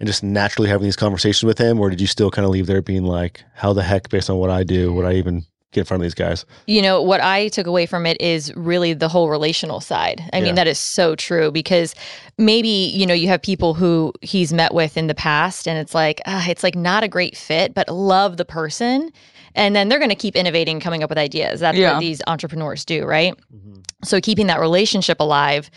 and 0.02 0.08
just 0.08 0.24
naturally 0.24 0.70
having 0.70 0.84
these 0.86 0.96
conversations 0.96 1.44
with 1.44 1.58
him, 1.58 1.80
or 1.80 1.90
did 1.90 2.02
you 2.02 2.08
still 2.08 2.30
kind 2.32 2.44
of 2.46 2.52
leave 2.52 2.68
there 2.68 2.82
being 2.82 3.04
like, 3.04 3.44
"How 3.56 3.72
the 3.74 3.84
heck, 3.84 4.10
based 4.10 4.30
on 4.30 4.38
what 4.38 4.50
I 4.50 4.64
do, 4.64 4.94
would 4.94 5.06
I 5.06 5.14
even 5.14 5.46
get 5.72 5.82
in 5.82 5.86
front 5.86 6.02
of 6.02 6.04
these 6.06 6.14
guys?" 6.14 6.46
You 6.68 6.82
know, 6.82 7.02
what 7.02 7.22
I 7.22 7.48
took 7.50 7.68
away 7.68 7.86
from 7.86 8.06
it 8.06 8.20
is 8.20 8.54
really 8.56 8.94
the 8.94 9.08
whole 9.08 9.30
relational 9.30 9.80
side. 9.80 10.22
I 10.34 10.38
Yeah. 10.40 10.44
mean, 10.46 10.56
that 10.56 10.68
is 10.68 10.80
so 10.80 11.16
true 11.16 11.52
because 11.52 11.96
maybe, 12.38 12.68
you 12.94 13.06
know, 13.06 13.14
you 13.14 13.28
have 13.30 13.42
people 13.42 13.74
who 13.76 14.12
he's 14.22 14.52
met 14.52 14.74
with 14.74 14.98
in 14.98 15.08
the 15.08 15.16
past 15.16 15.68
and 15.68 15.78
it's 15.78 15.94
like, 15.96 16.20
ah, 16.26 16.46
it's 16.50 16.64
like 16.64 16.76
not 16.76 17.04
a 17.04 17.08
great 17.08 17.38
fit, 17.38 17.74
but 17.74 17.88
love 17.90 18.38
the 18.38 18.46
person. 18.46 19.12
And 19.54 19.76
then 19.76 19.90
they're 19.90 20.00
going 20.00 20.10
to 20.10 20.16
keep 20.16 20.36
innovating, 20.36 20.80
coming 20.80 21.04
up 21.04 21.10
with 21.10 21.18
ideas. 21.20 21.60
That's 21.60 21.78
Yeah. 21.78 21.94
what 21.94 22.00
these 22.00 22.22
entrepreneurs 22.28 22.86
do, 22.86 23.04
right? 23.06 23.34
So 24.04 24.20
keeping 24.20 24.48
that 24.48 24.60
relationship 24.60 25.20
alive 25.20 25.70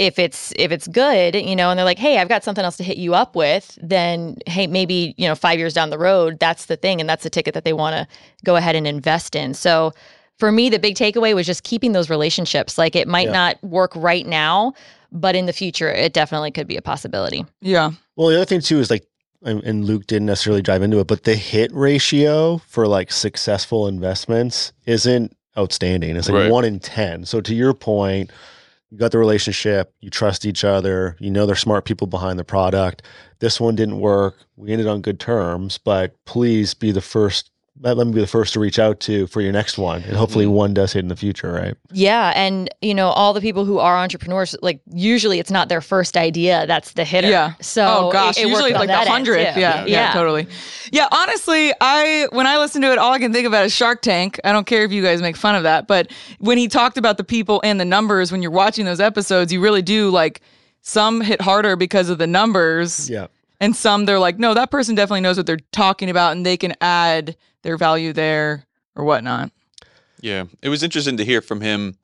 if 0.00 0.18
it's 0.18 0.52
if 0.56 0.72
it's 0.72 0.88
good 0.88 1.34
you 1.34 1.54
know 1.54 1.68
and 1.70 1.76
they're 1.78 1.84
like 1.84 1.98
hey 1.98 2.18
i've 2.18 2.28
got 2.28 2.42
something 2.42 2.64
else 2.64 2.76
to 2.78 2.82
hit 2.82 2.96
you 2.96 3.14
up 3.14 3.36
with 3.36 3.78
then 3.82 4.34
hey 4.46 4.66
maybe 4.66 5.14
you 5.18 5.28
know 5.28 5.34
five 5.34 5.58
years 5.58 5.74
down 5.74 5.90
the 5.90 5.98
road 5.98 6.38
that's 6.40 6.66
the 6.66 6.76
thing 6.76 7.00
and 7.00 7.08
that's 7.10 7.22
the 7.22 7.30
ticket 7.30 7.52
that 7.54 7.64
they 7.64 7.72
want 7.74 7.94
to 7.94 8.06
go 8.44 8.56
ahead 8.56 8.74
and 8.74 8.86
invest 8.86 9.34
in 9.36 9.52
so 9.52 9.92
for 10.38 10.50
me 10.50 10.70
the 10.70 10.78
big 10.78 10.94
takeaway 10.96 11.34
was 11.34 11.46
just 11.46 11.64
keeping 11.64 11.92
those 11.92 12.08
relationships 12.08 12.78
like 12.78 12.96
it 12.96 13.06
might 13.06 13.26
Yeah. 13.26 13.32
not 13.32 13.62
work 13.62 13.92
right 13.94 14.26
now 14.26 14.72
but 15.12 15.36
in 15.36 15.44
the 15.46 15.52
future 15.52 15.90
it 15.92 16.12
definitely 16.14 16.50
could 16.50 16.66
be 16.66 16.76
a 16.78 16.82
possibility 16.82 17.44
Yeah. 17.60 17.90
Well, 18.16 18.28
the 18.28 18.36
other 18.36 18.44
thing 18.46 18.60
too 18.62 18.78
is 18.80 18.90
like, 18.90 19.04
and, 19.42 19.62
and 19.64 19.84
Luke 19.86 20.06
didn't 20.06 20.26
necessarily 20.26 20.60
dive 20.62 20.82
into 20.82 20.98
it, 21.00 21.06
but 21.06 21.24
the 21.24 21.34
hit 21.34 21.72
ratio 21.72 22.58
for 22.68 22.86
like 22.86 23.10
successful 23.10 23.88
investments 23.88 24.72
isn't 24.86 25.34
outstanding. 25.58 26.16
It's 26.16 26.28
like 26.28 26.42
Right. 26.44 26.50
one 26.50 26.64
in 26.64 26.78
10. 26.80 27.24
So 27.24 27.40
to 27.40 27.54
your 27.54 27.72
point, 27.74 28.30
you 28.90 28.98
got 28.98 29.12
the 29.12 29.18
relationship, 29.18 29.94
you 30.00 30.10
trust 30.10 30.44
each 30.44 30.64
other, 30.64 31.16
you 31.20 31.30
know, 31.30 31.46
they're 31.46 31.54
smart 31.54 31.84
people 31.84 32.06
behind 32.06 32.38
the 32.38 32.44
product. 32.44 33.02
This 33.38 33.60
one 33.60 33.76
didn't 33.76 34.00
work. 34.00 34.36
We 34.56 34.72
ended 34.72 34.88
on 34.88 35.00
good 35.00 35.20
terms, 35.20 35.78
but 35.78 36.16
please 36.24 36.74
be 36.74 36.90
the 36.90 37.00
first 37.00 37.50
let, 37.82 37.96
let 37.96 38.06
me 38.06 38.12
be 38.12 38.20
the 38.20 38.26
first 38.26 38.52
to 38.52 38.60
reach 38.60 38.78
out 38.78 39.00
to 39.00 39.26
for 39.28 39.40
your 39.40 39.52
next 39.52 39.78
one, 39.78 40.02
and 40.02 40.16
hopefully 40.16 40.44
Mm-hmm. 40.44 40.54
one 40.54 40.74
does 40.74 40.92
hit 40.92 41.00
in 41.00 41.08
the 41.08 41.16
future, 41.16 41.50
right? 41.52 41.74
Yeah, 41.92 42.32
and 42.36 42.68
you 42.82 42.94
know, 42.94 43.08
all 43.08 43.32
the 43.32 43.40
people 43.40 43.64
who 43.64 43.78
are 43.78 43.96
entrepreneurs, 43.96 44.54
like 44.62 44.80
usually 44.92 45.38
it's 45.38 45.50
not 45.50 45.68
their 45.68 45.80
first 45.80 46.16
idea 46.16 46.66
that's 46.66 46.92
the 46.92 47.04
hitter. 47.04 47.28
Yeah. 47.28 47.54
So 47.60 47.86
oh 48.08 48.12
gosh, 48.12 48.36
it, 48.38 48.42
it 48.42 48.48
usually 48.48 48.70
worked 48.72 48.80
like 48.80 48.88
the 48.88 48.92
that 49.04 49.08
hundredth. 49.08 49.54
too. 49.54 49.60
Yeah, 49.60 49.84
yeah, 49.86 50.12
totally. 50.12 50.46
Yeah, 50.92 51.08
honestly, 51.10 51.72
I 51.80 52.28
when 52.32 52.46
I 52.46 52.58
listen 52.58 52.82
to 52.82 52.92
it, 52.92 52.98
all 52.98 53.12
I 53.12 53.18
can 53.18 53.32
think 53.32 53.46
about 53.46 53.64
is 53.64 53.72
Shark 53.72 54.02
Tank. 54.02 54.38
I 54.44 54.52
don't 54.52 54.66
care 54.66 54.84
if 54.84 54.92
you 54.92 55.02
guys 55.02 55.22
make 55.22 55.36
fun 55.36 55.54
of 55.54 55.62
that, 55.62 55.86
but 55.86 56.12
when 56.38 56.58
he 56.58 56.68
talked 56.68 56.98
about 56.98 57.16
the 57.16 57.24
people 57.24 57.60
and 57.64 57.80
the 57.80 57.84
numbers, 57.84 58.30
when 58.30 58.42
you're 58.42 58.50
watching 58.50 58.84
those 58.84 59.00
episodes, 59.00 59.52
you 59.52 59.60
really 59.60 59.82
do 59.82 60.10
like 60.10 60.40
some 60.82 61.20
hit 61.20 61.40
harder 61.40 61.76
because 61.76 62.08
of 62.08 62.18
the 62.18 62.26
numbers. 62.26 63.08
Yeah. 63.10 63.26
And 63.60 63.76
some 63.76 64.06
they're 64.06 64.18
like, 64.18 64.38
no, 64.38 64.54
that 64.54 64.70
person 64.70 64.94
definitely 64.94 65.20
knows 65.20 65.36
what 65.36 65.46
they're 65.46 65.58
talking 65.72 66.08
about 66.10 66.32
and 66.32 66.44
they 66.46 66.56
can 66.56 66.74
add 66.80 67.36
their 67.62 67.76
value 67.76 68.12
there 68.12 68.64
or 68.96 69.04
whatnot. 69.04 69.50
Yeah, 70.22 70.44
it 70.62 70.68
was 70.68 70.82
interesting 70.82 71.16
to 71.18 71.24
hear 71.24 71.40
from 71.40 71.60
him. 71.60 71.96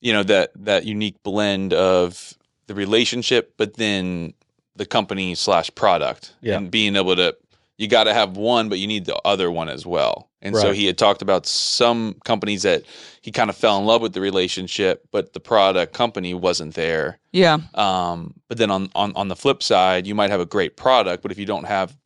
You 0.00 0.12
know 0.12 0.22
that 0.24 0.50
that 0.56 0.84
unique 0.84 1.22
blend 1.22 1.72
of 1.72 2.34
the 2.66 2.74
relationship, 2.74 3.54
but 3.56 3.74
then 3.74 4.34
the 4.74 4.86
company 4.86 5.34
slash 5.34 5.72
product, 5.74 6.32
Yeah. 6.40 6.56
and 6.56 6.70
being 6.70 6.96
able 6.96 7.14
to. 7.16 7.36
You 7.78 7.88
got 7.88 8.04
to 8.04 8.14
have 8.14 8.36
one, 8.36 8.68
but 8.68 8.78
you 8.78 8.86
need 8.86 9.06
the 9.06 9.16
other 9.24 9.50
one 9.50 9.68
as 9.68 9.84
well. 9.84 10.28
And 10.42 10.56
so 10.56 10.72
he 10.72 10.86
had 10.86 10.98
talked 10.98 11.22
about 11.22 11.46
some 11.46 12.16
companies 12.24 12.62
that 12.62 12.82
he 13.20 13.30
kind 13.30 13.48
of 13.48 13.56
fell 13.56 13.78
in 13.78 13.86
love 13.86 14.02
with 14.02 14.12
the 14.12 14.20
relationship, 14.20 15.06
but 15.12 15.32
the 15.32 15.40
product 15.40 15.94
company 15.94 16.34
wasn't 16.34 16.74
there. 16.74 17.18
Yeah. 17.30 17.58
Um, 17.74 18.34
but 18.48 18.58
then 18.58 18.70
on, 18.70 18.90
on 18.94 19.12
on 19.14 19.28
the 19.28 19.36
flip 19.36 19.62
side, 19.62 20.06
you 20.06 20.14
might 20.14 20.30
have 20.30 20.40
a 20.40 20.46
great 20.46 20.76
product, 20.76 21.22
but 21.22 21.30
if 21.30 21.38
you 21.38 21.46
don't 21.46 21.64
have 21.64 21.96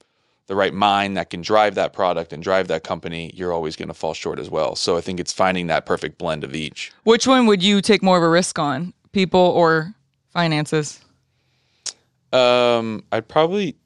the 0.47 0.55
right 0.55 0.75
mind 0.75 1.17
that 1.17 1.31
can 1.31 1.41
drive 1.41 1.75
that 1.75 1.93
product 1.93 2.33
and 2.33 2.43
drive 2.43 2.69
that 2.69 2.85
company, 2.85 3.31
you're 3.35 3.53
always 3.53 3.75
going 3.75 3.89
to 3.89 3.95
fall 3.95 4.15
short 4.15 4.39
as 4.39 4.49
well. 4.49 4.77
So 4.77 4.97
I 4.97 5.01
think 5.01 5.19
it's 5.19 5.33
finding 5.33 5.67
that 5.69 5.87
perfect 5.87 6.19
blend 6.19 6.45
of 6.45 6.55
each. 6.55 6.93
Which 7.05 7.27
one 7.27 7.47
would 7.47 7.63
you 7.63 7.81
take 7.81 8.03
more 8.03 8.17
of 8.17 8.23
a 8.23 8.29
risk 8.29 8.59
on? 8.59 8.93
People 9.13 9.41
or 9.41 9.95
finances? 10.31 11.01
Um, 12.33 13.03
I'd 13.11 13.29
probably 13.29 13.77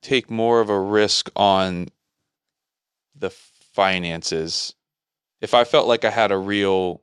take 0.00 0.30
more 0.30 0.60
of 0.60 0.70
a 0.70 0.80
risk 0.80 1.30
on 1.36 1.88
the 3.14 3.30
finances. 3.78 4.74
If 5.40 5.54
I 5.54 5.62
felt 5.62 5.86
like 5.86 6.04
I 6.04 6.10
had 6.10 6.32
a 6.32 6.36
real 6.36 7.00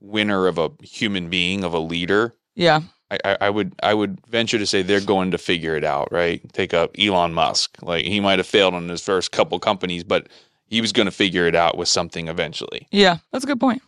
winner 0.00 0.46
of 0.46 0.58
a 0.58 0.70
human 0.82 1.30
being, 1.30 1.64
of 1.64 1.72
a 1.72 1.78
leader, 1.78 2.34
Yeah. 2.54 2.80
I, 3.10 3.18
I, 3.24 3.36
I 3.46 3.50
would 3.50 3.74
I 3.82 3.94
would 3.94 4.20
venture 4.26 4.58
to 4.58 4.66
say 4.66 4.82
they're 4.82 5.00
going 5.00 5.30
to 5.30 5.38
figure 5.38 5.74
it 5.74 5.84
out, 5.84 6.12
right? 6.12 6.42
Take 6.52 6.74
up 6.74 6.90
Elon 6.98 7.32
Musk. 7.32 7.78
Like 7.80 8.04
he 8.04 8.20
might 8.20 8.38
have 8.38 8.46
failed 8.46 8.74
on 8.74 8.86
his 8.90 9.02
first 9.02 9.32
couple 9.32 9.58
companies, 9.58 10.04
but 10.04 10.28
he 10.66 10.82
was 10.82 10.92
going 10.92 11.06
to 11.06 11.10
figure 11.24 11.46
it 11.46 11.54
out 11.54 11.78
with 11.78 11.88
something 11.88 12.28
eventually. 12.28 12.86
Yeah. 12.90 13.16
That's 13.32 13.44
a 13.44 13.46
good 13.46 13.58
point. 13.60 13.80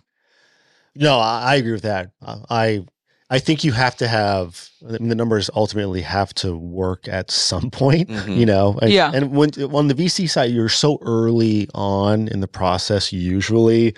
No, 0.95 1.19
I, 1.19 1.53
I 1.53 1.55
agree 1.57 1.73
with 1.73 1.83
that. 1.83 2.11
Uh, 2.23 2.39
I 2.49 2.87
I 3.33 3.39
think 3.39 3.63
you 3.65 3.73
have 3.73 3.97
to 3.99 4.09
have 4.09 4.69
I 4.87 4.93
mean, 4.99 5.09
the 5.09 5.15
numbers 5.15 5.49
ultimately 5.55 6.01
have 6.03 6.33
to 6.35 6.57
work 6.57 7.07
at 7.07 7.31
some 7.31 7.71
point, 7.71 8.09
Mhm. 8.09 8.37
you 8.37 8.47
know. 8.47 8.79
And, 8.83 8.91
Yeah. 8.91 9.11
And 9.15 9.31
when 9.33 9.51
on 9.73 9.89
the 9.89 9.95
VC 9.95 10.27
side, 10.29 10.51
you're 10.51 10.69
so 10.69 10.99
early 11.03 11.69
on 11.75 12.29
in 12.29 12.41
the 12.41 12.49
process 12.49 13.13
usually 13.13 13.95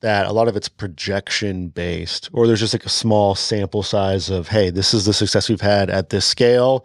that 0.00 0.26
a 0.26 0.32
lot 0.32 0.48
of 0.48 0.56
it's 0.56 0.68
projection 0.68 1.68
based, 1.68 2.28
or 2.32 2.46
there's 2.46 2.60
just 2.60 2.72
like 2.74 2.86
a 2.86 2.88
small 2.88 3.34
sample 3.34 3.82
size 3.82 4.30
of, 4.30 4.48
hey, 4.48 4.70
this 4.70 4.94
is 4.94 5.04
the 5.04 5.12
success 5.12 5.48
we've 5.48 5.60
had 5.60 5.90
at 5.90 6.08
this 6.10 6.24
scale. 6.24 6.84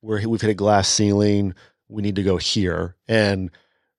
Where 0.00 0.20
we've 0.28 0.40
hit 0.40 0.50
a 0.50 0.54
glass 0.54 0.88
ceiling. 0.88 1.54
We 1.88 2.02
need 2.02 2.16
to 2.16 2.22
go 2.22 2.36
here, 2.36 2.96
and 3.08 3.50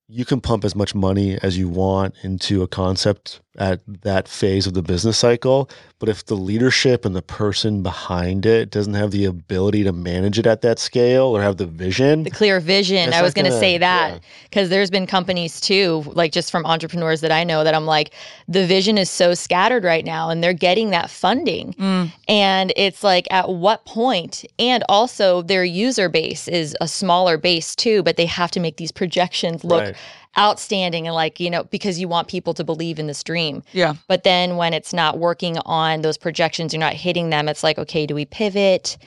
you 0.10 0.24
can 0.24 0.40
pump 0.40 0.64
as 0.64 0.76
much 0.76 0.96
money 0.96 1.38
as 1.44 1.58
you 1.58 1.68
want 1.68 2.16
into 2.24 2.64
a 2.64 2.68
concept 2.68 3.42
at 3.58 3.82
that 4.04 4.28
phase 4.28 4.68
of 4.68 4.74
the 4.74 4.84
business 4.84 5.18
cycle. 5.18 5.70
But 6.00 6.10
if 6.10 6.26
the 6.26 6.36
leadership 6.36 7.06
and 7.06 7.16
the 7.16 7.24
person 7.24 7.82
behind 7.82 8.46
it 8.46 8.70
doesn't 8.70 8.94
have 8.94 9.10
the 9.12 9.26
ability 9.26 9.84
to 9.84 9.92
manage 9.92 10.38
it 10.38 10.46
at 10.46 10.62
that 10.62 10.78
scale 10.78 11.26
or 11.26 11.42
have 11.42 11.58
the 11.58 11.66
vision, 11.66 12.24
The 12.24 12.30
clear 12.30 12.60
vision. 12.60 13.12
I 13.14 13.24
was 13.24 13.34
going 13.34 13.46
to 13.46 13.60
say 13.60 13.80
that 13.80 14.14
yeah. 14.14 14.20
because 14.44 14.70
there's 14.70 14.92
been 14.92 15.08
companies 15.08 15.60
too, 15.60 16.04
like 16.06 16.32
just 16.32 16.52
from 16.52 16.66
entrepreneurs 16.68 17.22
that 17.22 17.32
I 17.32 17.44
know 17.44 17.64
that 17.64 17.74
I'm 17.74 17.88
like, 17.88 18.14
the 18.48 18.66
vision 18.66 18.98
is 18.98 19.10
so 19.10 19.34
scattered 19.34 19.84
right 19.84 20.06
now 20.06 20.30
and 20.30 20.44
they're 20.44 20.54
getting 20.54 20.92
that 20.92 21.10
funding. 21.10 21.74
Mm. 21.74 22.12
And 22.28 22.74
it's 22.76 23.04
like, 23.04 23.28
at 23.32 23.50
what 23.50 23.86
point? 23.86 24.46
And 24.60 24.84
also, 24.88 25.42
their 25.42 25.66
user 25.66 26.10
base 26.10 26.48
is 26.48 26.78
a 26.80 26.88
smaller 26.88 27.38
base 27.38 27.76
too, 27.76 28.04
but 28.04 28.18
they 28.18 28.28
have 28.28 28.52
to 28.52 28.60
make 28.60 28.78
these 28.78 28.92
projections 28.92 29.64
look 29.64 29.78
Right. 29.84 29.97
Outstanding 30.38 31.08
and 31.08 31.16
like, 31.16 31.40
you 31.40 31.50
know, 31.50 31.64
because 31.66 32.00
you 32.00 32.08
want 32.08 32.28
people 32.28 32.54
to 32.54 32.64
believe 32.64 33.00
in 33.00 33.08
this 33.08 33.24
dream. 33.24 33.64
Yeah. 33.74 33.96
But 34.08 34.24
then 34.24 34.58
when 34.58 34.74
it's 34.74 34.94
not 34.94 35.18
working 35.18 35.58
on 35.66 36.02
those 36.02 36.18
projections, 36.18 36.74
you're 36.74 36.80
not 36.80 36.94
hitting 36.94 37.30
them, 37.30 37.48
it's 37.48 37.64
like, 37.64 37.78
okay, 37.78 38.06
do 38.06 38.16
we 38.16 38.26
pivot? 38.26 38.98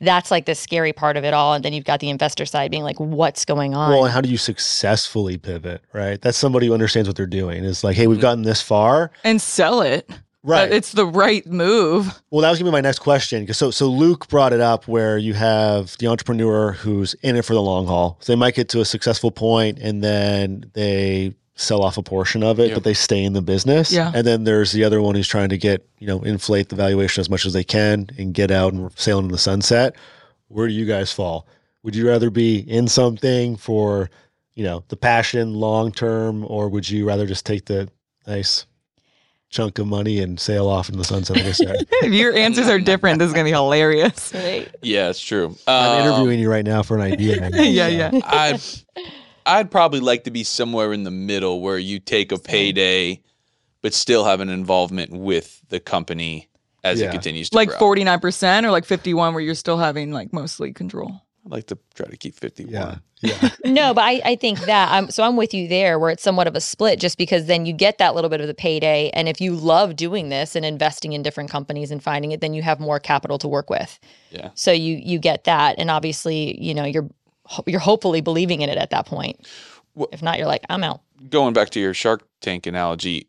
That's 0.00 0.30
like 0.30 0.46
the 0.46 0.54
scary 0.54 0.92
part 0.92 1.16
of 1.16 1.24
it 1.24 1.32
all. 1.32 1.54
And 1.54 1.64
then 1.64 1.72
you've 1.72 1.84
got 1.84 2.00
the 2.00 2.10
investor 2.10 2.44
side 2.44 2.70
being 2.70 2.82
like, 2.82 2.98
what's 2.98 3.44
going 3.44 3.74
on? 3.74 3.90
well, 3.90 4.04
and 4.04 4.12
how 4.12 4.20
do 4.20 4.28
you 4.28 4.36
successfully 4.36 5.38
pivot? 5.38 5.82
Right, 5.92 6.20
that's 6.20 6.36
somebody 6.36 6.66
who 6.66 6.74
understands 6.74 7.08
what 7.08 7.16
they're 7.16 7.26
doing. 7.26 7.64
It's 7.64 7.84
like, 7.84 7.96
hey, 7.96 8.06
we've 8.06 8.16
mm-hmm. 8.16 8.22
gotten 8.22 8.42
this 8.42 8.60
far, 8.60 9.12
And 9.22 9.40
sell 9.40 9.80
it. 9.80 10.10
Right? 10.44 10.70
It's 10.70 10.92
the 10.92 11.06
right 11.06 11.44
move. 11.46 12.22
Well, 12.30 12.42
that 12.42 12.50
was 12.50 12.58
gonna 12.60 12.70
be 12.70 12.72
my 12.72 12.80
next 12.80 13.00
question. 13.00 13.44
'Cause 13.46 13.56
So, 13.58 13.70
so 13.72 13.88
Luke 13.88 14.28
brought 14.28 14.52
it 14.52 14.60
up 14.60 14.86
where 14.86 15.18
you 15.18 15.34
have 15.34 15.96
the 15.98 16.06
entrepreneur 16.06 16.72
who's 16.72 17.14
in 17.22 17.34
it 17.36 17.44
for 17.44 17.54
the 17.54 17.62
long 17.62 17.86
haul. 17.86 18.18
So 18.20 18.32
they 18.32 18.36
might 18.36 18.54
get 18.54 18.68
to 18.70 18.80
a 18.80 18.84
successful 18.84 19.30
point 19.32 19.78
and 19.80 20.02
then 20.04 20.66
they 20.74 21.34
sell 21.56 21.82
off 21.82 21.96
a 21.96 22.02
portion 22.02 22.42
of 22.42 22.58
it, 22.58 22.68
Yeah. 22.68 22.74
but 22.74 22.82
they 22.84 22.94
stay 22.94 23.22
in 23.22 23.32
the 23.32 23.40
business. 23.42 23.92
Yeah. 23.92 24.10
And 24.14 24.26
then 24.26 24.42
there's 24.44 24.72
the 24.72 24.82
other 24.84 25.00
one 25.00 25.14
who's 25.14 25.28
trying 25.28 25.50
to 25.50 25.56
get, 25.58 25.86
you 26.00 26.06
know, 26.06 26.20
inflate 26.22 26.68
the 26.68 26.74
valuation 26.76 27.20
as 27.20 27.30
much 27.30 27.46
as 27.46 27.52
they 27.52 27.62
can 27.64 28.08
and 28.18 28.34
get 28.34 28.50
out 28.50 28.72
and 28.72 28.90
sail 28.96 29.18
into 29.20 29.30
the 29.32 29.38
sunset. 29.38 29.94
Where 30.48 30.66
do 30.68 30.74
you 30.74 30.84
guys 30.84 31.12
fall? 31.12 31.46
Would 31.84 31.94
you 31.94 32.08
rather 32.08 32.28
be 32.28 32.58
in 32.58 32.88
something 32.88 33.56
for, 33.56 34.10
you 34.56 34.64
know, 34.64 34.82
the 34.88 34.96
passion 34.96 35.54
long 35.54 35.92
term, 35.92 36.44
or 36.48 36.68
would 36.68 36.88
you 36.90 37.06
rather 37.06 37.24
just 37.26 37.46
take 37.46 37.66
the 37.66 37.88
nice 38.26 38.66
chunk 39.54 39.78
of 39.78 39.86
money 39.86 40.18
and 40.18 40.38
sail 40.40 40.68
off 40.68 40.88
in 40.88 40.98
the 40.98 41.04
sunset 41.04 41.36
like 41.36 41.46
I 41.46 41.52
said? 41.52 41.86
If 42.02 42.12
your 42.12 42.34
answers 42.34 42.68
are 42.68 42.80
different, 42.80 43.20
this 43.20 43.28
is 43.28 43.32
going 43.32 43.44
to 43.46 43.48
be 43.50 43.54
hilarious. 43.54 44.32
Right. 44.34 44.68
Yeah, 44.82 45.10
it's 45.10 45.20
true. 45.20 45.56
I'm 45.68 46.00
Um, 46.02 46.06
interviewing 46.08 46.40
you 46.40 46.50
right 46.50 46.64
now 46.64 46.82
for 46.82 46.96
an 46.96 47.02
idea. 47.02 47.48
Yeah, 47.54 47.88
yeah. 47.88 48.10
I'd 48.24 48.60
I'd 49.46 49.70
probably 49.70 50.00
like 50.00 50.24
to 50.24 50.30
be 50.30 50.42
somewhere 50.42 50.92
in 50.92 51.04
the 51.04 51.10
middle 51.10 51.60
where 51.60 51.78
you 51.78 52.00
take 52.00 52.32
a 52.32 52.38
payday, 52.38 53.20
but 53.82 53.94
still 53.94 54.24
have 54.24 54.40
an 54.40 54.48
involvement 54.48 55.12
with 55.12 55.60
the 55.68 55.78
company 55.80 56.48
as 56.82 57.00
Yeah. 57.00 57.08
it 57.08 57.12
continues 57.12 57.50
to 57.50 57.56
Like 57.56 57.68
grow. 57.68 57.94
49% 57.94 58.64
or 58.64 58.70
like 58.70 58.84
51 58.86 59.34
where 59.34 59.42
you're 59.42 59.54
still 59.54 59.78
having 59.78 60.12
like 60.12 60.32
mostly 60.32 60.72
control. 60.72 61.20
I'd 61.44 61.52
like 61.52 61.66
to 61.66 61.78
try 61.94 62.06
to 62.06 62.16
keep 62.16 62.34
fifty 62.34 62.64
one. 62.64 62.72
Yeah. 62.72 62.96
Yeah. 63.24 63.48
No, 63.64 63.94
but 63.94 64.04
I, 64.04 64.20
I 64.22 64.36
think 64.36 64.60
that 64.66 64.92
I'm 64.92 65.10
so 65.10 65.22
I'm 65.22 65.36
with 65.36 65.54
you 65.54 65.66
there 65.66 65.98
where 65.98 66.10
it's 66.10 66.22
somewhat 66.22 66.46
of 66.46 66.54
a 66.54 66.60
split 66.60 67.00
just 67.00 67.16
because 67.16 67.46
then 67.46 67.64
you 67.64 67.72
get 67.72 67.96
that 67.96 68.14
little 68.14 68.28
bit 68.28 68.42
of 68.42 68.48
the 68.48 68.52
payday. 68.54 69.08
And 69.14 69.30
if 69.30 69.40
you 69.40 69.54
love 69.54 69.96
doing 69.96 70.28
this 70.28 70.54
and 70.54 70.62
investing 70.62 71.14
in 71.14 71.22
different 71.22 71.48
companies 71.48 71.90
and 71.90 72.02
finding 72.02 72.32
it, 72.32 72.42
then 72.42 72.52
you 72.52 72.60
have 72.60 72.80
more 72.80 73.00
capital 73.00 73.38
to 73.38 73.48
work 73.48 73.70
with. 73.70 73.98
Yeah. 74.30 74.50
So 74.54 74.72
you 74.72 75.00
you 75.02 75.18
get 75.18 75.44
that. 75.44 75.76
And 75.78 75.90
obviously, 75.90 76.60
you 76.62 76.74
know, 76.74 76.84
you're 76.84 77.08
you're 77.66 77.80
hopefully 77.80 78.20
believing 78.20 78.60
in 78.60 78.68
it 78.68 78.76
at 78.76 78.90
that 78.90 79.06
point. 79.06 79.48
Well- 79.94 80.10
if 80.12 80.22
not, 80.22 80.36
you're 80.36 80.46
like, 80.48 80.64
I'm 80.68 80.84
out. 80.84 81.00
Going 81.30 81.54
back 81.54 81.70
to 81.70 81.80
your 81.80 81.94
Shark 81.94 82.26
Tank 82.42 82.66
analogy, 82.66 83.28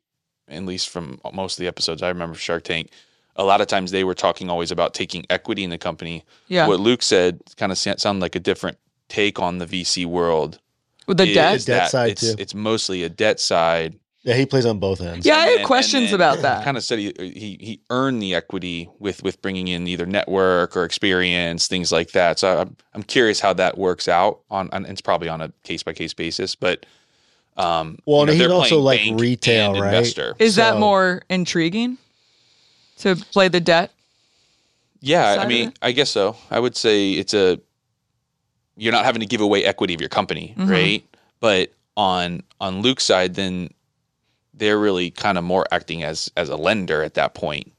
at 0.50 0.66
least 0.66 0.90
from 0.90 1.22
most 1.34 1.58
of 1.58 1.62
the 1.62 1.68
episodes 1.68 2.04
I 2.04 2.10
remember 2.10 2.36
Shark 2.36 2.64
Tank, 2.66 2.90
a 3.36 3.44
lot 3.44 3.62
of 3.62 3.68
times 3.68 3.92
they 3.92 4.04
were 4.04 4.14
talking 4.14 4.50
always 4.50 4.72
about 4.72 4.94
taking 4.94 5.26
equity 5.30 5.64
in 5.64 5.70
the 5.70 5.78
company. 5.78 6.24
Yeah. 6.48 6.68
What 6.68 6.80
Luke 6.80 7.02
said 7.02 7.42
kind 7.58 7.72
of 7.72 7.78
sounded 7.78 8.22
like 8.22 8.36
a 8.36 8.40
different 8.40 8.78
take 9.10 9.40
on 9.40 9.58
the 9.58 9.66
VC 9.66 10.06
world. 10.06 10.60
With 11.08 11.18
the 11.18 11.34
debt. 11.34 11.60
The 11.60 11.66
debt 11.66 11.92
side, 11.92 12.12
it's, 12.12 12.22
too. 12.22 12.36
it's 12.40 12.56
mostly 12.56 13.04
a 13.04 13.10
debt 13.10 13.40
side. 13.40 14.00
Yeah, 14.24 14.34
he 14.34 14.48
plays 14.48 14.66
on 14.66 14.80
both 14.80 15.02
ends. 15.02 15.24
Yeah, 15.24 15.36
I 15.36 15.46
had 15.46 15.58
And- 15.60 15.68
questions 15.68 16.06
and 16.06 16.16
about 16.16 16.42
that. 16.42 16.64
Kind 16.64 16.78
of 16.78 16.84
said 16.84 16.98
he, 16.98 17.14
he 17.20 17.58
he 17.62 17.82
earned 17.92 18.24
the 18.24 18.34
equity 18.34 18.90
with 18.98 19.22
with 19.22 19.40
bringing 19.44 19.68
in 19.68 19.86
either 19.88 20.08
network 20.08 20.76
or 20.76 20.84
experience, 20.84 21.68
things 21.68 21.92
like 21.92 22.12
that. 22.14 22.40
So 22.40 22.62
I'm 22.62 22.76
I'm 22.96 23.04
curious 23.04 23.40
how 23.40 23.54
that 23.54 23.78
works 23.78 24.08
out 24.08 24.40
on. 24.50 24.68
on 24.72 24.86
it's 24.88 25.02
probably 25.02 25.30
on 25.30 25.42
a 25.42 25.54
case 25.64 25.84
by 25.84 25.94
case 25.94 26.16
basis, 26.16 26.56
but 26.56 26.88
um, 27.56 28.00
Well, 28.08 28.26
you 28.26 28.32
and 28.32 28.42
he's 28.42 28.50
also, 28.50 28.80
like, 28.80 29.02
retail, 29.14 29.80
right? 29.80 29.94
Investor. 29.94 30.36
Is 30.40 30.56
that 30.56 30.78
more 30.80 31.22
intriguing 31.30 32.00
to 33.00 33.16
play 33.16 33.48
the 33.48 33.60
debt? 33.60 33.92
Yeah, 35.02 35.38
I 35.40 35.48
mean. 35.48 35.74
I 35.82 35.92
guess 35.92 36.10
so. 36.10 36.36
I 36.50 36.60
would 36.60 36.76
say 36.76 37.12
it's 37.12 37.34
a 37.34 37.60
you're 38.78 38.92
not 38.92 39.06
having 39.06 39.22
to 39.22 39.26
give 39.26 39.42
away 39.42 39.64
equity 39.64 39.94
of 39.94 40.02
your 40.02 40.10
company, 40.10 40.54
Mhm. 40.58 40.70
right? 40.70 41.04
But 41.40 41.72
on 41.96 42.44
on 42.60 42.82
Luke's 42.82 43.04
side, 43.06 43.36
then 43.36 43.70
they're 44.54 44.80
really 44.80 45.12
kind 45.12 45.38
of 45.38 45.44
more 45.44 45.66
acting 45.72 46.04
as 46.04 46.32
as 46.36 46.50
a 46.50 46.56
lender 46.56 47.04
at 47.04 47.14
that 47.16 47.34
point. 47.36 47.72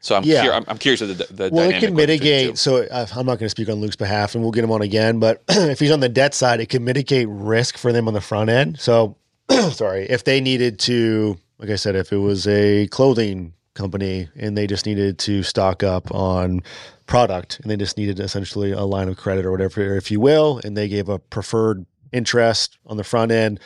So 0.00 0.16
I'm 0.16 0.24
Yeah. 0.24 0.44
cur- 0.46 0.52
I'm, 0.52 0.64
I'm 0.66 0.78
curious 0.78 1.00
of 1.00 1.16
the, 1.16 1.26
the 1.30 1.48
Well, 1.52 1.68
it 1.68 1.74
can 1.74 1.80
between 1.80 1.80
the 1.80 1.88
two. 1.88 1.94
mitigate. 1.94 2.58
So 2.58 2.82
uh, 2.82 3.06
I'm 3.14 3.24
not 3.24 3.38
going 3.38 3.46
to 3.46 3.48
speak 3.50 3.68
on 3.68 3.76
Luke's 3.76 3.94
behalf, 3.94 4.34
and 4.34 4.42
we'll 4.42 4.50
get 4.50 4.64
him 4.64 4.72
on 4.72 4.82
again. 4.82 5.20
But 5.20 5.42
if 5.48 5.78
he's 5.78 5.92
on 5.92 6.00
the 6.00 6.08
debt 6.08 6.34
side, 6.34 6.58
it 6.60 6.68
can 6.70 6.82
mitigate 6.84 7.28
risk 7.30 7.78
for 7.78 7.92
them 7.92 8.08
on 8.08 8.14
the 8.14 8.20
front 8.20 8.50
end. 8.50 8.80
So 8.80 9.16
sorry, 9.70 10.06
if 10.10 10.24
they 10.24 10.40
needed 10.40 10.80
to, 10.80 11.38
like 11.58 11.70
I 11.70 11.76
said, 11.76 11.94
if 11.94 12.12
it 12.12 12.16
was 12.16 12.48
a 12.48 12.88
clothing 12.88 13.52
company 13.74 14.28
and 14.36 14.56
they 14.56 14.66
just 14.66 14.86
needed 14.86 15.18
to 15.18 15.42
stock 15.42 15.82
up 15.82 16.12
on 16.14 16.60
product 17.06 17.60
and 17.60 17.70
they 17.70 17.76
just 17.76 17.96
needed 17.96 18.20
essentially 18.20 18.72
a 18.72 18.82
line 18.82 19.08
of 19.08 19.16
credit 19.16 19.44
or 19.44 19.50
whatever, 19.50 19.96
if 19.96 20.10
you 20.10 20.20
will, 20.20 20.60
and 20.64 20.76
they 20.76 20.88
gave 20.88 21.08
a 21.08 21.18
preferred 21.18 21.84
interest 22.12 22.78
on 22.86 22.96
the 22.96 23.04
front 23.04 23.32
end, 23.32 23.58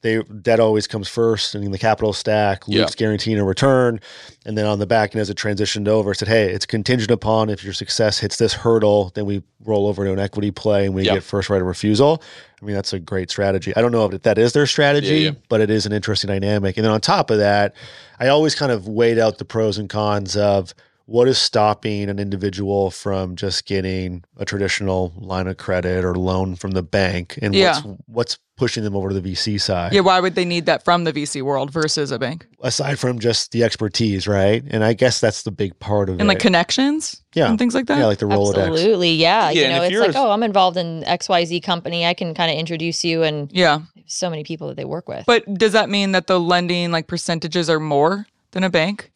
they 0.00 0.22
debt 0.22 0.60
always 0.60 0.86
comes 0.86 1.08
first 1.08 1.54
in 1.54 1.70
the 1.70 1.78
capital 1.78 2.12
stack. 2.12 2.62
Yeah. 2.66 2.86
Guaranteeing 2.96 3.38
a 3.38 3.44
return, 3.44 4.00
and 4.46 4.56
then 4.56 4.64
on 4.66 4.78
the 4.78 4.86
back 4.86 5.14
end, 5.14 5.20
as 5.20 5.28
it 5.30 5.36
transitioned 5.36 5.88
over, 5.88 6.12
it 6.12 6.18
said, 6.18 6.28
"Hey, 6.28 6.50
it's 6.52 6.66
contingent 6.66 7.10
upon 7.10 7.50
if 7.50 7.64
your 7.64 7.72
success 7.72 8.18
hits 8.18 8.36
this 8.36 8.52
hurdle, 8.52 9.10
then 9.14 9.26
we 9.26 9.42
roll 9.64 9.86
over 9.88 10.04
to 10.04 10.12
an 10.12 10.18
equity 10.18 10.50
play 10.50 10.86
and 10.86 10.94
we 10.94 11.02
Yeah. 11.04 11.14
get 11.14 11.24
first 11.24 11.50
right 11.50 11.60
of 11.60 11.66
refusal." 11.66 12.22
I 12.62 12.64
mean, 12.64 12.74
that's 12.74 12.92
a 12.92 12.98
great 12.98 13.30
strategy. 13.30 13.72
I 13.76 13.80
don't 13.80 13.92
know 13.92 14.04
if 14.06 14.22
that 14.22 14.38
is 14.38 14.52
their 14.52 14.66
strategy, 14.66 15.18
yeah. 15.20 15.30
but 15.48 15.60
it 15.60 15.70
is 15.70 15.86
an 15.86 15.92
interesting 15.92 16.28
dynamic. 16.28 16.76
And 16.76 16.84
then 16.84 16.92
on 16.92 17.00
top 17.00 17.30
of 17.30 17.38
that, 17.38 17.74
I 18.18 18.28
always 18.28 18.54
kind 18.54 18.72
of 18.72 18.88
weighed 18.88 19.18
out 19.18 19.38
the 19.38 19.44
pros 19.44 19.78
and 19.78 19.88
cons 19.88 20.36
of 20.36 20.74
what 21.08 21.26
is 21.26 21.38
stopping 21.38 22.10
an 22.10 22.18
individual 22.18 22.90
from 22.90 23.34
just 23.34 23.64
getting 23.64 24.22
a 24.36 24.44
traditional 24.44 25.10
line 25.16 25.46
of 25.46 25.56
credit 25.56 26.04
or 26.04 26.14
loan 26.14 26.54
from 26.54 26.72
the 26.72 26.82
bank, 26.82 27.38
and 27.40 27.54
Yeah. 27.54 27.80
what's 27.80 27.98
what's 28.06 28.38
pushing 28.58 28.82
them 28.84 28.94
over 28.94 29.08
to 29.08 29.14
the 29.14 29.20
VC 29.22 29.56
side 29.56 29.92
Yeah, 29.92 30.00
why 30.00 30.18
would 30.20 30.34
they 30.34 30.44
need 30.44 30.66
that 30.66 30.84
from 30.84 31.04
the 31.04 31.12
VC 31.12 31.40
world 31.42 31.70
versus 31.72 32.10
a 32.10 32.18
bank? 32.18 32.46
aside 32.62 32.98
from 32.98 33.20
just 33.20 33.52
the 33.52 33.62
expertise, 33.62 34.26
right? 34.28 34.62
And 34.68 34.84
I 34.84 34.92
guess 34.92 35.18
that's 35.20 35.44
the 35.44 35.50
big 35.52 35.78
part 35.78 36.08
of 36.10 36.14
And 36.14 36.20
it. 36.20 36.22
And 36.22 36.28
like 36.28 36.40
connections 36.40 37.22
Yeah. 37.34 37.48
and 37.48 37.58
things 37.58 37.74
like 37.74 37.86
that? 37.86 37.98
yeah, 37.98 38.06
like 38.06 38.18
the 38.18 38.26
Rolodex. 38.26 38.66
Absolutely, 38.68 39.12
yeah. 39.14 39.48
Yeah, 39.50 39.62
you 39.62 39.68
know, 39.68 39.82
it's 39.84 39.96
like, 40.08 40.14
a- 40.14 40.18
oh, 40.18 40.30
I'm 40.32 40.42
involved 40.42 40.76
in 40.76 41.04
X 41.04 41.28
Y 41.28 41.44
Z 41.46 41.60
company. 41.60 42.04
I 42.04 42.12
can 42.14 42.34
kind 42.34 42.50
of 42.52 42.58
introduce 42.58 43.02
you, 43.04 43.22
and 43.22 43.48
yeah. 43.52 43.78
so 44.06 44.28
many 44.28 44.42
people 44.44 44.66
that 44.68 44.76
they 44.76 44.84
work 44.84 45.08
with. 45.08 45.24
But 45.24 45.44
does 45.54 45.72
that 45.72 45.88
mean 45.88 46.12
that 46.12 46.26
the 46.26 46.38
lending 46.40 46.90
like 46.90 47.06
percentages 47.06 47.70
are 47.70 47.80
more 47.80 48.26
than 48.50 48.62
a 48.64 48.68
bank? 48.70 49.10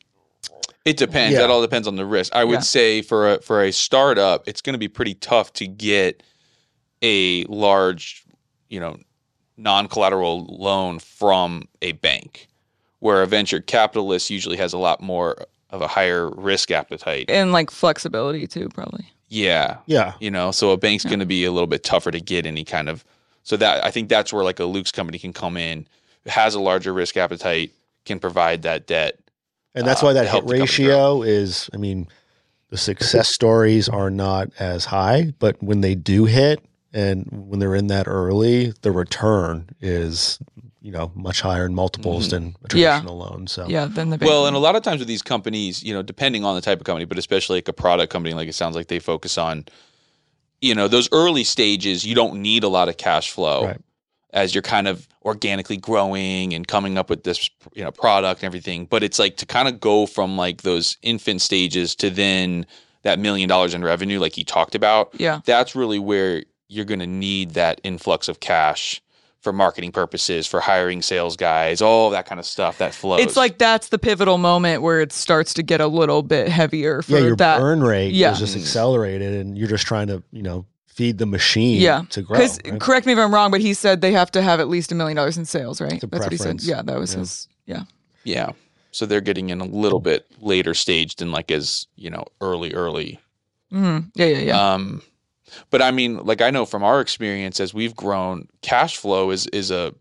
It 0.85 0.97
depends. 0.97 1.35
Yeah. 1.35 1.41
That 1.43 1.51
all 1.51 1.63
depends 1.63 1.87
on 1.87 1.97
the 1.97 2.05
risk. 2.07 2.35
I 2.35 2.45
would 2.45 2.55
Yeah. 2.55 2.61
say 2.61 3.03
for 3.03 3.35
a 3.35 3.41
for 3.43 3.63
a 3.63 3.73
startup, 3.73 4.49
it's 4.49 4.61
going 4.61 4.75
to 4.75 4.79
be 4.79 4.89
pretty 4.89 5.15
tough 5.15 5.53
to 5.55 5.67
get 5.67 6.23
a 7.03 7.45
large, 7.45 8.25
you 8.69 8.81
know, 8.81 8.97
non-collateral 9.57 10.47
loan 10.47 10.99
from 10.99 11.69
a 11.83 11.93
bank, 11.93 12.49
where 13.01 13.23
a 13.23 13.27
venture 13.27 13.61
capitalist 13.61 14.31
usually 14.31 14.57
has 14.57 14.73
a 14.73 14.79
lot 14.79 15.01
more 15.01 15.37
of 15.71 15.83
a 15.83 15.87
higher 15.89 16.29
risk 16.31 16.71
appetite. 16.71 17.27
And 17.29 17.53
like 17.53 17.71
flexibility 17.71 18.47
too, 18.47 18.69
probably. 18.75 19.07
Yeah, 19.29 19.79
Yeah. 19.87 20.13
you 20.21 20.31
know, 20.31 20.51
so 20.51 20.71
a 20.73 20.77
bank's 20.77 21.05
Yeah. 21.05 21.11
going 21.11 21.21
to 21.21 21.27
be 21.27 21.45
a 21.45 21.53
little 21.53 21.67
bit 21.67 21.83
tougher 21.85 22.11
to 22.11 22.21
get 22.21 22.45
any 22.45 22.65
kind 22.65 22.89
of. 22.89 23.05
So 23.45 23.57
that 23.57 23.85
I 23.85 23.91
think 23.91 24.09
that's 24.09 24.33
where 24.33 24.45
like 24.45 24.61
a 24.61 24.65
Luke's 24.65 24.93
company 24.93 25.19
can 25.19 25.33
come 25.33 25.57
in, 25.57 25.87
has 26.27 26.55
a 26.55 26.61
larger 26.61 26.93
risk 26.93 27.17
appetite, 27.17 27.73
can 28.05 28.19
provide 28.19 28.63
that 28.63 28.87
debt. 28.87 29.19
And 29.75 29.87
that's 29.87 30.03
uh, 30.03 30.07
why 30.07 30.13
that 30.15 30.27
help 30.27 30.45
hit 30.45 30.53
ratio 30.61 31.23
is, 31.23 31.71
I 31.73 31.77
mean, 31.79 32.09
the 32.71 32.77
success 32.77 33.29
stories 33.29 33.89
are 33.89 34.11
not 34.11 34.49
as 34.59 34.87
high, 34.87 35.33
but 35.39 35.63
when 35.63 35.81
they 35.81 35.95
do 35.95 36.25
hit 36.25 36.61
and 36.93 37.27
when 37.31 37.59
they're 37.59 37.75
in 37.75 37.87
that 37.89 38.07
early, 38.07 38.73
the 38.83 38.93
return 38.93 39.71
is, 39.81 40.39
you 40.83 40.93
know, 40.93 41.11
much 41.15 41.41
higher 41.41 41.65
in 41.65 41.75
multiples 41.75 42.27
Mhm. 42.27 42.31
than 42.31 42.45
a 42.45 42.77
Yeah. 42.77 42.91
traditional 42.99 43.19
loan. 43.19 43.47
So, 43.47 43.67
Yeah, 43.69 43.87
then 43.87 44.11
the 44.11 44.19
bank. 44.19 44.29
Well, 44.29 44.47
and 44.47 44.55
a 44.57 44.59
lot 44.59 44.77
of 44.77 44.83
times 44.83 44.99
with 44.99 45.09
these 45.09 45.23
companies, 45.23 45.83
you 45.83 45.95
know, 45.95 46.03
depending 46.03 46.45
on 46.45 46.55
the 46.55 46.61
type 46.61 46.79
of 46.81 46.85
company, 46.85 47.07
but 47.07 47.19
especially 47.19 47.59
like 47.59 47.69
a 47.69 47.73
product 47.73 48.13
company, 48.13 48.35
like 48.35 48.49
it 48.49 48.55
sounds 48.55 48.77
like 48.77 48.89
they 48.89 48.99
focus 48.99 49.39
on, 49.39 49.65
you 50.61 50.75
know, 50.75 50.87
those 50.89 51.09
early 51.13 51.45
stages, 51.45 52.05
you 52.05 52.15
don't 52.15 52.41
need 52.43 52.63
a 52.63 52.69
lot 52.69 52.89
of 52.89 52.97
cash 52.99 53.31
flow 53.31 53.67
Right. 53.67 53.81
As 54.33 54.55
you're 54.55 54.63
kind 54.63 54.89
of 54.89 55.07
organically 55.25 55.77
growing 55.77 56.55
and 56.55 56.67
coming 56.67 56.97
up 56.97 57.11
with 57.11 57.25
this, 57.25 57.49
you 57.75 57.85
know, 57.85 57.91
product 57.91 58.41
and 58.41 58.47
everything. 58.47 58.87
But 58.87 59.03
it's 59.03 59.19
like 59.19 59.37
to 59.39 59.47
kind 59.47 59.69
of 59.69 59.81
go 59.81 60.07
from 60.07 60.37
like 60.37 60.63
those 60.63 60.97
infant 61.03 61.43
stages 61.43 61.95
to 61.97 62.11
then 62.11 62.67
that 63.03 63.19
million 63.19 63.49
dollars 63.49 63.75
in 63.75 63.85
revenue, 63.85 64.19
like 64.19 64.39
you 64.39 64.45
talked 64.45 64.75
about, 64.75 65.15
yeah. 65.19 65.41
that's 65.45 65.75
really 65.75 65.99
where 65.99 66.45
you're 66.69 66.85
going 66.85 67.01
to 67.01 67.07
need 67.07 67.51
that 67.51 67.81
influx 67.85 68.29
of 68.29 68.41
cash 68.41 69.03
for 69.41 69.53
marketing 69.53 69.91
purposes, 69.91 70.47
for 70.47 70.61
hiring 70.61 71.03
sales 71.03 71.37
guys, 71.37 71.83
all 71.83 72.11
that 72.11 72.27
kind 72.27 72.39
of 72.39 72.47
stuff 72.47 72.79
that 72.79 72.95
flows. 72.95 73.21
It's 73.21 73.37
like 73.37 73.59
that's 73.59 73.89
the 73.89 73.99
pivotal 73.99 74.39
moment 74.39 74.83
where 74.83 75.01
it 75.01 75.13
starts 75.13 75.53
to 75.55 75.65
get 75.65 75.81
a 75.81 75.89
little 75.89 76.23
bit 76.23 76.49
heavier 76.49 77.03
for 77.03 77.13
yeah, 77.13 77.19
your 77.19 77.37
that. 77.37 77.59
burn 77.59 77.83
rate 77.83 78.13
Yeah. 78.13 78.31
is 78.33 78.39
just 78.39 78.57
accelerated 78.57 79.35
and 79.35 79.59
you're 79.59 79.69
just 79.69 79.85
trying 79.85 80.07
to, 80.07 80.23
you 80.31 80.43
know, 80.43 80.65
feed 80.95 81.19
the 81.19 81.27
machine 81.27 81.81
Yeah. 81.81 82.03
to 82.11 82.23
grow. 82.23 82.37
Because 82.39 82.61
right? 82.65 82.81
correct 82.81 83.07
me 83.07 83.13
if 83.13 83.19
I'm 83.19 83.33
wrong, 83.33 83.51
but 83.51 83.61
he 83.61 83.73
said 83.75 84.01
they 84.03 84.13
have 84.13 84.31
to 84.33 84.43
have 84.43 84.61
at 84.61 84.69
least 84.69 84.93
a 84.93 84.95
million 84.95 85.17
dollars 85.17 85.39
in 85.39 85.45
sales, 85.45 85.81
right? 85.81 85.95
It's 85.95 86.05
a 86.05 86.07
That's 86.07 86.25
what 86.25 86.33
he 86.33 86.39
said. 86.39 86.63
Yeah, 86.63 86.83
that 86.83 86.99
was 86.99 87.15
Yeah. 87.15 87.19
his. 87.21 87.49
Yeah. 87.67 87.83
Yeah. 88.25 88.51
So 88.91 89.07
they're 89.07 89.23
getting 89.23 89.49
in 89.49 89.61
a 89.61 89.65
little 89.65 90.01
bit 90.01 90.27
later 90.41 90.75
stage 90.75 91.17
than 91.17 91.33
like 91.33 91.51
as, 91.51 91.87
you 91.97 92.11
know, 92.11 92.25
early, 92.41 92.75
early. 92.75 93.19
hmm 93.71 94.01
Yeah, 94.15 94.27
yeah, 94.27 94.39
yeah. 94.39 94.73
Um 94.75 95.03
but 95.71 95.81
I 95.83 95.91
mean, 95.91 96.19
like 96.19 96.43
I 96.43 96.51
know 96.51 96.67
from 96.67 96.83
our 96.83 97.01
experience 97.01 97.59
as 97.61 97.73
we've 97.73 97.97
grown, 97.97 98.49
cash 98.61 98.97
flow 98.99 99.31
is 99.31 99.47
is 99.49 99.71
a 99.71 99.95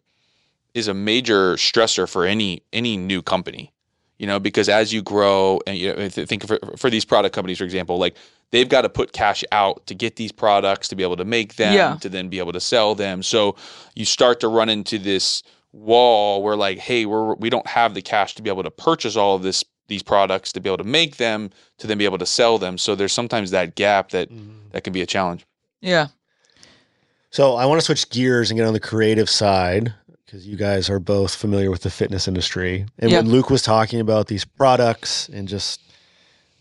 is 0.74 0.88
a 0.88 0.94
major 0.94 1.56
stressor 1.56 2.08
for 2.08 2.26
any 2.26 2.64
any 2.74 2.98
new 2.98 3.22
company. 3.22 3.72
You 4.18 4.28
know, 4.28 4.40
because 4.40 4.70
as 4.70 4.94
you 4.94 5.02
grow 5.02 5.62
and 5.66 5.78
you 5.78 5.96
know, 5.96 6.08
th- 6.10 6.28
think 6.28 6.46
for, 6.46 6.60
for 6.78 6.90
these 6.90 7.06
product 7.06 7.34
companies, 7.34 7.58
for 7.58 7.64
example, 7.64 7.98
like 7.98 8.16
they've 8.52 8.70
got 8.70 8.82
to 8.82 8.90
put 8.90 9.14
cash 9.14 9.44
out 9.52 9.86
to 9.88 9.96
get 9.96 10.16
these 10.18 10.32
products 10.32 10.88
to 10.90 10.96
be 10.96 11.04
able 11.04 11.18
to 11.18 11.26
make 11.26 11.56
them, 11.56 11.74
Yeah. 11.74 11.96
to 12.02 12.10
then 12.10 12.30
be 12.30 12.40
able 12.40 12.52
to 12.54 12.60
sell 12.60 12.96
them. 12.96 13.24
So 13.24 13.56
you 13.96 14.06
start 14.06 14.40
to 14.42 14.48
run 14.48 14.70
into 14.70 14.98
this 15.00 15.42
wall 15.74 16.44
where 16.44 16.56
like, 16.56 16.78
hey, 16.80 17.06
we're 17.06 17.34
we 17.36 17.50
don't 17.50 17.68
have 17.68 17.94
the 17.94 18.02
cash 18.02 18.36
to 18.36 18.42
be 18.42 18.50
able 18.50 18.64
to 18.64 18.72
purchase 18.72 19.16
all 19.16 19.36
of 19.36 19.44
this 19.44 19.64
these 19.88 20.04
products 20.04 20.52
to 20.54 20.60
be 20.62 20.70
able 20.70 20.78
to 20.78 20.84
make 20.86 21.18
them 21.18 21.50
to 21.78 21.88
then 21.88 21.98
be 21.98 22.06
able 22.06 22.18
to 22.18 22.26
sell 22.26 22.58
them. 22.58 22.78
So 22.78 22.96
there's 22.96 23.12
sometimes 23.14 23.52
that 23.52 23.76
gap 23.76 24.10
that 24.12 24.30
mm-hmm. 24.30 24.70
that 24.72 24.84
can 24.84 24.94
be 24.94 25.02
a 25.02 25.06
challenge. 25.06 25.46
yeah. 25.82 26.08
So 27.34 27.56
I 27.56 27.66
want 27.66 27.80
to 27.80 27.86
switch 27.86 28.10
gears 28.10 28.52
and 28.52 28.58
get 28.58 28.68
on 28.68 28.74
the 28.74 28.80
creative 28.80 29.30
side 29.30 29.94
because 30.26 30.46
you 30.46 30.58
guys 30.58 30.90
are 30.90 31.00
both 31.00 31.34
familiar 31.34 31.72
with 31.72 31.82
the 31.82 31.90
fitness 31.90 32.28
industry. 32.28 32.86
And 33.00 33.10
Yeah. 33.12 33.18
when 33.20 33.30
Luke 33.30 33.50
was 33.50 33.62
talking 33.62 34.02
about 34.02 34.28
these 34.28 34.44
products 34.44 35.30
and 35.30 35.48
just, 35.48 35.80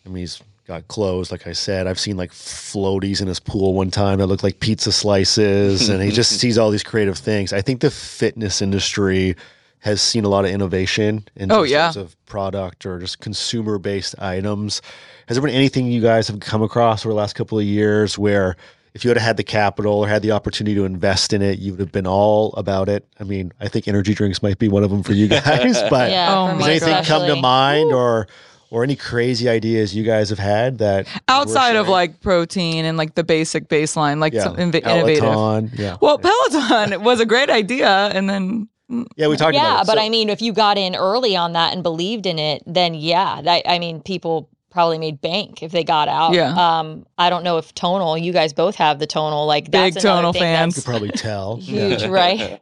I 0.07 0.09
mean, 0.09 0.19
he's 0.23 0.41
got 0.67 0.87
clothes, 0.89 1.31
like 1.33 1.47
I 1.47 1.53
said. 1.53 1.87
I've 1.87 1.99
seen 1.99 2.17
like 2.17 2.31
floaties 2.31 3.21
in 3.21 3.27
his 3.29 3.41
pool 3.41 3.75
one 3.75 3.91
time 3.91 4.19
that 4.19 4.27
look 4.27 4.43
like 4.43 4.61
pizza 4.61 4.93
slices, 4.93 5.89
and 5.89 6.03
he 6.03 6.11
just 6.13 6.39
sees 6.39 6.59
all 6.59 6.71
these 6.71 6.83
creative 6.83 7.19
things. 7.19 7.53
I 7.53 7.61
think 7.61 7.81
the 7.81 7.91
fitness 7.91 8.63
industry 8.63 9.37
has 9.81 10.03
seen 10.03 10.25
a 10.25 10.29
lot 10.29 10.45
of 10.45 10.51
innovation 10.51 11.25
in 11.37 11.51
Oh, 11.51 11.63
just 11.63 11.73
yeah. 11.73 11.85
terms 11.87 11.97
of 11.97 12.27
product 12.27 12.85
or 12.85 12.99
just 12.99 13.21
consumer 13.21 13.79
based 13.79 14.15
items. 14.21 14.83
Has 15.27 15.37
there 15.37 15.43
been 15.47 15.55
anything 15.55 15.87
you 15.87 16.03
guys 16.03 16.29
have 16.29 16.39
come 16.41 16.63
across 16.63 17.05
over 17.05 17.13
the 17.13 17.17
last 17.19 17.35
couple 17.35 17.59
of 17.59 17.65
years 17.65 18.19
where 18.19 18.57
if 18.93 19.05
you 19.05 19.11
had 19.11 19.17
had 19.17 19.37
the 19.39 19.45
capital 19.45 19.95
or 19.95 20.09
had 20.09 20.21
the 20.21 20.33
opportunity 20.33 20.75
to 20.75 20.85
invest 20.85 21.33
in 21.33 21.41
it, 21.41 21.61
you 21.61 21.71
would 21.73 21.81
have 21.81 21.93
been 21.93 22.07
all 22.07 22.53
about 22.55 22.89
it? 22.91 23.07
I 23.19 23.25
mean, 23.25 23.53
I 23.61 23.69
think 23.69 23.89
energy 23.89 24.13
drinks 24.15 24.43
might 24.43 24.59
be 24.59 24.69
one 24.69 24.83
of 24.85 24.91
them 24.91 25.03
for 25.03 25.13
you 25.15 25.29
guys, 25.29 25.81
but 25.89 26.11
yeah, 26.11 26.29
Oh 26.31 26.49
does 26.59 26.67
me 26.67 26.71
anything 26.73 27.05
come 27.05 27.27
to 27.27 27.37
mind 27.37 27.93
or 27.93 28.27
or 28.71 28.85
any 28.85 28.97
crazy 28.97 29.49
ideas 29.49 29.95
you 29.95 30.05
guys 30.05 30.31
have 30.31 30.39
had 30.39 30.79
that 30.79 31.07
Outside 31.29 31.77
of 31.77 31.89
like 31.89 32.21
protein 32.21 32.85
and 32.85 32.97
like 32.97 33.15
the 33.15 33.25
basic 33.25 33.69
baseline, 33.69 34.19
like 34.21 34.33
yeah, 34.33 34.45
some 34.45 34.57
inv- 34.57 34.87
innovative. 34.87 35.25
Peloton, 35.25 35.71
yeah, 35.75 35.97
Well, 36.01 36.19
Peloton 36.19 37.03
was 37.03 37.21
a 37.21 37.27
great 37.27 37.51
idea, 37.51 37.89
and 37.89 38.31
then 38.31 38.69
mm, 38.91 39.07
yeah, 39.17 39.27
we 39.29 39.37
talked 39.37 39.55
yeah, 39.55 39.61
about 39.61 39.71
it. 39.71 39.75
Yeah, 39.79 39.85
but 39.95 39.99
So- 39.99 40.05
I 40.05 40.09
mean, 40.09 40.29
if 40.31 40.41
you 40.41 40.53
got 40.53 40.79
in 40.79 40.95
early 40.95 41.37
on 41.37 41.53
that 41.55 41.73
and 41.75 41.83
believed 41.83 42.27
in 42.27 42.39
it, 42.39 42.63
then 42.67 42.95
yeah, 42.95 43.43
that, 43.43 43.63
I 43.69 43.79
mean, 43.79 44.01
people 44.03 44.49
probably 44.71 44.99
made 44.99 45.21
bank 45.21 45.63
if 45.63 45.73
they 45.73 45.83
got 45.85 46.09
out. 46.09 46.33
Yeah. 46.33 46.55
Um, 46.55 47.05
I 47.19 47.29
don't 47.29 47.43
know 47.45 47.59
if 47.59 47.75
tonal. 47.75 48.17
You 48.17 48.33
guys 48.33 48.53
both 48.53 48.77
have 48.77 48.99
the 48.99 49.07
tonal. 49.07 49.47
Like 49.47 49.71
that's 49.71 49.97
Big 49.97 50.03
Tonal 50.03 50.33
thing 50.33 50.41
fans. 50.43 50.77
you 50.77 50.83
could 50.83 50.89
probably 50.89 51.11
tell. 51.11 51.57
Huge, 51.61 52.05
right? 52.07 52.61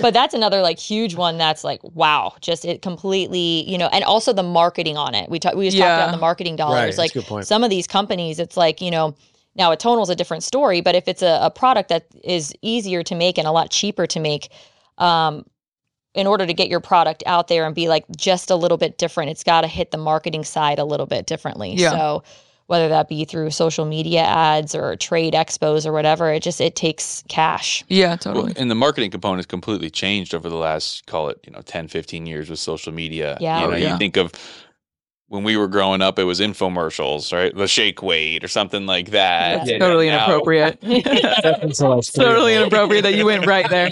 but 0.00 0.14
that's 0.14 0.34
another 0.34 0.62
like 0.62 0.78
huge 0.78 1.14
one 1.14 1.36
that's 1.38 1.64
like 1.64 1.80
wow, 1.82 2.34
just 2.40 2.64
it 2.64 2.80
completely, 2.82 3.68
you 3.68 3.76
know, 3.78 3.88
and 3.88 4.04
also 4.04 4.32
the 4.32 4.42
marketing 4.42 4.96
on 4.96 5.14
it. 5.14 5.28
We 5.28 5.38
talked 5.38 5.56
we 5.56 5.66
just 5.66 5.76
talked 5.78 5.86
about 6.02 6.12
the 6.12 6.18
marketing 6.18 6.52
Right, 6.52 6.58
dollars. 6.58 6.96
that's 6.96 6.98
like 6.98 7.10
a 7.10 7.14
good 7.14 7.24
point. 7.24 7.46
some 7.46 7.64
of 7.64 7.70
these 7.70 7.86
companies, 7.86 8.38
it's 8.38 8.56
like, 8.56 8.80
you 8.80 8.90
know, 8.90 9.14
now 9.56 9.72
a 9.72 9.76
tonal's 9.76 10.10
a 10.10 10.14
different 10.14 10.44
story, 10.44 10.80
but 10.80 10.94
if 10.94 11.08
it's 11.08 11.22
a, 11.22 11.38
a 11.42 11.50
product 11.50 11.88
that 11.88 12.06
is 12.22 12.54
easier 12.62 13.02
to 13.02 13.14
make 13.16 13.38
and 13.38 13.46
a 13.48 13.50
lot 13.50 13.70
cheaper 13.70 14.06
to 14.06 14.20
make, 14.20 14.50
um, 14.98 15.44
in 16.18 16.26
order 16.26 16.44
to 16.46 16.52
get 16.52 16.68
your 16.68 16.80
product 16.80 17.22
out 17.26 17.46
there 17.48 17.64
and 17.64 17.74
be 17.74 17.88
like 17.88 18.04
just 18.16 18.50
a 18.50 18.56
little 18.56 18.76
bit 18.76 18.98
different, 18.98 19.30
it's 19.30 19.44
got 19.44 19.60
to 19.62 19.68
hit 19.68 19.92
the 19.92 19.98
marketing 19.98 20.42
side 20.44 20.78
a 20.80 20.84
little 20.84 21.06
bit 21.06 21.26
differently. 21.26 21.74
Yeah. 21.74 21.90
So 21.92 22.22
whether 22.66 22.88
that 22.88 23.08
be 23.08 23.24
through 23.24 23.50
social 23.50 23.86
media 23.86 24.20
ads 24.22 24.74
or 24.74 24.94
trade 24.96 25.32
expos 25.32 25.86
or 25.86 25.92
whatever, 25.92 26.30
it 26.32 26.42
just 26.42 26.60
it 26.60 26.74
takes 26.76 27.22
cash. 27.28 27.82
yeah, 27.88 28.08
Well, 28.08 28.18
totally. 28.18 28.52
and 28.56 28.70
the 28.70 28.74
marketing 28.74 29.10
component 29.10 29.38
has 29.38 29.46
completely 29.46 29.88
changed 29.90 30.34
over 30.34 30.48
the 30.50 30.56
last, 30.56 31.06
call 31.06 31.28
it, 31.30 31.38
you 31.46 31.52
know, 31.52 31.62
10, 31.62 31.88
15 31.88 32.26
years 32.26 32.50
with 32.50 32.58
social 32.58 32.92
media. 32.92 33.38
Yeah. 33.40 33.60
You 33.60 33.66
Oh, 33.66 33.70
know, 33.70 33.76
yeah. 33.76 33.92
you 33.92 33.98
think 33.98 34.16
of 34.18 34.32
when 35.28 35.44
we 35.44 35.56
were 35.58 35.68
growing 35.68 36.00
up, 36.00 36.18
it 36.18 36.24
was 36.24 36.40
infomercials, 36.40 37.32
right? 37.32 37.54
The 37.54 37.68
shake 37.68 38.02
weight 38.02 38.42
or 38.42 38.48
something 38.48 38.86
like 38.86 39.10
that. 39.10 39.58
That's 39.58 39.70
Yeah. 39.70 39.78
totally 39.78 40.08
Now- 40.08 40.24
inappropriate. 40.24 40.80
totally 42.14 42.54
inappropriate 42.54 43.02
that 43.04 43.14
you 43.14 43.26
went 43.26 43.46
right 43.46 43.68
there. 43.68 43.88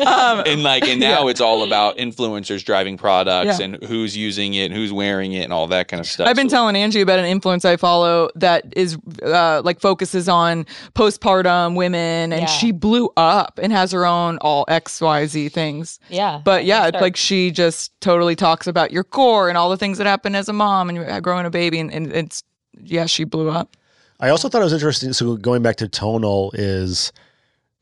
Um, 0.10 0.42
and 0.46 0.62
like 0.62 0.84
and 0.88 0.98
now 1.00 1.28
it's 1.28 1.40
all 1.40 1.62
about 1.62 1.96
influencers 1.98 2.64
driving 2.64 2.96
products 2.96 3.58
Yeah. 3.58 3.64
and 3.66 3.82
who's 3.84 4.16
using 4.16 4.54
it 4.54 4.66
and 4.66 4.74
who's 4.74 4.92
wearing 4.92 5.32
it 5.32 5.44
and 5.44 5.52
all 5.52 5.66
that 5.68 5.88
kind 5.88 6.00
of 6.00 6.06
stuff. 6.06 6.26
I've 6.28 6.36
been 6.36 6.48
So- 6.48 6.56
telling 6.56 6.76
Angie 6.76 7.00
about 7.00 7.18
an 7.18 7.24
influence 7.26 7.64
I 7.64 7.76
follow 7.76 8.28
that 8.36 8.64
is 8.76 8.96
uh, 9.22 9.62
like 9.64 9.80
focuses 9.80 10.28
on 10.28 10.64
postpartum 10.94 11.74
women, 11.76 12.32
and 12.32 12.42
Yeah. 12.42 12.46
she 12.46 12.72
blew 12.72 13.10
up 13.16 13.58
and 13.62 13.72
has 13.72 13.92
her 13.92 14.04
own 14.06 14.38
all 14.38 14.64
X 14.68 15.00
Y 15.00 15.26
Z 15.26 15.48
things. 15.50 15.98
yeah. 16.08 16.40
But 16.44 16.64
yeah, 16.64 16.86
it's 16.88 17.00
like 17.00 17.16
she 17.16 17.50
just 17.50 17.92
totally 18.00 18.36
talks 18.36 18.66
about 18.66 18.90
your 18.92 19.04
core 19.04 19.48
and 19.48 19.56
all 19.58 19.70
the 19.70 19.76
things 19.76 19.98
that 19.98 20.06
happen 20.06 20.34
as 20.34 20.48
a 20.48 20.52
mom 20.52 20.69
and 20.88 20.96
you're 20.96 21.20
growing 21.20 21.46
a 21.46 21.50
baby, 21.50 21.78
and, 21.80 21.92
and 21.92 22.12
it's 22.12 22.42
yeah, 22.80 23.06
she 23.06 23.24
blew 23.24 23.50
up. 23.50 23.76
I 24.20 24.28
also 24.28 24.48
thought 24.48 24.60
it 24.60 24.64
was 24.64 24.72
interesting. 24.72 25.12
So 25.12 25.36
going 25.36 25.62
back 25.62 25.76
to 25.76 25.88
tonal 25.88 26.50
is, 26.54 27.12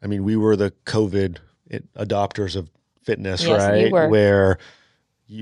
I 0.02 0.06
mean, 0.06 0.24
we 0.24 0.36
were 0.36 0.56
the 0.56 0.72
COVID 0.86 1.38
adopters 1.96 2.56
of 2.56 2.70
fitness, 3.02 3.42
Yes, 3.42 3.48
you 3.62 3.84
right? 3.84 3.92
were. 3.92 4.08
Where 4.08 4.58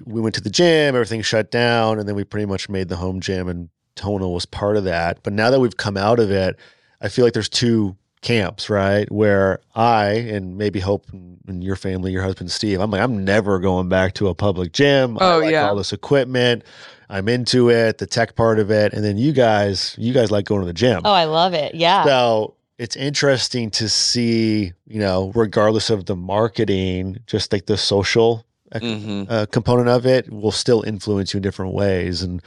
we 0.04 0.20
went 0.20 0.34
to 0.34 0.40
the 0.40 0.50
gym, 0.50 0.94
everything 0.94 1.22
shut 1.22 1.50
down, 1.50 1.98
and 1.98 2.08
then 2.08 2.16
we 2.16 2.24
pretty 2.24 2.46
much 2.46 2.68
made 2.68 2.88
the 2.88 2.96
home 2.96 3.20
gym, 3.20 3.48
and 3.48 3.68
tonal 3.94 4.34
was 4.34 4.46
part 4.46 4.76
of 4.76 4.84
that. 4.84 5.22
But 5.22 5.32
now 5.32 5.50
that 5.50 5.60
we've 5.60 5.76
come 5.76 5.96
out 5.96 6.18
of 6.18 6.30
it, 6.30 6.56
I 7.00 7.08
feel 7.08 7.24
like 7.24 7.34
there's 7.34 7.48
two 7.48 7.96
camps, 8.22 8.68
right? 8.68 9.10
Where 9.12 9.60
I 9.74 10.06
and 10.06 10.56
maybe 10.58 10.80
Hope 10.80 11.06
and 11.12 11.62
your 11.62 11.76
family, 11.76 12.10
your 12.10 12.22
husband 12.22 12.50
Steve, 12.50 12.80
I'm 12.80 12.90
like, 12.90 13.00
I'm 13.02 13.24
never 13.24 13.58
going 13.60 13.88
back 13.88 14.14
to 14.14 14.28
a 14.28 14.34
public 14.34 14.72
gym. 14.72 15.18
I 15.20 15.34
Oh, 15.34 15.38
like 15.40 15.52
yeah. 15.52 15.68
all 15.68 15.76
this 15.76 15.92
equipment. 15.92 16.64
I'm 17.08 17.28
into 17.28 17.70
it, 17.70 17.98
the 17.98 18.06
tech 18.06 18.34
part 18.34 18.58
of 18.58 18.70
it, 18.70 18.92
and 18.92 19.04
then 19.04 19.16
you 19.18 19.32
guys, 19.32 19.94
you 19.98 20.12
guys 20.12 20.30
like 20.30 20.44
going 20.46 20.60
to 20.62 20.66
the 20.66 20.72
gym. 20.72 21.02
Oh, 21.04 21.12
I 21.12 21.24
love 21.24 21.54
it. 21.54 21.74
Yeah. 21.74 22.04
So 22.04 22.54
it's 22.78 22.96
interesting 22.96 23.70
to 23.72 23.88
see, 23.88 24.72
you 24.86 24.98
know, 25.00 25.32
regardless 25.34 25.88
of 25.90 26.06
the 26.06 26.16
marketing, 26.16 27.18
just 27.26 27.52
like 27.52 27.66
the 27.66 27.76
social 27.76 28.44
uh, 28.72 28.80
Mhm. 28.80 29.26
uh, 29.30 29.46
component 29.46 29.88
of 29.88 30.04
it 30.06 30.28
will 30.32 30.50
still 30.52 30.82
influence 30.82 31.32
you 31.32 31.38
in 31.38 31.42
different 31.42 31.72
ways. 31.72 32.22
And 32.22 32.42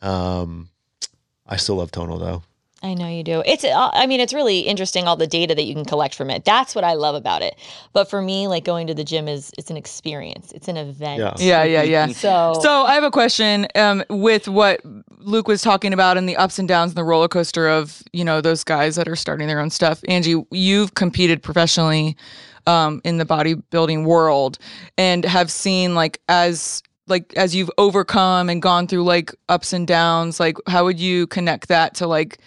um, 0.00 0.68
I 1.46 1.56
still 1.56 1.76
love 1.76 1.90
tonal 1.90 2.18
though. 2.18 2.42
I 2.82 2.92
know 2.92 3.08
you 3.08 3.24
do. 3.24 3.42
It's, 3.46 3.64
uh, 3.64 3.90
I 3.94 4.06
mean, 4.06 4.20
it's 4.20 4.34
really 4.34 4.60
interesting 4.60 5.08
all 5.08 5.16
the 5.16 5.26
data 5.26 5.54
that 5.54 5.64
you 5.64 5.74
can 5.74 5.86
collect 5.86 6.14
from 6.14 6.28
it. 6.30 6.44
That's 6.44 6.74
what 6.74 6.84
I 6.84 6.92
love 6.92 7.14
about 7.14 7.40
it. 7.40 7.56
But 7.94 8.10
for 8.10 8.20
me, 8.20 8.48
like 8.48 8.64
going 8.64 8.86
to 8.86 8.94
the 8.94 9.02
gym 9.02 9.28
is, 9.28 9.50
it's 9.56 9.70
an 9.70 9.78
experience. 9.78 10.52
It's 10.52 10.68
an 10.68 10.76
event. 10.76 11.20
Yeah. 11.20 11.34
Yeah, 11.38 11.64
yeah, 11.64 11.82
yeah. 11.82 12.06
So, 12.12 12.54
So 12.60 12.82
I 12.82 12.94
have 12.94 13.02
a 13.02 13.10
question 13.10 13.66
um, 13.74 14.04
with 14.10 14.46
what 14.46 14.80
Luke 15.18 15.48
was 15.48 15.62
talking 15.62 15.92
about 15.92 16.18
and 16.18 16.28
the 16.28 16.36
ups 16.36 16.58
and 16.58 16.68
downs 16.68 16.90
and 16.90 16.96
the 16.96 17.04
roller 17.04 17.28
coaster 17.28 17.68
of 17.68 18.02
you 18.12 18.24
know 18.24 18.40
those 18.40 18.62
guys 18.62 18.96
that 18.96 19.08
are 19.08 19.16
starting 19.16 19.48
their 19.48 19.60
own 19.60 19.70
stuff. 19.70 20.00
Angie, 20.08 20.44
you've 20.50 20.94
competed 20.94 21.42
professionally 21.42 22.16
um, 22.66 23.00
in 23.04 23.18
the 23.18 23.24
bodybuilding 23.24 24.04
world 24.04 24.58
and 24.98 25.24
have 25.24 25.50
seen 25.50 25.94
like 25.94 26.20
as 26.28 26.82
like 27.06 27.32
as 27.36 27.54
you've 27.54 27.70
overcome 27.78 28.48
and 28.48 28.60
gone 28.60 28.86
through 28.86 29.04
like 29.04 29.34
ups 29.48 29.72
and 29.72 29.86
downs. 29.86 30.38
Like 30.40 30.56
how 30.66 30.84
would 30.84 31.00
you 31.00 31.26
connect 31.26 31.68
that 31.68 31.94
to 31.96 32.06
like 32.06 32.38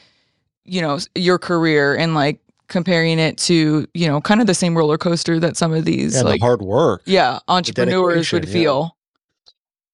you 0.69 0.81
know 0.81 0.99
your 1.15 1.37
career 1.39 1.95
and 1.95 2.13
like 2.15 2.39
comparing 2.67 3.17
it 3.19 3.37
to 3.37 3.87
you 3.93 4.07
know 4.07 4.21
kind 4.21 4.41
of 4.41 4.47
the 4.47 4.53
same 4.53 4.77
roller 4.77 4.97
coaster 4.97 5.39
that 5.39 5.57
some 5.57 5.73
of 5.73 5.85
these 5.85 6.15
And 6.15 6.25
like 6.27 6.39
the 6.39 6.45
hard 6.45 6.61
work. 6.61 7.01
yeah 7.05 7.39
entrepreneurs 7.47 8.31
would 8.31 8.41
dedication, 8.41 8.61
yeah. 8.61 8.63
feel. 8.63 8.95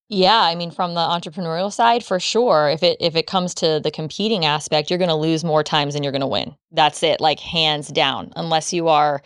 Yeah, 0.07 0.39
I 0.41 0.53
mean 0.53 0.69
from 0.69 0.93
the 0.93 0.99
entrepreneurial 0.99 1.73
side 1.73 2.03
for 2.05 2.19
sure. 2.19 2.69
If 2.69 2.83
it 2.83 2.97
if 2.99 3.15
it 3.15 3.25
comes 3.25 3.55
to 3.55 3.79
the 3.83 3.89
competing 3.89 4.45
aspect, 4.45 4.89
you're 4.89 4.99
going 4.99 5.09
to 5.09 5.15
lose 5.15 5.43
more 5.43 5.63
times 5.63 5.93
than 5.95 6.03
you're 6.03 6.11
going 6.11 6.21
to 6.21 6.27
win. 6.27 6.55
That's 6.71 7.01
it, 7.01 7.19
like 7.19 7.39
hands 7.39 7.87
down. 7.87 8.31
Unless 8.35 8.71
you 8.71 8.87
are, 8.87 9.23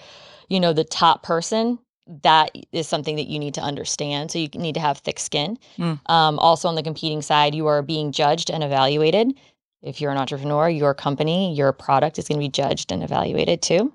you 0.47 0.57
know, 0.59 0.71
the 0.71 0.85
top 0.85 1.21
person, 1.21 1.79
that 2.23 2.51
is 2.71 2.87
something 2.87 3.17
that 3.17 3.27
you 3.27 3.39
need 3.39 3.53
to 3.55 3.61
understand. 3.61 4.31
So 4.31 4.39
you 4.39 4.47
need 4.55 4.75
to 4.75 4.79
have 4.79 4.99
thick 4.99 5.19
skin. 5.19 5.57
Mm. 5.77 5.99
Um, 6.09 6.39
also 6.39 6.69
on 6.69 6.75
the 6.75 6.83
competing 6.83 7.21
side, 7.21 7.53
you 7.53 7.67
are 7.67 7.81
being 7.81 8.13
judged 8.13 8.49
and 8.49 8.63
evaluated. 8.63 9.33
If 9.81 10.01
you're 10.01 10.11
an 10.11 10.17
entrepreneur, 10.17 10.69
your 10.69 10.93
company, 10.93 11.53
your 11.55 11.71
product 11.71 12.19
is 12.19 12.27
going 12.27 12.37
to 12.39 12.43
be 12.43 12.49
judged 12.49 12.91
and 12.91 13.01
evaluated 13.03 13.61
too. 13.61 13.93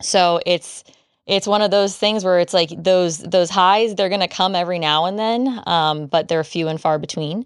So 0.00 0.40
it's 0.46 0.84
it's 1.26 1.46
one 1.46 1.60
of 1.60 1.70
those 1.70 1.96
things 1.96 2.24
where 2.24 2.38
it's 2.38 2.54
like 2.54 2.70
those 2.76 3.18
those 3.18 3.50
highs 3.50 3.94
they're 3.94 4.08
going 4.08 4.20
to 4.20 4.28
come 4.28 4.54
every 4.54 4.78
now 4.78 5.04
and 5.04 5.18
then 5.18 5.62
um, 5.66 6.06
but 6.06 6.28
they're 6.28 6.44
few 6.44 6.68
and 6.68 6.80
far 6.80 6.98
between 6.98 7.44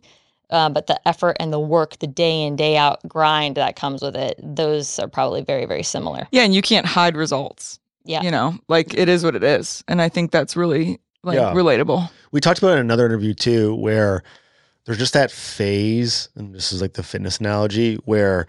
uh, 0.51 0.69
but 0.69 0.87
the 0.87 1.09
effort 1.09 1.37
and 1.41 1.53
the 1.53 1.59
work 1.59 1.99
the 1.99 2.07
day 2.07 2.43
in 2.43 2.55
day 2.57 2.77
out 2.77 3.01
grind 3.09 3.57
that 3.57 3.75
comes 3.75 4.03
with 4.03 4.15
it 4.15 4.39
those 4.43 4.99
are 4.99 5.09
probably 5.09 5.41
very 5.43 5.65
very 5.65 5.83
similar 5.83 6.29
Yeah, 6.31 6.43
and 6.43 6.55
you 6.55 6.63
can't 6.63 6.87
hide 6.87 7.17
results. 7.17 7.79
Yeah. 8.05 8.23
You 8.23 8.31
know, 8.33 8.55
like 8.69 8.95
it 8.95 9.09
is 9.09 9.25
what 9.25 9.35
it 9.37 9.45
is. 9.45 9.83
And 9.89 10.03
I 10.03 10.09
think 10.09 10.31
that's 10.31 10.57
really 10.57 10.99
like 11.25 11.37
Yeah. 11.37 11.53
relatable. 11.55 12.11
We 12.33 12.41
talked 12.41 12.59
about 12.59 12.73
it 12.73 12.81
in 12.81 12.81
another 12.81 13.07
interview 13.07 13.33
too, 13.33 13.75
where 13.77 14.23
there's 14.85 14.99
just 14.99 15.15
that 15.15 15.31
phase, 15.31 16.29
and 16.37 16.55
this 16.55 16.73
is 16.73 16.81
like 16.83 16.95
the 16.95 17.03
fitness 17.03 17.39
analogy, 17.39 17.97
where 18.05 18.47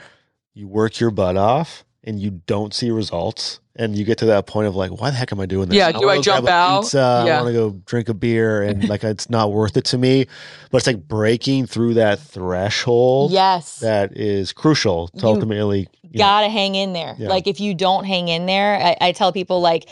you 0.54 0.68
work 0.68 1.00
your 1.00 1.12
butt 1.12 1.38
off 1.38 1.84
and 2.04 2.20
you 2.20 2.32
don't 2.32 2.74
see 2.74 2.92
results. 2.92 3.60
And 3.76 3.96
you 3.96 4.06
get 4.06 4.20
to 4.20 4.26
that 4.28 4.46
point 4.46 4.68
of 4.68 4.76
like, 4.76 4.92
why 5.02 5.10
the 5.10 5.16
heck 5.16 5.32
am 5.32 5.40
I 5.40 5.48
doing 5.48 5.68
this? 5.68 5.76
Yeah, 5.76 5.92
do 5.92 6.06
wanna 6.06 6.20
I 6.20 6.22
jump 6.22 6.48
out? 6.48 6.82
Pizza, 6.82 7.24
Yeah. 7.26 7.40
I 7.40 7.42
want 7.42 7.54
to 7.56 7.60
go 7.60 7.72
drink 7.88 8.08
a 8.08 8.14
beer, 8.14 8.62
and 8.62 8.82
mm-hmm. 8.82 8.88
like 8.90 9.04
it's 9.04 9.32
not 9.32 9.52
worth 9.52 9.76
it 9.78 9.86
to 9.86 9.98
me. 9.98 10.28
But 10.70 10.78
it's 10.78 10.86
like 10.88 11.08
breaking 11.08 11.66
through 11.66 11.96
that 11.96 12.20
threshold 12.20 13.32
yes 13.32 13.80
that 13.80 14.16
is 14.16 14.54
crucial 14.54 15.08
to 15.08 15.22
You 15.22 15.28
ultimately. 15.28 15.88
you 16.04 16.18
gotta 16.20 16.50
hang 16.50 16.76
in 16.76 16.94
there 16.94 17.16
Yeah. 17.18 17.30
like 17.30 17.48
if 17.48 17.60
you 17.60 17.74
don't 17.74 18.04
hang 18.06 18.28
in 18.28 18.46
there 18.46 18.76
I, 18.76 19.08
I 19.08 19.12
tell 19.12 19.32
people 19.34 19.60
like 19.62 19.90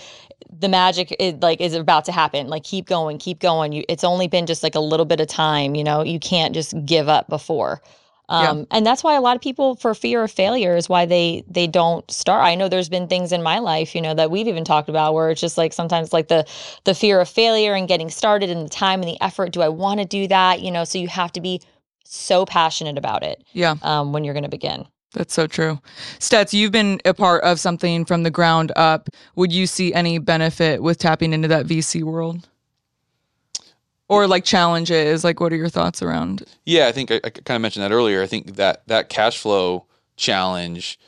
the 0.62 0.70
magic 0.70 1.16
is 1.20 1.36
like 1.42 1.60
is 1.60 1.74
about 1.74 2.06
to 2.06 2.12
happen. 2.12 2.48
Like 2.48 2.64
keep 2.64 2.86
going 2.86 3.18
keep 3.18 3.40
going. 3.40 3.74
You 3.74 3.84
it's 3.90 4.04
only 4.04 4.28
been 4.28 4.46
just 4.46 4.64
like 4.64 4.76
a 4.76 4.80
little 4.80 5.06
bit 5.06 5.20
of 5.20 5.28
time 5.28 5.76
you 5.76 5.84
know? 5.84 6.04
You 6.04 6.20
can't 6.20 6.54
just 6.54 6.74
give 6.86 7.10
up 7.10 7.28
before. 7.28 7.82
Um, 8.30 8.66
and 8.72 8.86
that's 8.86 9.04
why 9.04 9.16
a 9.16 9.20
lot 9.22 9.36
of 9.36 9.42
people 9.42 9.76
for 9.76 9.94
fear 9.94 10.24
of 10.24 10.32
failure 10.32 10.78
is 10.78 10.88
why 10.88 11.06
they 11.06 11.44
they 11.50 11.68
don't 11.68 12.10
start. 12.10 12.46
I 12.46 12.56
know 12.56 12.70
there's 12.70 12.88
been 12.88 13.10
things 13.10 13.34
in 13.34 13.44
my 13.44 13.60
life 13.60 13.94
you 13.94 14.02
know 14.02 14.14
that 14.14 14.32
we've 14.32 14.48
even 14.48 14.64
talked 14.64 14.88
about 14.88 15.14
where 15.14 15.32
it's 15.32 15.42
just 15.42 15.58
like 15.58 15.74
sometimes 15.74 16.14
like 16.14 16.30
the 16.30 16.48
the 16.86 16.94
fear 16.94 17.20
of 17.20 17.28
failure 17.28 17.74
and 17.74 17.90
getting 17.90 18.10
started 18.10 18.50
and 18.50 18.66
the 18.66 18.70
time 18.70 19.02
and 19.02 19.10
the 19.10 19.22
effort. 19.22 19.52
Do 19.52 19.62
i 19.62 19.68
want 19.68 20.00
to 20.00 20.06
do 20.06 20.28
that? 20.28 20.62
You 20.62 20.72
know 20.72 20.86
so 20.86 20.98
you 20.98 21.10
have 21.10 21.34
to 21.34 21.42
be 21.42 21.62
so 22.06 22.46
passionate 22.46 22.98
about 22.98 23.24
it 23.24 23.44
Yeah, 23.54 23.76
um, 23.82 24.14
when 24.14 24.24
you're 24.24 24.34
going 24.34 24.44
to 24.44 24.50
begin 24.50 24.86
that's 25.14 25.34
so 25.34 25.48
true. 25.48 25.80
Stets, 26.20 26.54
you've 26.54 26.72
been 26.72 27.02
a 27.06 27.14
part 27.14 27.44
of 27.44 27.60
something 27.60 28.06
from 28.06 28.24
the 28.24 28.32
ground 28.32 28.72
up. 28.76 29.10
Would 29.36 29.52
you 29.52 29.68
see 29.68 29.94
any 29.94 30.18
benefit 30.20 30.82
with 30.82 30.98
tapping 30.98 31.34
into 31.34 31.48
that 31.50 31.66
VC 31.66 32.04
world? 32.04 32.48
Or 34.08 34.28
like 34.28 34.44
challenges? 34.44 35.24
Like, 35.24 35.40
what 35.40 35.54
are 35.54 35.58
your 35.58 35.70
thoughts 35.70 36.02
around? 36.02 36.44
Yeah, 36.66 36.88
I 36.88 36.92
think 36.92 37.12
I, 37.12 37.22
I 37.24 37.30
kind 37.30 37.56
of 37.56 37.62
mentioned 37.62 37.84
that 37.84 37.92
earlier. 37.92 38.22
I 38.22 38.28
think 38.28 38.56
that 38.56 38.86
that 38.88 39.10
cash 39.10 39.38
flow 39.38 39.86
challenge, 40.18 41.00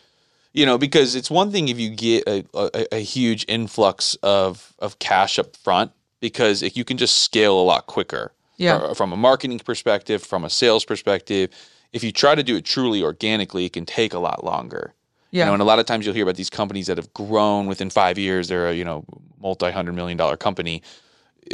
you 0.53 0.65
know, 0.65 0.77
because 0.77 1.15
it's 1.15 1.29
one 1.29 1.51
thing 1.51 1.67
if 1.67 1.79
you 1.79 1.89
get 1.89 2.27
a, 2.27 2.45
a, 2.53 2.95
a 2.95 2.99
huge 2.99 3.45
influx 3.47 4.15
of 4.23 4.73
of 4.79 4.99
cash 4.99 5.37
up 5.37 5.55
front, 5.57 5.91
because 6.21 6.63
it, 6.63 6.77
you 6.77 6.85
can 6.85 6.97
just 6.97 7.19
scale 7.19 7.59
a 7.59 7.63
lot 7.63 7.87
quicker. 7.87 8.31
Yeah. 8.55 8.79
Fro- 8.79 8.93
From 8.93 9.11
a 9.11 9.17
marketing 9.17 9.59
perspective, 9.59 10.23
from 10.23 10.45
a 10.45 10.49
sales 10.49 10.85
perspective, 10.85 11.49
if 11.93 12.03
you 12.03 12.11
try 12.11 12.35
to 12.35 12.43
do 12.43 12.55
it 12.57 12.65
truly 12.65 13.01
organically, 13.03 13.65
it 13.65 13.73
can 13.73 13.85
take 13.85 14.13
a 14.13 14.19
lot 14.19 14.43
longer. 14.43 14.93
Yeah. 15.31 15.43
You 15.43 15.47
know, 15.47 15.53
and 15.53 15.61
a 15.61 15.65
lot 15.65 15.79
of 15.79 15.85
times 15.85 16.05
you'll 16.05 16.13
hear 16.15 16.23
about 16.23 16.35
these 16.35 16.49
companies 16.49 16.87
that 16.87 16.97
have 16.97 17.11
grown 17.13 17.67
within 17.67 17.89
five 17.89 18.17
years. 18.19 18.47
They're 18.49 18.67
a 18.69 18.73
you 18.73 18.83
know 18.85 19.05
multi 19.41 19.71
hundred 19.71 19.93
million 19.93 20.17
dollar 20.17 20.37
company. 20.37 20.81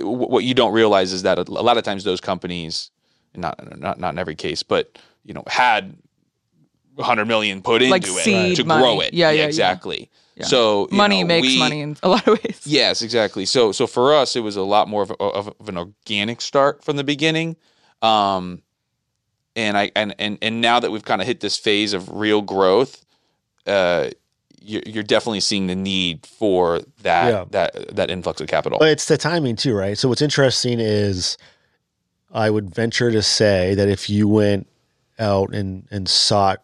What 0.01 0.43
you 0.43 0.53
don't 0.53 0.73
realize 0.73 1.13
is 1.13 1.23
that 1.23 1.37
a 1.39 1.43
lot 1.43 1.77
of 1.77 1.83
times 1.83 2.03
those 2.03 2.21
companies, 2.21 2.91
not 3.35 3.79
not 3.79 3.99
not 3.99 4.13
in 4.13 4.19
every 4.19 4.35
case, 4.35 4.63
but 4.63 4.97
you 5.23 5.33
know 5.33 5.43
had 5.47 5.95
hundred 6.99 7.25
million 7.25 7.61
put 7.61 7.81
into 7.81 7.91
Like 7.91 8.03
it 8.05 8.55
to 8.57 8.63
money. 8.65 8.81
grow 8.81 8.99
it. 8.99 9.13
Yeah, 9.13 9.31
yeah, 9.31 9.41
yeah. 9.41 9.47
exactly. 9.47 10.09
Yeah. 10.35 10.45
So 10.45 10.87
money 10.91 11.21
know, 11.21 11.27
makes 11.27 11.47
we- 11.47 11.59
money 11.59 11.81
in 11.81 11.95
a 12.03 12.09
lot 12.09 12.27
of 12.27 12.37
ways. 12.43 12.61
Yes, 12.65 13.01
exactly. 13.01 13.45
So 13.45 13.71
so 13.71 13.87
for 13.87 14.13
us, 14.13 14.35
it 14.35 14.41
was 14.41 14.55
a 14.57 14.61
lot 14.63 14.87
more 14.89 15.03
of, 15.03 15.11
a, 15.11 15.23
of 15.23 15.69
an 15.69 15.77
organic 15.77 16.41
start 16.41 16.83
from 16.83 16.97
the 16.97 17.03
beginning, 17.03 17.55
um, 18.01 18.61
and 19.59 19.77
I 19.77 19.91
and 19.95 20.15
and 20.17 20.37
and 20.41 20.61
now 20.61 20.79
that 20.79 20.91
we've 20.91 21.03
kind 21.05 21.21
of 21.21 21.27
hit 21.27 21.39
this 21.41 21.57
phase 21.57 21.93
of 21.93 22.09
real 22.11 22.41
growth, 22.41 23.05
uh, 23.67 24.09
you're, 24.61 24.81
you're 24.85 25.03
definitely 25.03 25.39
seeing 25.41 25.67
the 25.67 25.75
need 25.75 26.25
for 26.25 26.81
that 27.03 27.29
Yeah. 27.29 27.45
that 27.51 27.95
that 27.95 28.09
influx 28.09 28.41
of 28.41 28.47
capital. 28.47 28.79
But 28.79 28.89
it's 28.89 29.05
the 29.05 29.17
timing 29.17 29.55
too, 29.55 29.73
right? 29.73 29.97
So 29.97 30.09
what's 30.09 30.21
interesting 30.21 30.79
is 30.79 31.37
I 32.31 32.49
would 32.49 32.73
venture 32.73 33.11
to 33.11 33.21
say 33.21 33.75
that 33.75 33.87
if 33.89 34.09
you 34.09 34.27
went 34.27 34.67
out 35.17 35.53
and 35.53 35.87
and 35.91 36.07
sought 36.09 36.61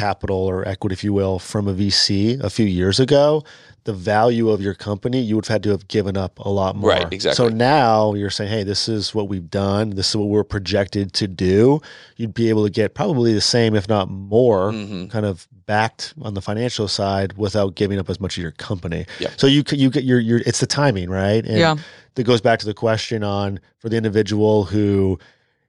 capital 0.00 0.36
or 0.36 0.66
equity, 0.68 0.92
if 0.92 1.02
you 1.02 1.12
will, 1.12 1.38
from 1.38 1.66
a 1.66 1.72
VC 1.74 2.38
a 2.42 2.50
few 2.50 2.66
years 2.66 3.00
ago, 3.00 3.42
the 3.84 3.92
value 3.92 4.50
of 4.50 4.60
your 4.60 4.74
company, 4.74 5.20
you 5.20 5.36
would 5.36 5.46
have 5.46 5.54
had 5.54 5.62
to 5.62 5.70
have 5.70 5.88
given 5.88 6.16
up 6.16 6.38
a 6.40 6.48
lot 6.50 6.76
more. 6.76 6.90
Right, 6.90 7.10
exactly. 7.12 7.36
So 7.36 7.48
now 7.48 8.14
you're 8.14 8.30
saying, 8.30 8.50
hey, 8.50 8.62
this 8.64 8.88
is 8.88 9.14
what 9.14 9.28
we've 9.28 9.48
done. 9.50 9.90
This 9.90 10.10
is 10.10 10.16
what 10.16 10.28
we're 10.28 10.44
projected 10.44 11.12
to 11.14 11.28
do. 11.28 11.80
You'd 12.16 12.34
be 12.34 12.48
able 12.50 12.64
to 12.64 12.70
get 12.70 12.94
probably 12.94 13.32
the 13.32 13.40
same, 13.40 13.74
if 13.74 13.88
not 13.88 14.10
more, 14.10 14.72
Mhm. 14.72 15.08
kind 15.10 15.24
of 15.24 15.46
backed 15.66 16.14
on 16.20 16.34
the 16.34 16.42
financial 16.42 16.88
side 16.88 17.32
without 17.38 17.74
giving 17.74 17.98
up 17.98 18.10
as 18.10 18.20
much 18.20 18.36
of 18.36 18.42
your 18.42 18.52
company. 18.52 19.06
Yeah. 19.18 19.30
So 19.36 19.46
you 19.46 19.62
c- 19.66 19.76
you 19.76 19.88
get 19.90 20.04
your 20.04 20.20
your 20.20 20.38
it's 20.46 20.60
the 20.60 20.66
timing, 20.66 21.08
right? 21.10 21.44
And 21.46 21.58
Yeah. 21.58 21.76
that 22.16 22.24
goes 22.24 22.40
back 22.40 22.58
to 22.60 22.66
the 22.66 22.74
question 22.74 23.22
on 23.24 23.58
for 23.78 23.88
the 23.88 23.96
individual 23.96 24.64
who 24.64 25.18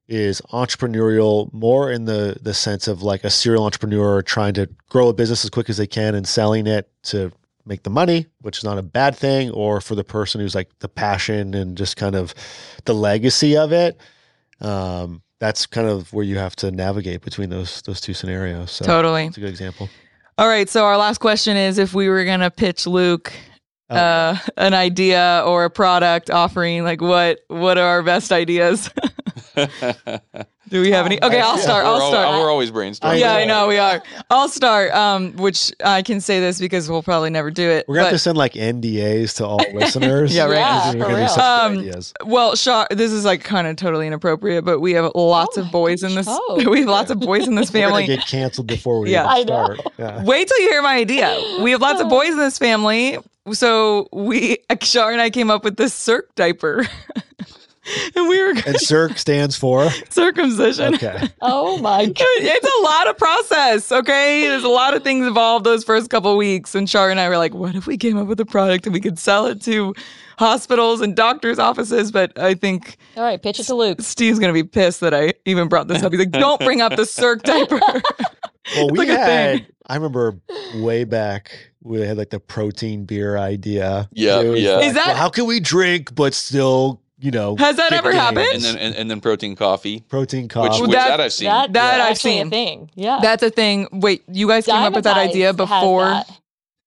is 0.08 0.41
entrepreneurial 0.53 1.51
more 1.53 1.91
in 1.91 2.05
the 2.05 2.38
the 2.41 2.53
sense 2.53 2.88
of 2.88 3.01
like 3.01 3.24
a 3.24 3.30
serial 3.30 3.66
entrepreneur 3.66 4.22
trying 4.22 4.53
to 4.53 4.70
grow 4.89 5.10
a 5.10 5.14
business 5.14 5.43
as 5.43 5.49
quick 5.49 5.70
as 5.70 5.78
they 5.78 5.88
can 5.88 6.16
and 6.16 6.28
selling 6.28 6.66
it 6.68 6.89
to 7.03 7.32
make 7.66 7.84
the 7.84 7.89
money 7.89 8.26
which 8.41 8.58
is 8.60 8.64
not 8.64 8.78
a 8.78 8.82
bad 8.82 9.16
thing 9.16 9.51
or 9.51 9.82
for 9.82 9.95
the 9.95 10.03
person 10.03 10.39
who's 10.39 10.55
like 10.55 10.70
the 10.80 10.88
passion 10.88 11.53
and 11.53 11.78
just 11.78 11.97
kind 11.97 12.16
of 12.16 12.34
the 12.86 12.93
legacy 12.93 13.58
of 13.58 13.74
it 13.74 13.99
um 14.62 15.22
that's 15.39 15.66
kind 15.66 15.88
of 15.88 16.12
where 16.14 16.24
you 16.24 16.38
have 16.38 16.55
to 16.55 16.72
navigate 16.72 17.22
between 17.22 17.49
those 17.49 17.82
those 17.82 17.99
two 17.99 18.14
scenarios 18.14 18.72
so 18.72 18.86
Totally. 18.86 19.26
it's 19.26 19.38
a 19.38 19.41
good 19.41 19.49
example 19.49 19.89
All 20.39 20.47
right. 20.47 20.70
So 20.70 20.86
our 20.86 20.97
last 20.97 21.18
question 21.18 21.58
is 21.58 21.80
if 21.80 21.95
we 21.95 22.10
were 22.10 22.24
going 22.24 22.41
to 22.41 22.51
pitch 22.51 22.86
Luke 22.88 23.34
Oh. 23.89 23.95
uh, 23.95 24.38
an 24.58 24.74
idea 24.74 25.41
or 25.45 25.64
a 25.64 25.70
product 25.70 26.30
offering, 26.30 26.84
like 26.84 26.99
what 27.01 27.39
what 27.47 27.78
are 27.78 27.88
our 27.88 28.03
best 28.03 28.32
ideas? 28.34 28.89
Do 30.70 30.82
we 30.82 30.91
have 30.91 31.05
any? 31.05 31.22
Okay, 31.24 31.39
I'll 31.39 31.58
start. 31.58 31.86
I'll 31.86 32.01
al- 32.01 32.10
start. 32.10 32.41
we're 32.41 32.51
always 32.51 32.72
brainstorming. 32.72 33.20
Yeah, 33.22 33.34
I 33.36 33.45
know. 33.45 33.62
know 33.62 33.68
we 33.70 33.78
are. 33.78 34.03
I'll 34.30 34.49
start. 34.49 34.91
Um, 34.91 35.32
which 35.38 35.72
I 35.84 36.01
can 36.01 36.20
say 36.20 36.41
this 36.41 36.60
because 36.60 36.89
we'll 36.89 37.01
probably 37.03 37.30
never 37.30 37.49
do 37.51 37.70
it. 37.70 37.86
we're 37.88 37.95
gonna 37.95 38.08
have 38.08 38.14
to 38.16 38.20
send 38.20 38.38
like 38.38 38.53
ndas 38.53 39.38
to 39.38 39.45
all 39.45 39.62
listeners 39.74 40.36
Yeah, 40.36 40.43
right. 40.43 40.55
Yeah, 40.55 40.91
for 40.91 40.97
real. 41.08 41.30
Um, 41.30 41.78
ideas. 41.80 42.14
Well, 42.26 42.55
Shaw, 42.58 42.86
this 42.91 43.14
is 43.14 43.24
like 43.24 43.43
kind 43.45 43.66
of 43.66 43.78
totally 43.78 44.08
inappropriate, 44.08 44.66
but 44.66 44.80
we 44.82 44.91
have 44.93 45.10
lots 45.16 45.58
Oh 45.58 45.62
of 45.62 45.68
my 45.68 45.72
boys 45.72 46.03
in 46.03 46.16
this. 46.16 46.28
oh. 46.30 46.62
We 46.70 46.80
have 46.82 46.89
lots 46.89 47.12
of 47.12 47.22
boys 47.22 47.47
in 47.47 47.55
this 47.55 47.72
We're 47.74 47.82
gonna 47.82 47.91
family. 48.01 48.08
get 48.08 48.28
canceled 48.28 48.68
before 48.68 48.99
we 48.99 49.12
Yeah. 49.12 49.24
even 49.24 49.30
I 49.32 49.38
know. 49.43 49.74
start. 49.76 49.93
Yeah. 49.97 50.24
Wait 50.26 50.47
till 50.49 50.60
you 50.60 50.70
hear 50.70 50.82
my 50.82 50.97
idea. 50.97 51.60
We 51.62 51.72
have 51.72 51.82
lots 51.82 52.01
of 52.01 52.10
boys 52.10 52.30
in 52.32 52.38
this 52.38 52.58
family, 52.58 53.18
so 53.53 54.10
we 54.12 54.58
Shar 54.82 55.14
and 55.14 55.22
I 55.22 55.30
came 55.30 55.49
up 55.49 55.64
with 55.64 55.78
this 55.78 55.93
Circ 55.93 56.36
diaper, 56.36 56.86
and 58.15 58.27
we 58.27 58.41
were 58.41 58.49
And 58.49 58.75
CIRC 58.75 59.17
stands 59.17 59.55
for 59.55 59.89
circumcision. 60.09 60.95
okay. 60.95 61.27
Oh 61.41 61.77
my 61.79 62.05
god. 62.07 62.15
It's 62.19 62.67
a 62.79 62.83
lot 62.83 63.07
of 63.07 63.17
process, 63.17 63.91
okay? 63.91 64.47
There's 64.47 64.63
a 64.63 64.69
lot 64.69 64.93
of 64.95 65.03
things 65.03 65.25
involved 65.27 65.65
those 65.65 65.83
first 65.83 66.09
couple 66.09 66.35
weeks. 66.38 66.75
And 66.75 66.88
char 66.88 67.09
and 67.09 67.19
I 67.19 67.29
were 67.29 67.38
like, 67.38 67.53
what 67.53 67.75
if 67.75 67.88
we 67.88 67.97
came 67.97 68.17
up 68.17 68.27
with 68.27 68.39
a 68.39 68.45
product 68.45 68.85
and 68.85 68.93
we 68.93 68.99
could 68.99 69.17
sell 69.19 69.45
it 69.47 69.61
to 69.63 69.93
hospitals 70.38 71.01
and 71.01 71.15
doctors' 71.15 71.59
offices? 71.59 72.11
But 72.11 72.38
I 72.38 72.53
think 72.53 72.97
All 73.15 73.23
right, 73.23 73.41
pitch 73.41 73.59
it 73.59 73.63
to 73.65 73.75
Luke. 73.75 74.01
Steve's 74.01 74.39
gonna 74.39 74.53
be 74.53 74.63
pissed 74.63 74.99
that 75.01 75.13
I 75.13 75.33
even 75.45 75.67
brought 75.67 75.88
this 75.88 76.03
up. 76.03 76.11
He's 76.11 76.19
like, 76.19 76.31
"Don't 76.31 76.59
bring 76.59 76.81
up 76.81 76.95
the 76.95 77.05
circ 77.05 77.43
diaper." 77.43 77.79
Well, 78.75 78.89
we 78.89 78.99
like 78.99 79.07
had. 79.07 79.67
I 79.89 79.95
remember 79.95 80.38
way 80.75 81.05
back 81.05 81.71
we 81.81 82.01
had 82.01 82.17
like 82.17 82.29
the 82.31 82.39
protein 82.41 83.05
beer 83.05 83.38
idea. 83.38 84.09
Yeah, 84.11 84.41
yeah. 84.41 84.71
like, 84.75 84.85
Is 84.88 84.93
that- 84.95 85.07
well, 85.07 85.15
how 85.15 85.29
can 85.29 85.45
we 85.45 85.61
drink 85.61 86.13
but 86.13 86.33
still, 86.33 87.01
you 87.20 87.32
know, 87.32 87.55
Has 87.57 87.78
that 87.78 87.93
ever 87.93 88.11
gains? 88.11 88.22
happened? 88.22 88.47
and 88.53 88.63
then 88.63 88.78
and, 88.78 88.95
and 88.95 89.09
then 89.11 89.22
protein 89.22 89.55
coffee, 89.55 90.01
protein 90.01 90.47
coffee. 90.47 90.82
which 90.82 90.91
that- 90.91 91.07
that, 91.09 91.20
I've 91.22 91.34
seen. 91.34 91.45
That, 91.47 91.74
That 91.74 91.74
that's 91.74 92.01
I've 92.03 92.11
actually 92.11 92.32
seen. 92.38 92.47
a 92.47 92.49
thing. 92.49 92.91
Yeah. 92.95 93.20
That's 93.22 93.43
a 93.43 93.49
thing. 93.49 93.88
Wait, 93.91 94.24
you 94.32 94.47
guys 94.47 94.65
came 94.65 94.76
up 94.76 94.93
with 94.93 95.03
that 95.05 95.18
idea 95.18 95.53
before 95.53 96.05
that. 96.05 96.30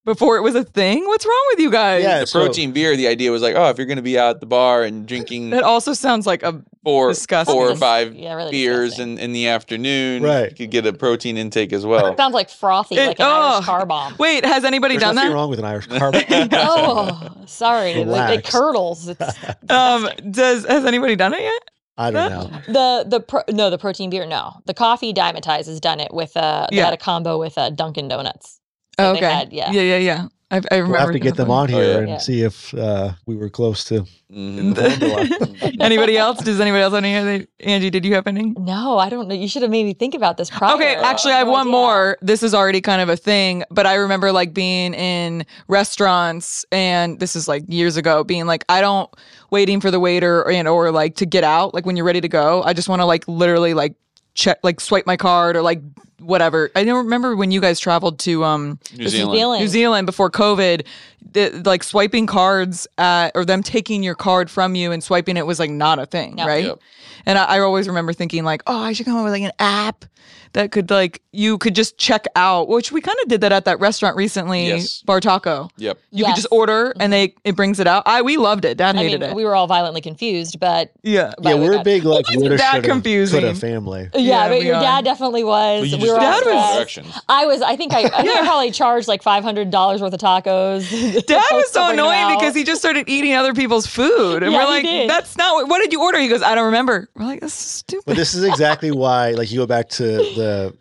before 0.04 0.36
it 0.36 0.42
was 0.42 0.54
a 0.54 0.64
thing? 0.64 1.04
What's 1.06 1.26
wrong 1.26 1.46
with 1.50 1.58
you 1.60 1.70
guys? 1.70 2.02
Yeah, 2.04 2.20
the 2.20 2.26
so- 2.26 2.44
protein 2.44 2.72
beer, 2.72 2.96
the 2.96 3.08
idea 3.08 3.30
was 3.32 3.42
like, 3.42 3.54
oh, 3.56 3.68
if 3.70 3.78
you're 3.78 3.86
going 3.86 3.96
to 3.96 4.02
be 4.02 4.18
out 4.18 4.36
at 4.36 4.40
the 4.40 4.46
bar 4.46 4.82
and 4.84 5.06
drinking 5.06 5.50
That 5.50 5.62
also 5.64 5.92
sounds 5.94 6.26
like 6.26 6.42
a 6.42 6.62
four, 6.84 7.08
disgusting. 7.10 7.54
four 7.54 7.70
or 7.70 7.76
five 7.76 8.14
yeah, 8.14 8.34
really 8.34 8.50
beers 8.50 8.90
disgusting. 8.90 9.12
in, 9.14 9.18
in 9.18 9.32
the 9.32 9.48
afternoon, 9.48 10.22
Right. 10.22 10.50
you 10.50 10.56
could 10.56 10.70
get 10.70 10.86
a 10.86 10.92
protein 10.92 11.36
intake 11.36 11.72
as 11.72 11.84
well. 11.84 12.16
Sounds 12.16 12.34
like 12.34 12.48
frothy, 12.50 12.96
It- 12.96 13.06
like 13.08 13.20
an 13.20 13.26
oh. 13.28 13.54
Irish 13.54 13.66
car 13.66 13.86
bomb. 13.86 14.14
Wait, 14.18 14.44
has 14.44 14.64
anybody 14.64 14.94
There's 14.94 15.02
done 15.02 15.14
nothing 15.16 15.30
that? 15.30 15.34
wrong 15.36 15.50
with 15.50 15.58
an 15.58 15.64
Irish 15.64 15.88
carb. 15.88 16.14
oh, 16.52 17.32
sorry. 17.46 17.90
It, 17.92 18.08
it 18.08 18.44
curdles. 18.44 19.08
It's 19.08 19.20
Um, 19.70 20.08
does 20.30 20.64
has 20.66 20.84
anybody 20.84 21.16
done 21.16 21.34
it 21.34 21.42
yet? 21.42 21.62
I 21.98 22.10
don't 22.10 22.30
know. 22.30 22.60
the 22.66 23.04
the 23.08 23.20
pro, 23.20 23.42
no 23.50 23.68
the 23.68 23.76
protein 23.76 24.08
beer. 24.08 24.24
No, 24.24 24.54
the 24.64 24.72
coffee 24.72 25.12
Dymatize 25.12 25.66
has 25.66 25.80
done 25.80 26.00
it 26.00 26.14
with 26.14 26.34
uh 26.36 26.66
they 26.70 26.78
Yeah. 26.78 26.86
had 26.86 26.94
a 26.94 26.96
combo 26.96 27.38
with 27.38 27.58
uh, 27.58 27.68
Dunkin' 27.70 28.08
Donuts. 28.08 28.58
that 28.96 29.06
Oh, 29.10 29.12
they 29.12 29.18
okay. 29.18 29.30
had, 29.34 29.52
yeah. 29.52 29.70
yeah, 29.70 29.82
yeah, 29.82 29.96
yeah. 29.98 30.26
I, 30.52 30.56
I 30.70 30.76
remember. 30.78 30.92
We'll 30.92 31.00
have 31.00 31.12
to 31.12 31.18
get 31.20 31.36
them 31.36 31.50
on 31.50 31.70
Oh, 31.72 31.76
here 31.78 31.92
yeah. 31.92 31.98
and 31.98 32.08
Yeah. 32.08 32.18
see 32.18 32.42
if 32.42 32.74
uh, 32.74 33.12
we 33.26 33.36
were 33.36 33.48
close 33.50 33.84
to. 33.84 34.04
Mhm. 34.32 34.76
anybody 35.80 36.16
else? 36.16 36.38
Does 36.42 36.60
anybody 36.60 36.82
else 36.82 36.92
have 36.94 37.04
any? 37.04 37.16
other- 37.16 37.46
Angie, 37.60 37.90
did 37.90 38.04
you 38.04 38.14
have 38.14 38.26
any? 38.26 38.52
No, 38.58 38.98
I 38.98 39.08
don't 39.08 39.28
know. 39.28 39.34
You 39.34 39.48
should 39.48 39.62
have 39.62 39.70
made 39.70 39.84
me 39.84 39.94
think 39.94 40.14
about 40.14 40.36
this 40.36 40.50
prior. 40.50 40.74
Okay, 40.74 40.94
actually, 40.96 41.32
I 41.34 41.38
have 41.38 41.46
No 41.46 41.52
one 41.52 41.62
idea. 41.68 41.72
more. 41.72 42.18
This 42.22 42.42
is 42.42 42.54
already 42.54 42.80
kind 42.80 43.00
of 43.02 43.08
a 43.08 43.16
thing, 43.16 43.64
but 43.70 43.86
I 43.86 43.94
remember 43.94 44.32
like 44.32 44.52
being 44.54 44.94
in 44.94 45.44
restaurants, 45.68 46.64
and 46.72 47.18
this 47.20 47.34
is 47.34 47.48
like 47.48 47.64
years 47.68 47.96
ago, 47.96 48.22
being 48.24 48.46
like, 48.46 48.64
I 48.68 48.80
don't 48.80 49.10
waiting 49.50 49.80
for 49.80 49.90
the 49.90 49.98
waiter 50.00 50.48
and 50.48 50.68
or 50.68 50.90
like 50.92 51.16
to 51.16 51.26
get 51.26 51.42
out, 51.44 51.74
like 51.74 51.84
when 51.86 51.96
you're 51.96 52.06
ready 52.06 52.20
to 52.20 52.28
go. 52.28 52.62
I 52.62 52.72
just 52.72 52.88
want 52.88 53.00
to 53.00 53.06
like 53.06 53.26
literally 53.26 53.74
like 53.74 53.94
check, 54.40 54.58
like 54.62 54.80
swipe 54.80 55.06
my 55.06 55.16
card 55.16 55.54
or 55.56 55.62
like 55.62 55.80
whatever. 56.18 56.70
I 56.74 56.84
don't 56.84 57.04
remember 57.04 57.36
when 57.36 57.50
you 57.50 57.60
guys 57.60 57.78
traveled 57.78 58.18
to 58.20 58.42
um 58.44 58.78
New 58.92 59.04
New 59.04 59.08
Zealand. 59.08 59.38
Zealand. 59.38 59.60
New 59.62 59.68
Zealand 59.68 60.06
before 60.06 60.30
COVID, 60.30 60.86
the, 61.32 61.62
like 61.64 61.82
swiping 61.84 62.26
cards 62.26 62.86
at, 62.98 63.30
or 63.34 63.44
them 63.44 63.62
taking 63.62 64.02
your 64.02 64.14
card 64.14 64.50
from 64.50 64.74
you 64.74 64.92
and 64.92 65.02
swiping 65.04 65.36
it 65.36 65.46
was 65.46 65.58
like 65.58 65.70
not 65.70 65.98
a 65.98 66.06
thing, 66.06 66.34
No. 66.36 66.46
right? 66.46 66.64
Yep. 66.64 66.78
And 67.26 67.38
I, 67.38 67.44
I 67.44 67.60
always 67.60 67.86
remember 67.86 68.12
thinking 68.12 68.44
like, 68.44 68.62
oh, 68.66 68.80
I 68.82 68.92
should 68.92 69.06
come 69.06 69.16
up 69.16 69.24
with 69.24 69.32
like 69.32 69.42
an 69.42 69.52
app 69.58 70.04
that 70.52 70.72
could 70.72 70.90
like 70.90 71.22
you 71.32 71.58
could 71.58 71.74
just 71.76 71.96
check 71.96 72.24
out, 72.34 72.68
which 72.68 72.90
we 72.90 73.00
kind 73.00 73.16
of 73.22 73.28
did 73.28 73.40
that 73.42 73.52
at 73.52 73.64
that 73.66 73.78
restaurant 73.78 74.16
recently, 74.16 74.66
Yes. 74.66 75.00
Bar 75.02 75.20
Taco. 75.20 75.68
Yep. 75.76 75.98
You 76.10 76.24
could 76.24 76.34
just 76.34 76.48
order 76.50 76.90
and 76.92 77.02
mm-hmm. 77.02 77.10
they 77.10 77.34
it 77.44 77.54
brings 77.56 77.78
it 77.78 77.86
out. 77.86 78.02
I 78.06 78.22
we 78.22 78.36
loved 78.36 78.64
it. 78.64 78.76
Dad 78.78 78.96
I 78.96 78.98
hated 78.98 79.20
mean, 79.20 79.30
it. 79.30 79.36
we 79.36 79.44
were 79.44 79.54
all 79.54 79.66
violently 79.68 80.00
confused, 80.00 80.58
but 80.58 80.90
yeah. 81.02 81.32
yeah, 81.40 81.54
we 81.54 81.60
we're 81.60 81.74
got- 81.74 81.84
big 81.84 82.04
like 82.04 82.26
guys 82.26 82.36
are 82.36 82.40
woulda, 82.40 82.56
that 82.56 82.72
shoulda, 82.72 82.88
confusing. 82.88 83.40
coulda 83.40 83.54
family. 83.58 84.08
Yeah, 84.14 84.20
Yeah, 84.20 84.48
but 84.48 84.62
your 84.64 84.74
are. 84.76 84.82
dad 84.82 85.04
definitely 85.04 85.44
was. 85.44 85.90
Well, 85.92 86.00
we 86.00 86.10
were 86.10 86.18
did 86.18 86.24
all 86.24 86.32
Dad 86.32 86.34
was- 86.34 86.42
stressed. 86.42 86.74
directions. 86.74 87.20
I 87.28 87.46
was. 87.46 87.62
I 87.62 87.76
think 87.76 87.92
I. 87.92 88.00
I 88.02 88.22
think 88.22 88.36
I 88.36 88.40
probably 88.44 88.70
charged 88.72 89.06
like 89.06 89.22
five 89.22 89.44
hundred 89.44 89.70
dollars 89.70 90.00
worth 90.02 90.12
of 90.12 90.20
tacos. 90.20 90.90
Dad 91.26 91.44
was 91.52 91.70
so 91.72 91.90
annoying 91.92 92.36
because 92.36 92.54
he 92.56 92.64
just 92.64 92.80
started 92.80 93.08
eating 93.08 93.34
other 93.34 93.54
people's 93.54 93.86
food. 93.86 94.42
And 94.42 94.52
Yeah, 94.52 94.58
we're 94.58 94.64
like, 94.70 94.82
did. 94.84 95.08
that's 95.08 95.36
not 95.36 95.54
what, 95.54 95.68
what 95.68 95.78
did 95.80 95.92
you 95.92 96.02
order? 96.02 96.18
He 96.18 96.26
goes, 96.28 96.42
I 96.42 96.54
don't 96.56 96.66
remember. 96.66 97.08
We're 97.14 97.24
like, 97.26 97.40
that's 97.40 97.54
stupid. 97.54 98.04
But 98.06 98.16
this 98.16 98.34
is 98.34 98.42
exactly 98.44 98.90
why, 99.02 99.30
like, 99.32 99.50
you 99.52 99.58
go 99.58 99.66
back 99.66 99.88
to 99.90 100.18
the 100.40 100.74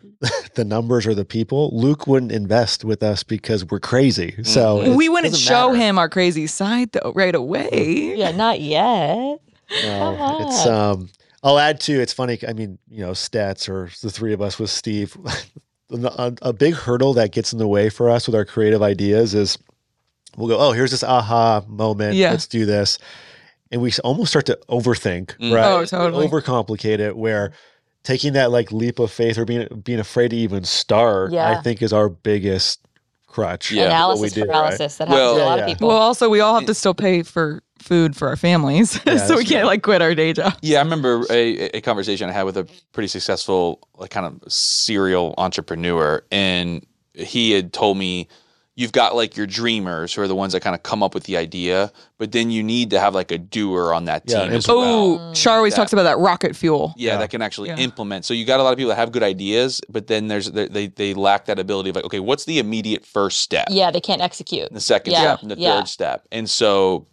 the 0.54 0.64
numbers 0.64 1.06
or 1.06 1.14
the 1.14 1.24
people. 1.24 1.70
Luke 1.72 2.06
wouldn't 2.06 2.32
invest 2.32 2.84
with 2.84 3.02
us 3.02 3.22
because 3.22 3.64
we're 3.64 3.80
crazy. 3.80 4.42
So 4.42 4.80
it 4.82 4.96
we 4.96 5.08
wouldn't 5.08 5.36
show 5.36 5.68
matter. 5.72 5.80
him 5.82 5.98
our 5.98 6.08
crazy 6.08 6.46
side 6.46 6.92
though 6.92 7.12
right 7.14 7.34
away. 7.34 8.14
Yeah, 8.16 8.30
not 8.32 8.60
yet. 8.60 9.38
No, 9.84 10.38
it's 10.48 10.66
um. 10.66 11.08
I'll 11.42 11.58
add 11.58 11.80
to. 11.82 11.92
It's 12.00 12.12
funny. 12.12 12.38
I 12.46 12.52
mean, 12.52 12.78
you 12.90 13.00
know, 13.00 13.12
stats 13.12 13.68
or 13.68 13.90
the 14.02 14.10
three 14.10 14.32
of 14.34 14.42
us 14.42 14.58
with 14.58 14.68
Steve. 14.70 15.16
a, 15.90 16.34
a 16.42 16.52
big 16.52 16.74
hurdle 16.74 17.14
that 17.14 17.32
gets 17.32 17.52
in 17.52 17.58
the 17.58 17.66
way 17.68 17.88
for 17.88 18.10
us 18.10 18.26
with 18.26 18.34
our 18.34 18.44
creative 18.44 18.82
ideas 18.82 19.34
is 19.34 19.56
we'll 20.36 20.48
go, 20.48 20.58
oh, 20.58 20.72
here's 20.72 20.90
this 20.90 21.02
aha 21.02 21.64
moment. 21.66 22.14
Yeah. 22.14 22.30
Let's 22.32 22.46
do 22.46 22.66
this, 22.66 22.98
and 23.72 23.80
we 23.80 23.90
almost 24.04 24.30
start 24.30 24.46
to 24.46 24.58
overthink, 24.68 25.36
Mm. 25.38 25.54
right? 25.54 25.64
Oh, 25.64 25.84
totally. 25.86 26.28
Overcomplicate 26.28 26.98
it. 26.98 27.16
Where 27.16 27.52
taking 28.02 28.32
that 28.34 28.50
like 28.50 28.72
leap 28.72 28.98
of 28.98 29.10
faith 29.10 29.38
or 29.38 29.44
being 29.44 29.66
being 29.84 29.98
afraid 30.00 30.28
to 30.30 30.36
even 30.36 30.64
start, 30.64 31.32
I 31.34 31.60
think 31.62 31.82
is 31.82 31.92
our 31.92 32.08
biggest 32.08 32.80
crutch. 33.26 33.70
Yeah. 33.70 33.84
Analysis 33.86 34.34
we 34.34 34.42
do, 34.42 34.48
right? 34.48 34.54
paralysis 34.54 34.96
that 34.96 35.08
happens 35.08 35.20
Well- 35.20 35.36
to 35.36 35.42
a 35.42 35.44
lot 35.44 35.58
Yeah, 35.58 35.64
of 35.64 35.68
people. 35.68 35.88
Well, 35.88 35.98
also 35.98 36.28
we 36.28 36.40
all 36.40 36.54
have 36.58 36.66
to 36.66 36.74
still 36.74 36.94
pay 36.94 37.22
for 37.22 37.62
food 37.78 38.16
for 38.16 38.28
our 38.28 38.36
families, 38.36 39.00
Yeah, 39.06 39.16
so 39.18 39.36
we 39.36 39.44
can't 39.44 39.60
true. 39.62 39.68
like 39.68 39.82
quit 39.82 40.02
our 40.02 40.14
day 40.14 40.32
job. 40.32 40.54
Yeah, 40.62 40.80
I 40.80 40.82
remember 40.82 41.24
a, 41.30 41.76
a 41.76 41.80
conversation 41.80 42.28
I 42.28 42.32
had 42.32 42.42
with 42.42 42.56
a 42.56 42.66
pretty 42.92 43.06
successful, 43.08 43.80
like 43.96 44.10
kind 44.10 44.26
of 44.26 44.40
serial 44.52 45.34
entrepreneur, 45.38 46.22
and 46.32 46.84
he 47.14 47.52
had 47.52 47.72
told 47.72 47.96
me, 47.98 48.28
"You've 48.80 48.92
got 48.92 49.14
like 49.14 49.36
your 49.36 49.46
dreamers, 49.46 50.14
who 50.14 50.22
are 50.22 50.28
the 50.28 50.34
ones 50.34 50.52
that 50.54 50.60
kind 50.60 50.74
of 50.74 50.82
come 50.82 51.02
up 51.02 51.12
with 51.14 51.24
the 51.24 51.36
idea, 51.36 51.92
but 52.18 52.32
then 52.32 52.50
you 52.50 52.62
need 52.62 52.90
to 52.90 52.98
have 53.00 53.14
like 53.14 53.30
a 53.30 53.38
doer 53.38 53.92
on 53.92 54.06
that 54.06 54.22
Yeah, 54.26 54.44
team 54.44 54.52
as 54.54 54.66
well. 54.68 54.78
Oh, 55.20 55.32
Char 55.34 55.56
always 55.58 55.72
Yeah. 55.72 55.76
talks 55.76 55.92
about 55.92 56.04
that 56.04 56.18
rocket 56.18 56.56
fuel. 56.56 56.94
Yeah, 56.96 57.12
Yeah. 57.12 57.18
that 57.18 57.30
can 57.30 57.42
actually 57.42 57.68
Yeah. 57.68 57.76
implement. 57.78 58.24
So 58.24 58.32
you 58.34 58.44
got 58.44 58.58
a 58.58 58.62
lot 58.62 58.72
of 58.72 58.78
people 58.78 58.88
that 58.90 58.96
have 58.96 59.12
good 59.12 59.22
ideas, 59.22 59.80
but 59.90 60.06
then 60.06 60.28
there's 60.28 60.50
they 60.52 60.66
they, 60.68 60.86
they 60.88 61.14
lack 61.14 61.44
that 61.46 61.58
ability 61.58 61.90
of 61.90 61.96
like, 61.96 62.04
okay, 62.06 62.20
what's 62.20 62.44
the 62.44 62.58
immediate 62.58 63.04
first 63.04 63.38
step? 63.42 63.66
yeah, 63.70 63.90
they 63.90 64.00
can't 64.00 64.22
execute. 64.22 64.72
the 64.72 64.80
second 64.80 65.12
Yeah, 65.12 65.20
step, 65.20 65.42
and 65.42 65.50
the 65.50 65.58
yeah. 65.58 65.76
third 65.76 65.88
step. 65.88 66.26
And 66.32 66.48
so 66.48 67.06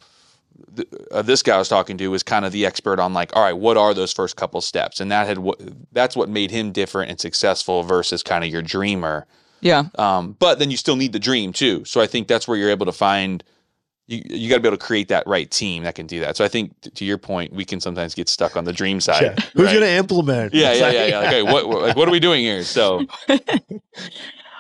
th- 0.76 0.88
uh, 1.11 1.22
this 1.22 1.43
guy 1.43 1.55
I 1.55 1.57
was 1.59 1.70
talking 1.70 1.97
to 1.97 2.07
was 2.09 2.24
kind 2.24 2.45
of 2.45 2.51
the 2.51 2.65
expert 2.65 2.99
on 2.99 3.13
like, 3.13 3.36
all 3.36 3.43
right, 3.43 3.57
what 3.57 3.78
are 3.78 3.93
those 3.93 4.13
first 4.13 4.36
couple 4.36 4.61
steps? 4.61 4.99
And 4.99 5.11
that 5.11 5.28
had 5.28 5.39
what 5.39 5.59
that's 5.91 6.15
what 6.15 6.30
made 6.30 6.51
him 6.51 6.72
different 6.72 7.09
and 7.11 7.20
successful 7.20 7.84
versus 7.84 8.24
kind 8.24 8.43
of 8.43 8.49
your 8.49 8.61
dreamer. 8.61 9.26
Yeah. 9.62 9.86
Um, 9.97 10.36
but 10.39 10.60
then 10.60 10.72
you 10.72 10.78
still 10.78 10.95
need 10.95 11.14
the 11.14 11.20
dream 11.20 11.53
too. 11.53 11.86
So 11.86 12.01
I 12.01 12.08
think 12.08 12.28
that's 12.28 12.47
where 12.47 12.58
you're 12.58 12.70
able 12.70 12.86
to 12.86 12.91
find 12.91 13.43
you 14.08 14.22
you 14.26 14.49
got 14.49 14.55
to 14.55 14.62
be 14.62 14.68
able 14.70 14.78
to 14.78 14.86
create 14.86 15.10
that 15.10 15.28
right 15.28 15.49
team 15.51 15.84
that 15.84 15.95
can 15.95 16.08
do 16.08 16.20
that. 16.22 16.38
So 16.38 16.45
I 16.45 16.47
think 16.47 16.80
t- 16.82 16.89
to 16.89 17.05
your 17.05 17.18
point, 17.18 17.51
we 17.53 17.66
can 17.66 17.80
sometimes 17.82 18.16
get 18.16 18.30
stuck 18.30 18.55
on 18.55 18.64
the 18.64 18.74
dream 18.74 19.01
side. 19.01 19.22
Yeah. 19.22 19.36
Who's 19.53 19.66
right? 19.66 19.74
going 19.74 19.82
to 19.82 19.91
implement? 19.91 20.53
Yeah, 20.53 20.74
yeah, 20.74 20.91
yeah, 20.91 21.05
yeah. 21.05 21.20
Like, 21.20 21.28
okay, 21.34 21.43
what, 21.43 21.68
what, 21.68 21.82
like, 21.82 21.95
what 21.97 22.08
are 22.08 22.12
we 22.12 22.20
doing 22.20 22.41
here? 22.41 22.64
So 22.64 23.05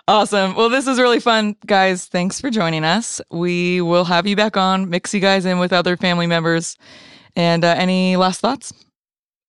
Awesome. 0.09 0.55
Well, 0.55 0.69
this 0.69 0.87
is 0.87 0.99
really 0.99 1.19
fun, 1.19 1.57
guys. 1.65 2.05
Thanks 2.05 2.39
for 2.39 2.49
joining 2.49 2.85
us. 2.85 3.19
We 3.29 3.81
will 3.81 4.05
have 4.05 4.25
you 4.25 4.37
back 4.37 4.55
on, 4.55 4.89
mix 4.89 5.13
you 5.13 5.19
guys 5.19 5.45
in 5.45 5.59
with 5.59 5.73
other 5.73 5.97
family 5.97 6.27
members. 6.27 6.77
And 7.35 7.65
uh, 7.65 7.75
any 7.77 8.15
last 8.15 8.39
thoughts? 8.39 8.73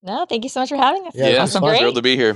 No, 0.02 0.26
thank 0.26 0.42
you 0.42 0.50
so 0.50 0.60
much 0.60 0.68
for 0.68 0.76
having 0.76 1.06
us. 1.06 1.12
Yeah, 1.14 1.28
yeah, 1.28 1.44
it's 1.44 1.54
I'm 1.54 1.62
fun. 1.62 1.78
thrilled 1.78 1.94
to 1.94 2.02
be 2.02 2.16
here. 2.16 2.34